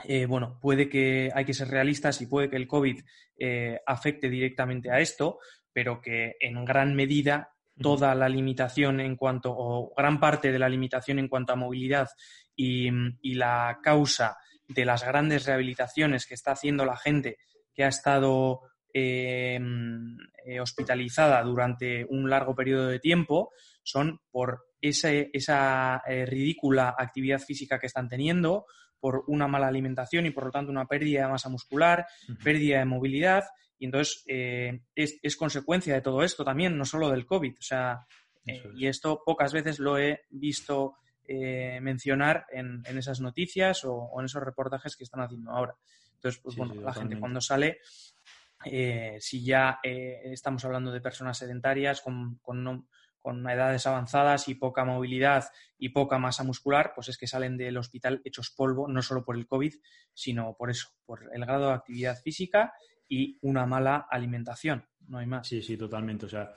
eh, 0.02 0.26
bueno, 0.26 0.58
puede 0.60 0.88
que 0.88 1.30
hay 1.34 1.44
que 1.44 1.54
ser 1.54 1.68
realistas 1.68 2.20
y 2.20 2.26
puede 2.26 2.50
que 2.50 2.56
el 2.56 2.66
COVID 2.66 3.00
eh, 3.38 3.80
afecte 3.86 4.28
directamente 4.28 4.90
a 4.90 4.98
esto, 4.98 5.38
pero 5.72 6.00
que 6.00 6.36
en 6.40 6.64
gran 6.64 6.94
medida 6.94 7.52
toda 7.80 8.14
la 8.14 8.28
limitación 8.28 9.00
en 9.00 9.16
cuanto, 9.16 9.54
o 9.56 9.92
gran 9.96 10.18
parte 10.18 10.50
de 10.50 10.58
la 10.58 10.68
limitación 10.68 11.18
en 11.18 11.28
cuanto 11.28 11.52
a 11.52 11.56
movilidad 11.56 12.08
y, 12.56 12.90
la 13.34 13.80
causa 13.82 14.36
de 14.68 14.84
las 14.84 15.04
grandes 15.04 15.46
rehabilitaciones 15.46 16.26
que 16.26 16.34
está 16.34 16.52
haciendo 16.52 16.84
la 16.84 16.96
gente 16.96 17.38
que 17.74 17.84
ha 17.84 17.88
estado 17.88 18.60
eh, 18.92 19.60
hospitalizada 20.60 21.42
durante 21.42 22.06
un 22.08 22.30
largo 22.30 22.54
periodo 22.54 22.86
de 22.86 23.00
tiempo 23.00 23.50
son 23.82 24.20
por 24.30 24.66
esa 24.80 26.02
ridícula 26.26 26.94
actividad 26.96 27.40
física 27.40 27.80
que 27.80 27.86
están 27.86 28.08
teniendo, 28.08 28.66
por 29.04 29.22
una 29.26 29.46
mala 29.46 29.66
alimentación 29.66 30.24
y 30.24 30.30
por 30.30 30.44
lo 30.44 30.50
tanto 30.50 30.72
una 30.72 30.86
pérdida 30.86 31.24
de 31.24 31.28
masa 31.28 31.50
muscular, 31.50 32.06
pérdida 32.42 32.78
de 32.78 32.86
movilidad. 32.86 33.44
Y 33.78 33.84
entonces 33.84 34.24
eh, 34.26 34.80
es, 34.94 35.36
consecuencia 35.36 35.92
de 35.92 36.00
todo 36.00 36.22
esto 36.22 36.42
también, 36.42 36.78
no 36.78 36.86
solo 36.86 37.10
del 37.10 37.26
COVID. 37.26 37.52
O 37.58 37.62
sea, 37.62 38.06
eh, 38.46 38.62
y 38.74 38.86
esto 38.86 39.20
pocas 39.22 39.52
veces 39.52 39.78
lo 39.78 39.98
he 39.98 40.22
visto 40.30 40.94
eh, 41.28 41.80
mencionar 41.82 42.46
en, 42.50 42.82
esas 42.96 43.20
noticias 43.20 43.84
o, 43.84 44.10
en 44.18 44.24
esos 44.24 44.42
reportajes 44.42 44.96
que 44.96 45.04
están 45.04 45.20
haciendo 45.20 45.50
ahora. 45.50 45.76
Entonces, 46.14 46.40
pues 46.42 46.56
bueno, 46.56 46.74
la 46.76 46.94
gente 46.94 47.20
cuando 47.20 47.42
sale, 47.42 47.80
si 49.18 49.44
ya 49.44 49.80
estamos 49.82 50.64
hablando 50.64 50.90
de 50.90 51.02
personas 51.02 51.36
sedentarias 51.36 52.00
con, 52.00 52.36
con, 52.36 52.88
con 53.24 53.48
edades 53.48 53.86
avanzadas 53.86 54.48
y 54.48 54.54
poca 54.54 54.84
movilidad 54.84 55.46
y 55.78 55.88
poca 55.88 56.18
masa 56.18 56.44
muscular, 56.44 56.92
pues 56.94 57.08
es 57.08 57.16
que 57.16 57.26
salen 57.26 57.56
del 57.56 57.78
hospital 57.78 58.20
hechos 58.22 58.50
polvo, 58.50 58.86
no 58.86 59.00
solo 59.00 59.24
por 59.24 59.34
el 59.34 59.46
COVID, 59.46 59.72
sino 60.12 60.54
por 60.58 60.68
eso, 60.68 60.88
por 61.06 61.30
el 61.32 61.40
grado 61.40 61.68
de 61.68 61.72
actividad 61.72 62.20
física 62.22 62.74
y 63.08 63.38
una 63.40 63.64
mala 63.64 64.06
alimentación, 64.10 64.84
no 65.08 65.16
hay 65.16 65.26
más. 65.26 65.48
Sí, 65.48 65.62
sí, 65.62 65.78
totalmente. 65.78 66.26
O 66.26 66.28
sea, 66.28 66.52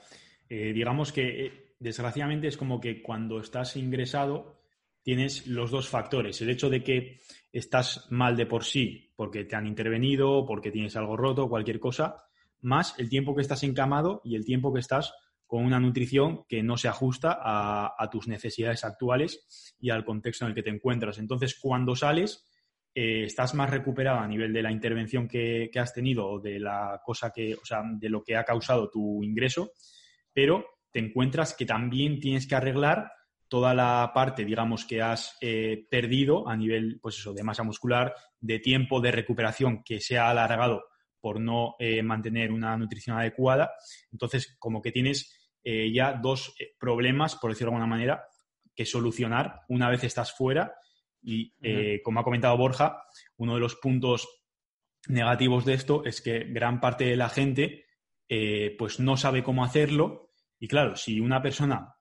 eh, 0.46 0.74
digamos 0.74 1.10
que 1.10 1.46
eh, 1.46 1.74
desgraciadamente 1.78 2.48
es 2.48 2.58
como 2.58 2.78
que 2.78 3.02
cuando 3.02 3.40
estás 3.40 3.74
ingresado 3.76 4.60
tienes 5.02 5.46
los 5.46 5.70
dos 5.70 5.88
factores, 5.88 6.42
el 6.42 6.50
hecho 6.50 6.68
de 6.68 6.84
que 6.84 7.20
estás 7.50 8.08
mal 8.10 8.36
de 8.36 8.44
por 8.44 8.64
sí 8.64 9.10
porque 9.16 9.46
te 9.46 9.56
han 9.56 9.66
intervenido, 9.66 10.44
porque 10.44 10.70
tienes 10.70 10.96
algo 10.96 11.16
roto, 11.16 11.48
cualquier 11.48 11.80
cosa, 11.80 12.28
más 12.60 12.94
el 12.98 13.08
tiempo 13.08 13.34
que 13.34 13.40
estás 13.40 13.62
encamado 13.62 14.20
y 14.22 14.36
el 14.36 14.44
tiempo 14.44 14.70
que 14.70 14.80
estás 14.80 15.14
con 15.48 15.64
una 15.64 15.80
nutrición 15.80 16.44
que 16.46 16.62
no 16.62 16.76
se 16.76 16.88
ajusta 16.88 17.38
a, 17.40 18.10
tus 18.10 18.28
necesidades 18.28 18.84
actuales 18.84 19.74
y 19.80 19.88
al 19.88 20.04
contexto 20.04 20.44
en 20.44 20.50
el 20.50 20.54
que 20.54 20.62
te 20.62 20.68
encuentras. 20.68 21.16
Entonces, 21.16 21.58
cuando 21.58 21.96
sales, 21.96 22.46
eh, 22.94 23.24
estás 23.24 23.54
más 23.54 23.70
recuperado 23.70 24.18
a 24.18 24.28
nivel 24.28 24.52
de 24.52 24.62
la 24.62 24.70
intervención 24.70 25.26
que, 25.26 25.70
has 25.74 25.94
tenido 25.94 26.28
o 26.28 26.38
de 26.38 26.60
la 26.60 27.00
cosa 27.02 27.32
que, 27.32 27.54
o 27.54 27.64
sea, 27.64 27.82
de 27.82 28.10
lo 28.10 28.22
que 28.22 28.36
ha 28.36 28.44
causado 28.44 28.90
tu 28.90 29.24
ingreso, 29.24 29.72
pero 30.34 30.66
te 30.92 30.98
encuentras 30.98 31.54
que 31.54 31.64
también 31.64 32.20
tienes 32.20 32.46
que 32.46 32.54
arreglar 32.54 33.10
toda 33.48 33.72
la 33.72 34.10
parte, 34.14 34.44
digamos, 34.44 34.84
que 34.84 35.00
has 35.00 35.38
eh, 35.40 35.86
perdido 35.90 36.46
a 36.46 36.58
nivel, 36.58 36.98
pues 37.00 37.16
eso, 37.16 37.32
de 37.32 37.42
masa 37.42 37.62
muscular, 37.62 38.14
de 38.38 38.58
tiempo 38.58 39.00
de 39.00 39.12
recuperación 39.12 39.82
que 39.82 39.98
se 39.98 40.18
ha 40.18 40.28
alargado 40.28 40.84
por 41.20 41.40
no 41.40 41.74
eh, 41.78 42.02
mantener 42.02 42.52
una 42.52 42.76
nutrición 42.76 43.18
adecuada. 43.18 43.72
Entonces, 44.12 44.56
como 44.58 44.82
que 44.82 44.92
tienes 44.92 45.37
eh, 45.70 45.92
ya 45.92 46.14
dos 46.14 46.54
eh, 46.58 46.74
problemas, 46.80 47.36
por 47.36 47.50
decirlo 47.50 47.72
de 47.72 47.76
alguna 47.76 47.94
manera, 47.94 48.24
que 48.74 48.86
solucionar 48.86 49.60
una 49.68 49.90
vez 49.90 50.02
estás 50.02 50.32
fuera. 50.32 50.74
Y 51.20 51.52
eh, 51.60 52.00
como 52.02 52.20
ha 52.20 52.24
comentado 52.24 52.56
Borja, 52.56 53.02
uno 53.36 53.52
de 53.52 53.60
los 53.60 53.74
puntos 53.76 54.26
negativos 55.08 55.66
de 55.66 55.74
esto 55.74 56.06
es 56.06 56.22
que 56.22 56.44
gran 56.44 56.80
parte 56.80 57.04
de 57.04 57.16
la 57.16 57.28
gente 57.28 57.84
pues 58.78 58.98
no 58.98 59.18
sabe 59.18 59.42
cómo 59.42 59.62
hacerlo. 59.62 60.32
Y 60.58 60.68
claro, 60.68 60.96
si 60.96 61.20
una 61.20 61.42
persona 61.42 61.94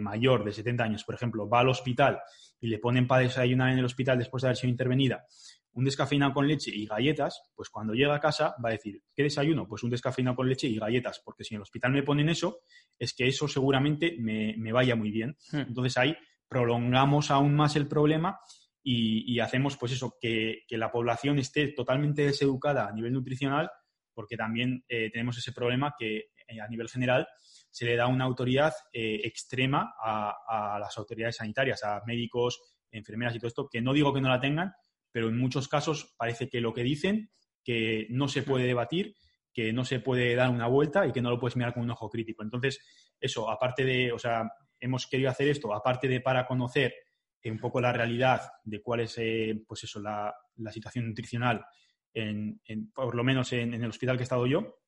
mayor 0.00 0.44
de 0.44 0.52
70 0.52 0.84
años, 0.84 1.04
por 1.04 1.16
ejemplo, 1.16 1.48
va 1.48 1.60
al 1.60 1.68
hospital 1.70 2.20
y 2.60 2.68
le 2.68 2.78
ponen 2.78 3.08
para 3.08 3.22
desayunar 3.22 3.72
en 3.72 3.78
el 3.78 3.84
hospital 3.84 4.18
después 4.18 4.42
de 4.42 4.48
haber 4.48 4.56
sido 4.56 4.70
intervenida 4.70 5.24
un 5.78 5.84
descafeinado 5.84 6.32
con 6.32 6.48
leche 6.48 6.72
y 6.74 6.86
galletas, 6.86 7.40
pues 7.54 7.70
cuando 7.70 7.94
llega 7.94 8.12
a 8.12 8.18
casa 8.18 8.56
va 8.62 8.70
a 8.70 8.72
decir, 8.72 9.00
¿qué 9.14 9.22
desayuno? 9.22 9.68
Pues 9.68 9.84
un 9.84 9.90
descafeinado 9.90 10.34
con 10.34 10.48
leche 10.48 10.66
y 10.66 10.76
galletas, 10.76 11.22
porque 11.24 11.44
si 11.44 11.54
en 11.54 11.58
el 11.58 11.62
hospital 11.62 11.92
me 11.92 12.02
ponen 12.02 12.28
eso, 12.28 12.62
es 12.98 13.14
que 13.14 13.28
eso 13.28 13.46
seguramente 13.46 14.16
me, 14.18 14.72
vaya 14.72 14.96
muy 14.96 15.12
bien. 15.12 15.36
Hmm. 15.52 15.58
Entonces 15.68 15.96
ahí 15.96 16.16
prolongamos 16.48 17.30
aún 17.30 17.54
más 17.54 17.76
el 17.76 17.86
problema 17.86 18.40
y, 18.82 19.38
hacemos 19.38 19.76
pues 19.76 19.92
eso, 19.92 20.16
que, 20.20 20.64
la 20.70 20.90
población 20.90 21.38
esté 21.38 21.68
totalmente 21.68 22.22
deseducada 22.22 22.88
a 22.88 22.92
nivel 22.92 23.12
nutricional, 23.12 23.70
porque 24.12 24.36
también 24.36 24.84
eh, 24.88 25.10
tenemos 25.12 25.38
ese 25.38 25.52
problema 25.52 25.94
que 25.96 26.30
eh, 26.48 26.60
a 26.60 26.66
nivel 26.66 26.88
general 26.88 27.28
se 27.70 27.84
le 27.84 27.94
da 27.94 28.08
una 28.08 28.24
autoridad 28.24 28.72
eh, 28.92 29.20
extrema 29.22 29.94
a, 30.02 30.74
a 30.74 30.80
las 30.80 30.98
autoridades 30.98 31.36
sanitarias, 31.36 31.84
a 31.84 32.02
médicos, 32.04 32.60
enfermeras 32.90 33.36
y 33.36 33.38
todo 33.38 33.46
esto, 33.46 33.68
que 33.68 33.80
no 33.80 33.92
digo 33.92 34.12
que 34.12 34.20
no 34.20 34.28
la 34.28 34.40
tengan, 34.40 34.72
pero 35.12 35.28
en 35.28 35.38
muchos 35.38 35.68
casos 35.68 36.14
parece 36.16 36.48
que 36.48 36.60
lo 36.60 36.72
que 36.72 36.82
dicen, 36.82 37.30
que 37.64 38.06
no 38.10 38.28
se 38.28 38.42
puede 38.42 38.66
debatir, 38.66 39.14
que 39.52 39.72
no 39.72 39.84
se 39.84 40.00
puede 40.00 40.34
dar 40.34 40.50
una 40.50 40.66
vuelta 40.66 41.06
y 41.06 41.12
que 41.12 41.20
no 41.20 41.30
lo 41.30 41.38
puedes 41.38 41.56
mirar 41.56 41.74
con 41.74 41.82
un 41.82 41.90
ojo 41.90 42.08
crítico. 42.08 42.42
Entonces, 42.42 42.80
eso, 43.20 43.50
aparte 43.50 43.84
de, 43.84 44.12
o 44.12 44.18
sea, 44.18 44.48
hemos 44.78 45.06
querido 45.06 45.30
hacer 45.30 45.48
esto, 45.48 45.74
aparte 45.74 46.08
de 46.08 46.20
para 46.20 46.46
conocer 46.46 46.94
un 47.50 47.58
poco 47.58 47.80
la 47.80 47.92
realidad 47.92 48.42
de 48.64 48.82
cuál 48.82 49.00
es, 49.00 49.16
eh, 49.18 49.62
pues 49.66 49.84
eso, 49.84 50.00
la, 50.00 50.34
situación 50.70 51.06
nutricional, 51.06 51.64
en, 52.12 52.60
por 52.94 53.14
lo 53.14 53.22
menos 53.22 53.52
en, 53.52 53.74
el 53.74 53.90
hospital 53.90 54.16
que 54.16 54.22
he 54.22 54.24
estado 54.24 54.46
yo, 54.46 54.80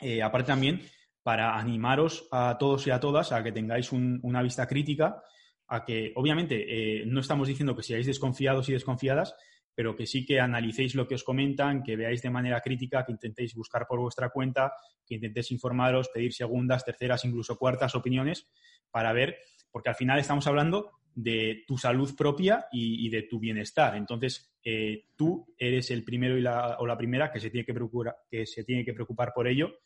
eh, 0.00 0.22
aparte 0.22 0.48
también 0.48 0.82
para 1.22 1.56
animaros 1.56 2.28
a 2.30 2.56
todos 2.58 2.86
y 2.86 2.90
a 2.90 3.00
todas 3.00 3.32
a 3.32 3.42
que 3.42 3.52
tengáis 3.52 3.92
una 3.92 4.42
vista 4.42 4.66
crítica 4.66 5.22
a 5.68 5.84
que, 5.84 6.12
obviamente, 6.14 7.00
eh, 7.00 7.06
no 7.06 7.20
estamos 7.20 7.48
diciendo 7.48 7.74
que 7.74 7.82
seáis 7.82 8.06
desconfiados 8.06 8.68
y 8.68 8.72
desconfiadas, 8.72 9.34
pero 9.74 9.94
que 9.94 10.06
sí 10.06 10.24
que 10.24 10.40
analicéis 10.40 10.94
lo 10.94 11.06
que 11.06 11.16
os 11.16 11.22
comentan, 11.22 11.82
que 11.82 11.96
veáis 11.96 12.22
de 12.22 12.30
manera 12.30 12.60
crítica, 12.62 13.04
que 13.04 13.12
intentéis 13.12 13.54
buscar 13.54 13.86
por 13.86 14.00
vuestra 14.00 14.30
cuenta, 14.30 14.72
que 15.06 15.16
intentéis 15.16 15.52
informaros, 15.52 16.08
pedir 16.08 16.32
segundas, 16.32 16.84
terceras, 16.84 17.24
incluso 17.24 17.58
cuartas 17.58 17.94
opiniones 17.94 18.48
para 18.90 19.12
ver, 19.12 19.36
porque 19.70 19.90
al 19.90 19.94
final 19.94 20.18
estamos 20.18 20.46
hablando 20.46 20.92
de 21.14 21.64
tu 21.66 21.76
salud 21.76 22.14
propia 22.16 22.66
y, 22.72 23.08
de 23.10 23.22
tu 23.22 23.38
bienestar. 23.38 23.96
Entonces, 23.96 24.54
eh, 24.62 25.08
tú 25.16 25.54
eres 25.58 25.90
el 25.90 26.04
primero 26.04 26.38
y 26.38 26.42
la, 26.42 26.76
o 26.78 26.86
la 26.86 26.96
primera 26.96 27.30
que 27.30 27.40
se 27.40 27.50
tiene 27.50 27.66
que 27.66 27.74
preocupar, 27.74 28.16
que 28.30 28.46
se 28.46 28.64
tiene 28.64 28.84
que 28.84 28.94
preocupar 28.94 29.32
por 29.34 29.46
ello 29.46 29.78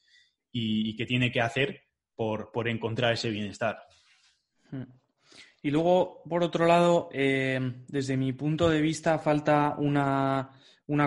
y, 0.52 0.96
que 0.96 1.06
tiene 1.06 1.32
que 1.32 1.40
hacer 1.40 1.82
por, 2.14 2.50
por 2.52 2.68
encontrar 2.68 3.12
ese 3.12 3.30
bienestar. 3.30 3.78
Hmm. 4.70 4.99
Y 5.62 5.70
luego, 5.70 6.22
por 6.28 6.42
otro 6.42 6.66
lado, 6.66 7.08
eh, 7.12 7.60
desde 7.88 8.16
mi 8.16 8.32
punto 8.32 8.70
de 8.70 8.80
vista, 8.80 9.18
falta 9.18 9.76
una, 9.78 10.50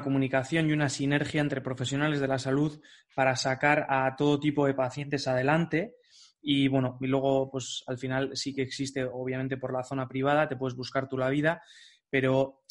comunicación 0.04 0.70
y 0.70 0.74
una 0.74 0.90
sinergia 0.90 1.42
entre 1.42 1.62
profesionales 1.62 2.20
de 2.20 2.28
la 2.28 2.38
salud 2.38 2.80
para 3.16 3.36
sacar 3.36 3.88
a 3.90 4.16
todo 4.16 4.40
tipo 4.40 4.68
de 4.68 4.76
pacientes 4.76 5.28
adelante. 5.28 5.96
Y 6.42 6.68
bueno, 6.68 6.98
y 7.02 7.08
luego, 7.08 7.50
pues 7.50 7.84
al 7.88 7.98
final 7.98 8.32
sí 8.36 8.54
que 8.54 8.62
existe, 8.62 9.04
obviamente, 9.04 9.58
por 9.58 9.74
la 9.74 9.84
zona 9.84 10.08
privada, 10.08 10.48
te 10.48 10.56
puedes 10.56 10.76
buscar 10.76 11.08
tú 11.08 11.18
la 11.18 11.30
vida, 11.30 11.64
pero 12.10 12.62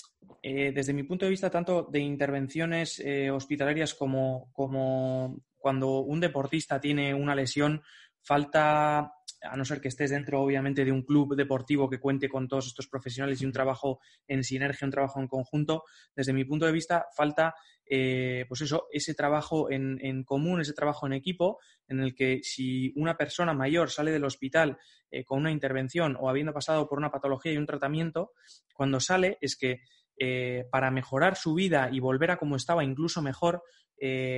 eh, 0.40 0.72
desde 0.72 0.92
mi 0.92 1.02
punto 1.02 1.24
de 1.24 1.30
vista, 1.30 1.50
tanto 1.50 1.88
de 1.90 1.98
intervenciones 1.98 3.00
eh, 3.00 3.30
hospitalarias 3.30 3.94
como, 3.94 4.50
como 4.52 5.42
cuando 5.56 6.00
un 6.00 6.20
deportista 6.20 6.80
tiene 6.80 7.12
una 7.14 7.34
lesión, 7.34 7.82
falta 8.22 9.12
a 9.42 9.56
no 9.56 9.64
ser 9.64 9.80
que 9.80 9.88
estés 9.88 10.10
dentro, 10.10 10.40
obviamente, 10.40 10.84
de 10.84 10.92
un 10.92 11.02
club 11.02 11.34
deportivo 11.34 11.88
que 11.90 11.98
cuente 11.98 12.28
con 12.28 12.48
todos 12.48 12.68
estos 12.68 12.86
profesionales 12.86 13.42
y 13.42 13.44
un 13.44 13.52
trabajo 13.52 14.00
en 14.26 14.44
sinergia, 14.44 14.86
un 14.86 14.92
trabajo 14.92 15.20
en 15.20 15.26
conjunto, 15.26 15.84
desde 16.14 16.32
mi 16.32 16.44
punto 16.44 16.66
de 16.66 16.72
vista, 16.72 17.06
falta, 17.16 17.54
eh, 17.84 18.44
pues 18.48 18.60
eso, 18.60 18.86
ese 18.92 19.14
trabajo 19.14 19.70
en, 19.70 20.24
común, 20.24 20.60
ese 20.60 20.72
trabajo 20.72 21.06
en 21.06 21.12
equipo, 21.12 21.58
en 21.88 22.00
el 22.00 22.14
que 22.14 22.40
si 22.42 22.92
una 22.96 23.16
persona 23.16 23.52
mayor 23.52 23.90
sale 23.90 24.12
del 24.12 24.24
hospital 24.24 24.78
eh, 25.10 25.24
con 25.24 25.40
una 25.40 25.50
intervención 25.50 26.16
o 26.18 26.28
habiendo 26.30 26.52
pasado 26.52 26.88
por 26.88 26.98
una 26.98 27.10
patología 27.10 27.52
y 27.52 27.56
un 27.56 27.66
tratamiento, 27.66 28.32
cuando 28.72 29.00
sale 29.00 29.38
es 29.40 29.56
que 29.56 29.80
eh, 30.18 30.66
para 30.70 30.90
mejorar 30.90 31.36
su 31.36 31.54
vida 31.54 31.88
y 31.90 31.98
volver 31.98 32.30
a 32.30 32.36
como 32.36 32.56
estaba, 32.56 32.84
incluso 32.84 33.22
mejor, 33.22 33.62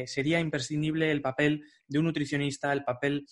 sería 0.04 0.40
imprescindible 0.40 1.10
el 1.10 1.22
papel 1.22 1.64
de 1.88 1.98
un 1.98 2.04
nutricionista, 2.04 2.70
el 2.70 2.84
papel 2.84 3.24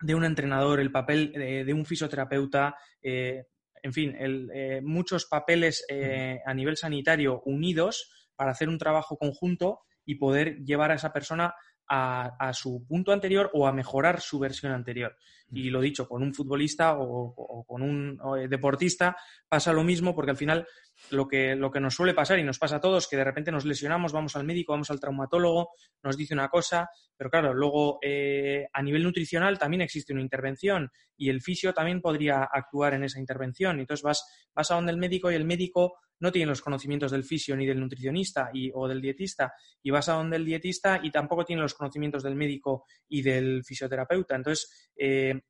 de 0.00 0.14
un 0.14 0.24
entrenador, 0.24 0.80
el 0.80 0.92
papel 0.92 1.32
de, 1.32 1.74
un 1.74 1.84
fisioterapeuta, 1.84 2.76
eh, 3.02 3.44
en 3.82 3.92
fin, 3.92 4.14
eh, 4.18 4.80
muchos 4.82 5.26
papeles 5.26 5.84
eh, 5.88 6.40
a 6.44 6.54
nivel 6.54 6.76
sanitario 6.76 7.42
unidos 7.44 8.10
para 8.36 8.52
hacer 8.52 8.68
un 8.68 8.78
trabajo 8.78 9.16
conjunto 9.16 9.80
y 10.04 10.16
poder 10.16 10.64
llevar 10.64 10.90
a 10.90 10.94
esa 10.94 11.12
persona 11.12 11.54
a, 11.90 12.52
su 12.52 12.84
punto 12.86 13.12
anterior 13.12 13.50
o 13.54 13.66
a 13.66 13.72
mejorar 13.72 14.20
su 14.20 14.38
versión 14.38 14.72
anterior. 14.72 15.16
Y 15.50 15.70
lo 15.70 15.80
dicho, 15.80 16.06
con 16.06 16.22
un 16.22 16.34
futbolista 16.34 16.98
o, 16.98 17.64
con 17.66 17.80
un 17.80 18.20
deportista 18.50 19.16
pasa 19.48 19.72
lo 19.72 19.84
mismo 19.84 20.14
porque 20.14 20.32
al 20.32 20.36
final 20.36 20.66
lo 21.10 21.26
que, 21.26 21.54
lo 21.56 21.70
que 21.70 21.80
nos 21.80 21.94
suele 21.94 22.14
pasar 22.14 22.38
y 22.38 22.44
nos 22.44 22.58
pasa 22.58 22.76
a 22.76 22.80
todos, 22.80 23.08
que 23.08 23.16
de 23.16 23.24
repente 23.24 23.52
nos 23.52 23.64
lesionamos, 23.64 24.12
vamos 24.12 24.36
al 24.36 24.44
médico, 24.44 24.72
vamos 24.72 24.90
al 24.90 25.00
traumatólogo, 25.00 25.70
nos 26.02 26.16
dice 26.16 26.34
una 26.34 26.48
cosa, 26.48 26.88
pero 27.16 27.30
claro, 27.30 27.54
luego 27.54 27.98
eh, 28.02 28.66
a 28.72 28.82
nivel 28.82 29.02
nutricional 29.02 29.58
también 29.58 29.82
existe 29.82 30.12
una 30.12 30.22
intervención 30.22 30.90
y 31.16 31.30
el 31.30 31.40
fisio 31.40 31.72
también 31.72 32.00
podría 32.00 32.44
actuar 32.44 32.94
en 32.94 33.04
esa 33.04 33.18
intervención. 33.18 33.80
Entonces 33.80 34.02
vas, 34.02 34.24
vas 34.54 34.70
a 34.70 34.74
donde 34.74 34.92
el 34.92 34.98
médico 34.98 35.30
y 35.30 35.34
el 35.34 35.44
médico 35.44 35.96
no 36.20 36.32
tiene 36.32 36.48
los 36.48 36.60
conocimientos 36.60 37.10
del 37.10 37.24
fisio 37.24 37.56
ni 37.56 37.66
del 37.66 37.80
nutricionista 37.80 38.50
y, 38.52 38.70
o 38.74 38.88
del 38.88 39.00
dietista 39.00 39.52
y 39.82 39.90
vas 39.90 40.08
a 40.08 40.14
donde 40.14 40.36
el 40.36 40.44
dietista 40.44 41.00
y 41.02 41.10
tampoco 41.10 41.44
tiene 41.44 41.62
los 41.62 41.74
conocimientos 41.74 42.22
del 42.22 42.34
médico 42.34 42.84
y 43.08 43.22
del 43.22 43.62
fisioterapeuta. 43.64 44.36
Entonces, 44.36 44.90
eh, 44.96 45.40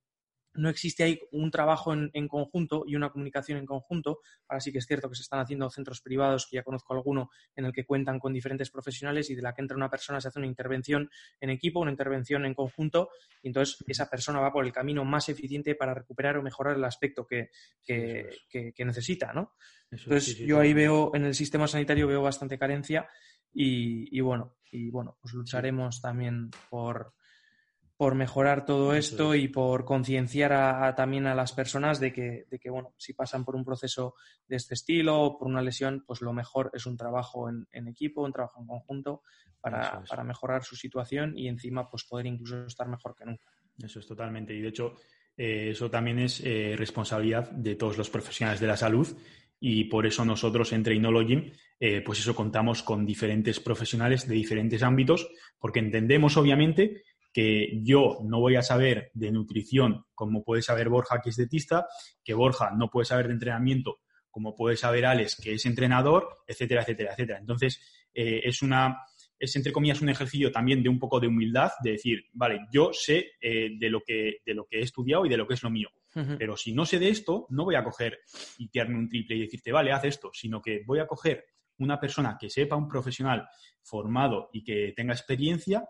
no 0.58 0.68
existe 0.68 1.04
ahí 1.04 1.20
un 1.32 1.50
trabajo 1.50 1.94
en, 1.94 2.28
conjunto 2.28 2.84
y 2.86 2.96
una 2.96 3.10
comunicación 3.10 3.58
en 3.58 3.66
conjunto. 3.66 4.20
Ahora 4.48 4.60
sí 4.60 4.72
que 4.72 4.78
es 4.78 4.86
cierto 4.86 5.08
que 5.08 5.14
se 5.14 5.22
están 5.22 5.40
haciendo 5.40 5.70
centros 5.70 6.00
privados, 6.00 6.46
que 6.50 6.56
ya 6.56 6.62
conozco 6.62 6.94
alguno, 6.94 7.30
en 7.54 7.64
el 7.64 7.72
que 7.72 7.84
cuentan 7.84 8.18
con 8.18 8.32
diferentes 8.32 8.70
profesionales 8.70 9.30
y 9.30 9.34
de 9.34 9.42
la 9.42 9.54
que 9.54 9.62
entra 9.62 9.76
una 9.76 9.88
persona 9.88 10.20
se 10.20 10.28
hace 10.28 10.38
una 10.38 10.48
intervención 10.48 11.08
en 11.40 11.50
equipo, 11.50 11.80
una 11.80 11.92
intervención 11.92 12.44
en 12.44 12.54
conjunto, 12.54 13.10
y 13.42 13.48
entonces 13.48 13.84
esa 13.86 14.10
persona 14.10 14.40
va 14.40 14.52
por 14.52 14.64
el 14.64 14.72
camino 14.72 15.04
más 15.04 15.28
eficiente 15.28 15.74
para 15.74 15.94
recuperar 15.94 16.36
o 16.36 16.42
mejorar 16.42 16.76
el 16.76 16.84
aspecto 16.84 17.26
que, 17.26 17.50
necesita, 18.78 19.32
¿no? 19.32 19.54
entonces 19.90 20.36
yo 20.38 20.60
ahí 20.60 20.74
veo, 20.74 21.14
en 21.14 21.24
el 21.24 21.34
sistema 21.34 21.68
sanitario 21.68 22.06
veo 22.06 22.22
bastante 22.22 22.58
carencia 22.58 23.08
y, 23.52 24.20
bueno, 24.20 24.56
y 24.70 24.90
bueno, 24.90 25.18
pues 25.20 25.34
lucharemos 25.34 26.00
también 26.00 26.50
por, 26.68 27.14
por 27.98 28.14
mejorar 28.14 28.64
todo 28.64 28.94
esto 28.94 29.34
y 29.34 29.48
por 29.48 29.84
concienciar 29.84 30.94
también 30.94 31.26
a 31.26 31.34
las 31.34 31.52
personas 31.52 31.98
de 31.98 32.12
que, 32.12 32.46
de 32.48 32.60
que, 32.60 32.70
bueno, 32.70 32.94
si 32.96 33.12
pasan 33.12 33.44
por 33.44 33.56
un 33.56 33.64
proceso 33.64 34.14
de 34.46 34.54
este 34.54 34.74
estilo 34.74 35.20
o 35.20 35.36
por 35.36 35.48
una 35.48 35.62
lesión, 35.62 36.04
pues 36.06 36.22
lo 36.22 36.32
mejor 36.32 36.70
es 36.74 36.86
un 36.86 36.96
trabajo 36.96 37.48
en, 37.48 37.88
equipo, 37.88 38.22
un 38.22 38.32
trabajo 38.32 38.60
en 38.60 38.68
conjunto 38.68 39.22
para, 39.60 40.00
mejorar 40.22 40.62
su 40.62 40.76
situación 40.76 41.36
y 41.36 41.48
encima 41.48 41.90
pues 41.90 42.04
poder 42.04 42.26
incluso 42.26 42.64
estar 42.66 42.86
mejor 42.86 43.16
que 43.16 43.24
nunca. 43.24 43.50
Eso 43.82 43.98
es 43.98 44.06
totalmente. 44.06 44.54
Y 44.54 44.60
de 44.60 44.68
hecho, 44.68 44.94
eh, 45.36 45.70
eso 45.70 45.90
también 45.90 46.20
es 46.20 46.40
eh, 46.44 46.76
responsabilidad 46.78 47.50
de 47.50 47.74
todos 47.74 47.98
los 47.98 48.10
profesionales 48.10 48.60
de 48.60 48.68
la 48.68 48.76
salud 48.76 49.08
y 49.58 49.84
por 49.84 50.06
eso 50.06 50.24
nosotros 50.24 50.72
en 50.72 50.84
Trainology, 50.84 51.52
eh, 51.80 52.00
pues 52.04 52.20
eso 52.20 52.34
contamos 52.34 52.84
con 52.84 53.04
diferentes 53.04 53.58
profesionales 53.58 54.28
de 54.28 54.36
diferentes 54.36 54.84
ámbitos, 54.84 55.28
porque 55.58 55.80
entendemos 55.80 56.36
obviamente 56.36 57.02
que 57.38 57.70
yo 57.84 58.18
no 58.24 58.40
voy 58.40 58.56
a 58.56 58.62
saber 58.62 59.12
de 59.14 59.30
nutrición 59.30 60.04
como 60.12 60.42
puede 60.42 60.60
saber 60.60 60.88
Borja, 60.88 61.20
que 61.22 61.30
es 61.30 61.36
dietista, 61.36 61.86
que 62.24 62.34
Borja 62.34 62.72
no 62.76 62.90
puede 62.90 63.04
saber 63.04 63.28
de 63.28 63.34
entrenamiento 63.34 64.00
como 64.28 64.56
puede 64.56 64.76
saber 64.76 65.06
Alex, 65.06 65.36
que 65.40 65.54
es 65.54 65.64
entrenador, 65.64 66.28
etcétera, 66.48 66.82
etcétera, 66.82 67.12
etcétera. 67.12 67.38
Entonces, 67.38 67.80
eh, 68.12 68.40
es 68.42 68.60
una, 68.60 69.02
es 69.38 69.54
entre 69.54 69.70
comillas 69.70 70.00
un 70.00 70.08
ejercicio 70.08 70.50
también 70.50 70.82
de 70.82 70.88
un 70.88 70.98
poco 70.98 71.20
de 71.20 71.28
humildad, 71.28 71.70
de 71.84 71.92
decir, 71.92 72.24
vale, 72.32 72.58
yo 72.72 72.90
sé 72.92 73.34
eh, 73.40 73.70
de, 73.78 73.88
lo 73.88 74.00
que, 74.00 74.38
de 74.44 74.54
lo 74.54 74.66
que 74.66 74.80
he 74.80 74.82
estudiado 74.82 75.24
y 75.24 75.28
de 75.28 75.36
lo 75.36 75.46
que 75.46 75.54
es 75.54 75.62
lo 75.62 75.70
mío. 75.70 75.90
Pero 76.40 76.56
si 76.56 76.72
no 76.72 76.84
sé 76.84 76.98
de 76.98 77.10
esto, 77.10 77.46
no 77.50 77.64
voy 77.64 77.76
a 77.76 77.84
coger 77.84 78.18
y 78.58 78.68
tirarme 78.68 78.98
un 78.98 79.08
triple 79.08 79.36
y 79.36 79.42
decirte, 79.42 79.70
vale, 79.70 79.92
haz 79.92 80.02
esto, 80.02 80.30
sino 80.32 80.60
que 80.60 80.82
voy 80.84 80.98
a 80.98 81.06
coger 81.06 81.44
una 81.78 82.00
persona 82.00 82.36
que 82.40 82.50
sepa, 82.50 82.74
un 82.74 82.88
profesional 82.88 83.46
formado 83.84 84.50
y 84.52 84.64
que 84.64 84.92
tenga 84.96 85.14
experiencia 85.14 85.84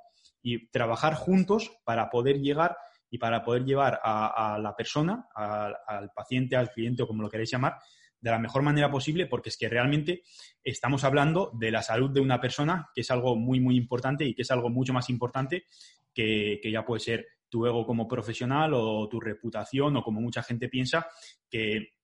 y 0.49 0.69
trabajar 0.71 1.15
juntos 1.15 1.71
para 1.85 2.09
poder 2.09 2.41
llegar 2.41 2.77
y 3.11 3.19
para 3.19 3.43
poder 3.43 3.65
llevar 3.65 4.01
a, 4.03 4.59
la 4.61 4.75
persona, 4.75 5.29
al 5.35 6.11
paciente, 6.15 6.57
al 6.57 6.71
cliente 6.71 7.03
o 7.03 7.07
como 7.07 7.23
lo 7.23 7.29
queréis 7.29 7.51
llamar, 7.51 7.77
de 8.21 8.31
la 8.31 8.39
mejor 8.39 8.63
manera 8.63 8.91
posible, 8.91 9.27
porque 9.27 9.51
es 9.51 9.57
que 9.57 9.69
realmente 9.69 10.23
estamos 10.65 11.05
hablando 11.05 11.53
de 11.55 11.71
la 11.71 11.83
salud 11.83 12.11
de 12.11 12.21
una 12.21 12.41
persona, 12.41 12.89
que 12.95 13.03
es 13.03 13.11
algo 13.11 13.37
muy, 13.37 13.61
muy 13.61 13.77
importante 13.77 14.25
y 14.25 14.35
que 14.35 14.43
es 14.43 14.51
algo 14.51 14.71
mucho 14.71 14.93
más 14.93 15.11
importante 15.11 15.65
que, 16.13 16.59
que 16.63 16.71
ya 16.71 16.85
puede 16.85 17.01
ser 17.01 17.27
tu 17.49 17.67
ego 17.67 17.87
como 17.87 18.09
profesional 18.09 18.73
o 18.75 19.09
tu 19.09 19.21
reputación 19.21 19.97
o 19.97 20.03
como 20.03 20.21
mucha 20.21 20.43
gente 20.43 20.69
piensa 20.69 21.07
que 21.49 21.98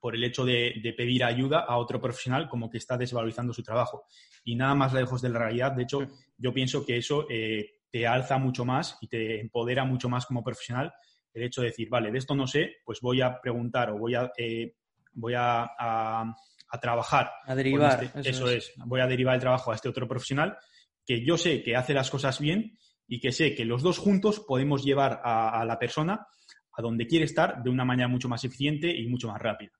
por 0.00 0.14
el 0.14 0.24
hecho 0.24 0.44
de, 0.44 0.94
pedir 0.96 1.24
ayuda 1.24 1.60
a 1.60 1.76
otro 1.76 2.00
profesional 2.00 2.48
como 2.48 2.70
que 2.70 2.78
está 2.78 2.96
desvalorizando 2.96 3.52
su 3.52 3.62
trabajo. 3.62 4.04
Y 4.44 4.56
nada 4.56 4.74
más 4.74 4.92
lejos 4.92 5.22
de 5.22 5.30
la 5.30 5.38
realidad. 5.38 5.72
De 5.72 5.82
hecho, 5.82 6.06
yo 6.36 6.52
pienso 6.52 6.84
que 6.84 6.96
eso 6.98 7.26
eh, 7.28 7.80
te 7.90 8.06
alza 8.06 8.38
mucho 8.38 8.64
más 8.64 8.98
y 9.00 9.08
te 9.08 9.40
empodera 9.40 9.84
mucho 9.84 10.08
más 10.08 10.26
como 10.26 10.44
profesional 10.44 10.92
el 11.34 11.44
hecho 11.44 11.60
de 11.60 11.68
decir, 11.68 11.88
vale, 11.88 12.10
de 12.10 12.18
esto 12.18 12.34
no 12.34 12.46
sé, 12.46 12.76
pues 12.84 13.00
voy 13.00 13.20
a 13.20 13.40
preguntar 13.40 13.90
o 13.90 13.98
voy 13.98 14.14
a, 14.14 14.32
eh, 14.36 14.74
voy 15.12 15.34
a, 15.36 15.70
trabajar. 16.80 17.30
A 17.44 17.54
derivar. 17.54 18.04
Este, 18.04 18.30
eso, 18.30 18.48
es. 18.50 18.72
Voy 18.76 19.00
a 19.00 19.06
derivar 19.06 19.34
el 19.34 19.40
trabajo 19.40 19.70
a 19.70 19.74
este 19.74 19.88
otro 19.88 20.08
profesional 20.08 20.56
que 21.06 21.24
yo 21.24 21.38
sé 21.38 21.62
que 21.62 21.76
hace 21.76 21.94
las 21.94 22.10
cosas 22.10 22.38
bien 22.38 22.76
y 23.06 23.20
que 23.20 23.32
sé 23.32 23.54
que 23.54 23.64
los 23.64 23.82
dos 23.82 23.98
juntos 23.98 24.40
podemos 24.40 24.84
llevar 24.84 25.22
a 25.24 25.64
la 25.64 25.78
persona 25.78 26.26
a 26.78 26.82
donde 26.82 27.08
quiere 27.08 27.24
estar 27.24 27.60
de 27.62 27.70
una 27.70 27.84
manera 27.84 28.08
mucho 28.08 28.28
más 28.28 28.44
eficiente 28.44 28.96
y 28.96 29.08
mucho 29.08 29.28
más 29.28 29.42
rápida 29.42 29.72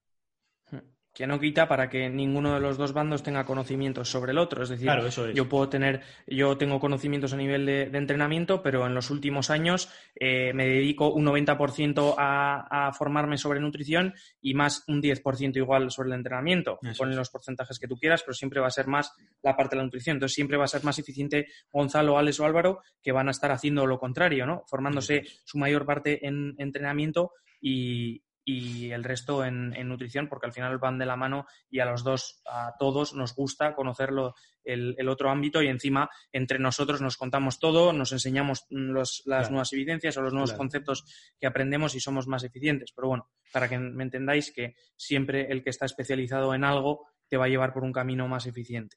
que 1.18 1.26
no 1.26 1.40
quita 1.40 1.66
para 1.66 1.90
que 1.90 2.08
ninguno 2.08 2.54
de 2.54 2.60
los 2.60 2.78
dos 2.78 2.92
bandos 2.92 3.24
tenga 3.24 3.44
conocimientos 3.44 4.08
sobre 4.08 4.30
el 4.30 4.38
otro. 4.38 4.62
Es 4.62 4.68
decir, 4.68 4.88
yo 5.34 5.48
puedo 5.48 5.68
tener, 5.68 6.02
yo 6.28 6.56
tengo 6.56 6.78
conocimientos 6.78 7.32
a 7.32 7.36
nivel 7.36 7.66
de, 7.66 7.90
entrenamiento, 7.92 8.62
pero 8.62 8.86
en 8.86 8.94
los 8.94 9.10
últimos 9.10 9.50
años 9.50 9.90
eh, 10.14 10.52
me 10.54 10.68
dedico 10.68 11.12
un 11.12 11.26
90% 11.26 12.14
a, 12.16 12.92
formarme 12.96 13.36
sobre 13.36 13.58
nutrición 13.58 14.14
y 14.40 14.54
más 14.54 14.84
un 14.86 15.02
10% 15.02 15.56
igual 15.56 15.90
sobre 15.90 16.10
el 16.10 16.14
entrenamiento. 16.14 16.78
Ponen 16.96 17.16
los 17.16 17.30
porcentajes 17.30 17.80
que 17.80 17.88
tú 17.88 17.96
quieras, 17.96 18.22
pero 18.22 18.34
siempre 18.34 18.60
va 18.60 18.68
a 18.68 18.70
ser 18.70 18.86
más 18.86 19.12
la 19.42 19.56
parte 19.56 19.74
de 19.74 19.78
la 19.78 19.86
nutrición. 19.86 20.18
Entonces 20.18 20.36
siempre 20.36 20.56
va 20.56 20.66
a 20.66 20.68
ser 20.68 20.84
más 20.84 21.00
eficiente 21.00 21.48
Gonzalo, 21.72 22.16
Alex 22.16 22.38
o 22.38 22.46
Álvaro 22.46 22.78
que 23.02 23.10
van 23.10 23.26
a 23.26 23.32
estar 23.32 23.50
haciendo 23.50 23.86
lo 23.86 23.98
contrario, 23.98 24.46
¿no? 24.46 24.62
Formándose 24.68 25.24
su 25.42 25.58
mayor 25.58 25.84
parte 25.84 26.24
en 26.24 26.54
entrenamiento 26.58 27.32
y, 27.60 28.22
y 28.48 28.92
el 28.92 29.04
resto 29.04 29.44
en, 29.44 29.74
nutrición, 29.86 30.26
porque 30.26 30.46
al 30.46 30.54
final 30.54 30.78
van 30.78 30.96
de 30.96 31.04
la 31.04 31.16
mano 31.16 31.46
y 31.68 31.80
a 31.80 31.84
los 31.84 32.02
dos, 32.02 32.40
a 32.46 32.72
todos 32.78 33.12
nos 33.12 33.34
gusta 33.34 33.74
conocerlo 33.74 34.34
el, 34.64 35.06
otro 35.06 35.28
ámbito 35.30 35.60
y 35.60 35.66
encima 35.66 36.08
entre 36.32 36.58
nosotros 36.58 37.02
nos 37.02 37.18
contamos 37.18 37.58
todo, 37.58 37.92
nos 37.92 38.10
enseñamos 38.12 38.64
las 38.70 39.50
nuevas 39.50 39.70
evidencias 39.74 40.16
o 40.16 40.22
los 40.22 40.32
nuevos 40.32 40.54
conceptos 40.54 41.04
que 41.38 41.46
aprendemos 41.46 41.94
y 41.94 42.00
somos 42.00 42.26
más 42.26 42.42
eficientes. 42.42 42.92
Pero 42.96 43.08
bueno, 43.08 43.28
para 43.52 43.68
que 43.68 43.78
me 43.78 44.04
entendáis 44.04 44.50
que 44.50 44.76
siempre 44.96 45.52
el 45.52 45.62
que 45.62 45.68
está 45.68 45.84
especializado 45.84 46.54
en 46.54 46.64
algo 46.64 47.06
te 47.28 47.36
va 47.36 47.44
a 47.44 47.48
llevar 47.48 47.74
por 47.74 47.84
un 47.84 47.92
camino 47.92 48.28
más 48.28 48.46
eficiente. 48.46 48.96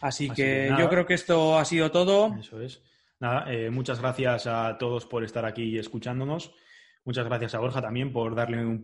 Así, 0.00 0.30
que, 0.30 0.74
yo 0.78 0.88
creo 0.88 1.04
que 1.04 1.12
esto 1.12 1.58
ha 1.58 1.66
sido 1.66 1.90
todo. 1.90 2.34
Eso 2.40 2.62
es. 2.62 2.82
Nada, 3.20 3.44
eh, 3.52 3.68
muchas 3.68 4.00
gracias 4.00 4.46
a 4.46 4.78
todos 4.78 5.04
por 5.04 5.22
estar 5.22 5.44
aquí 5.44 5.76
escuchándonos. 5.76 6.54
Muchas 7.04 7.26
gracias 7.26 7.54
a 7.54 7.58
Borja 7.58 7.82
también 7.82 8.10
por 8.12 8.34
darle 8.34 8.64
un, 8.64 8.80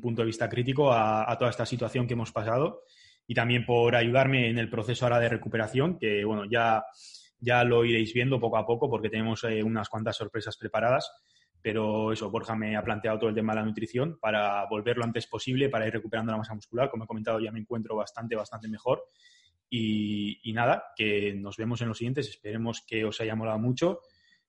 punto 0.00 0.22
de 0.22 0.26
vista 0.26 0.48
crítico 0.48 0.92
a, 0.92 1.36
toda 1.36 1.50
esta 1.50 1.66
situación 1.66 2.06
que 2.06 2.12
hemos 2.12 2.30
pasado 2.30 2.84
y 3.26 3.34
también 3.34 3.66
por 3.66 3.96
ayudarme 3.96 4.48
en 4.48 4.58
el 4.58 4.70
proceso 4.70 5.04
ahora 5.04 5.18
de 5.18 5.28
recuperación, 5.28 5.98
que 5.98 6.24
bueno, 6.24 6.44
ya, 6.44 6.84
ya 7.40 7.64
lo 7.64 7.84
iréis 7.84 8.14
viendo 8.14 8.38
poco 8.38 8.58
a 8.58 8.64
poco 8.64 8.88
porque 8.88 9.10
tenemos 9.10 9.42
eh, 9.42 9.64
unas 9.64 9.88
cuantas 9.88 10.16
sorpresas 10.16 10.56
preparadas. 10.56 11.10
Pero 11.60 12.12
eso, 12.12 12.30
Borja 12.30 12.54
me 12.54 12.76
ha 12.76 12.84
planteado 12.84 13.18
todo 13.18 13.30
el 13.30 13.34
tema 13.34 13.52
de 13.52 13.60
la 13.60 13.66
nutrición 13.66 14.16
para 14.20 14.64
volver 14.66 14.96
lo 14.96 15.02
antes 15.02 15.26
posible, 15.26 15.68
para 15.68 15.88
ir 15.88 15.92
recuperando 15.92 16.30
la 16.30 16.38
masa 16.38 16.54
muscular. 16.54 16.88
Como 16.88 17.02
he 17.02 17.06
comentado, 17.08 17.40
ya 17.40 17.50
me 17.50 17.58
encuentro 17.58 17.96
bastante, 17.96 18.36
bastante 18.36 18.68
mejor. 18.68 19.02
Y, 19.68 20.38
y 20.48 20.52
nada, 20.52 20.84
que 20.94 21.34
nos 21.34 21.56
vemos 21.56 21.80
en 21.80 21.88
los 21.88 21.98
siguientes. 21.98 22.28
Esperemos 22.28 22.84
que 22.86 23.04
os 23.04 23.20
haya 23.20 23.34
molado 23.34 23.58
mucho 23.58 24.02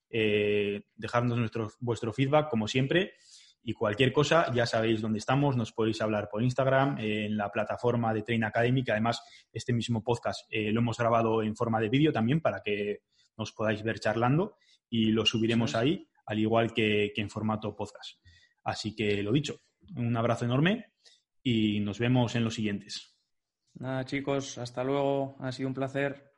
eh, 0.09 0.83
dejarnos 0.95 1.37
nuestro, 1.37 1.71
vuestro 1.79 2.13
feedback, 2.13 2.49
como 2.49 2.67
siempre. 2.67 3.13
Y 3.61 3.73
cualquier 3.73 4.13
cosa, 4.13 4.51
ya 4.53 4.65
sabéis 4.65 5.01
dónde 5.01 5.19
estamos, 5.19 5.57
nos 5.57 5.73
podéis 5.73 6.01
hablar 6.01 6.29
por 6.31 6.41
Instagram, 6.41 6.97
en 6.99 7.35
la 7.35 7.51
plataforma 7.51 8.13
de 8.13 8.23
Train 8.23 8.43
Academy, 8.45 8.83
que 8.83 8.91
además 8.91 9.21
este 9.51 9.73
mismo 9.73 10.01
podcast 10.01 10.47
eh, 10.49 10.71
lo 10.71 10.79
hemos 10.79 10.97
grabado 10.97 11.43
en 11.43 11.55
forma 11.55 11.79
de 11.79 11.89
vídeo 11.89 12.11
también 12.11 12.39
para 12.41 12.61
que 12.63 13.01
nos 13.37 13.51
podáis 13.51 13.83
ver 13.83 13.99
charlando 13.99 14.55
y 14.89 15.11
lo 15.11 15.25
subiremos 15.25 15.75
ahí, 15.75 16.07
al 16.25 16.39
igual 16.39 16.73
que, 16.73 17.11
que 17.13 17.21
en 17.21 17.29
formato 17.29 17.75
podcast. 17.75 18.21
Así 18.63 18.95
que 18.95 19.21
lo 19.21 19.33
dicho, 19.33 19.59
un 19.95 20.15
abrazo 20.15 20.45
enorme 20.45 20.93
y 21.43 21.79
nos 21.81 21.99
vemos 21.99 22.35
en 22.35 22.43
los 22.45 22.55
siguientes. 22.55 23.15
Nada, 23.75 24.05
chicos, 24.05 24.57
hasta 24.57 24.83
luego. 24.83 25.35
Ha 25.39 25.51
sido 25.51 25.69
un 25.69 25.73
placer. 25.73 26.28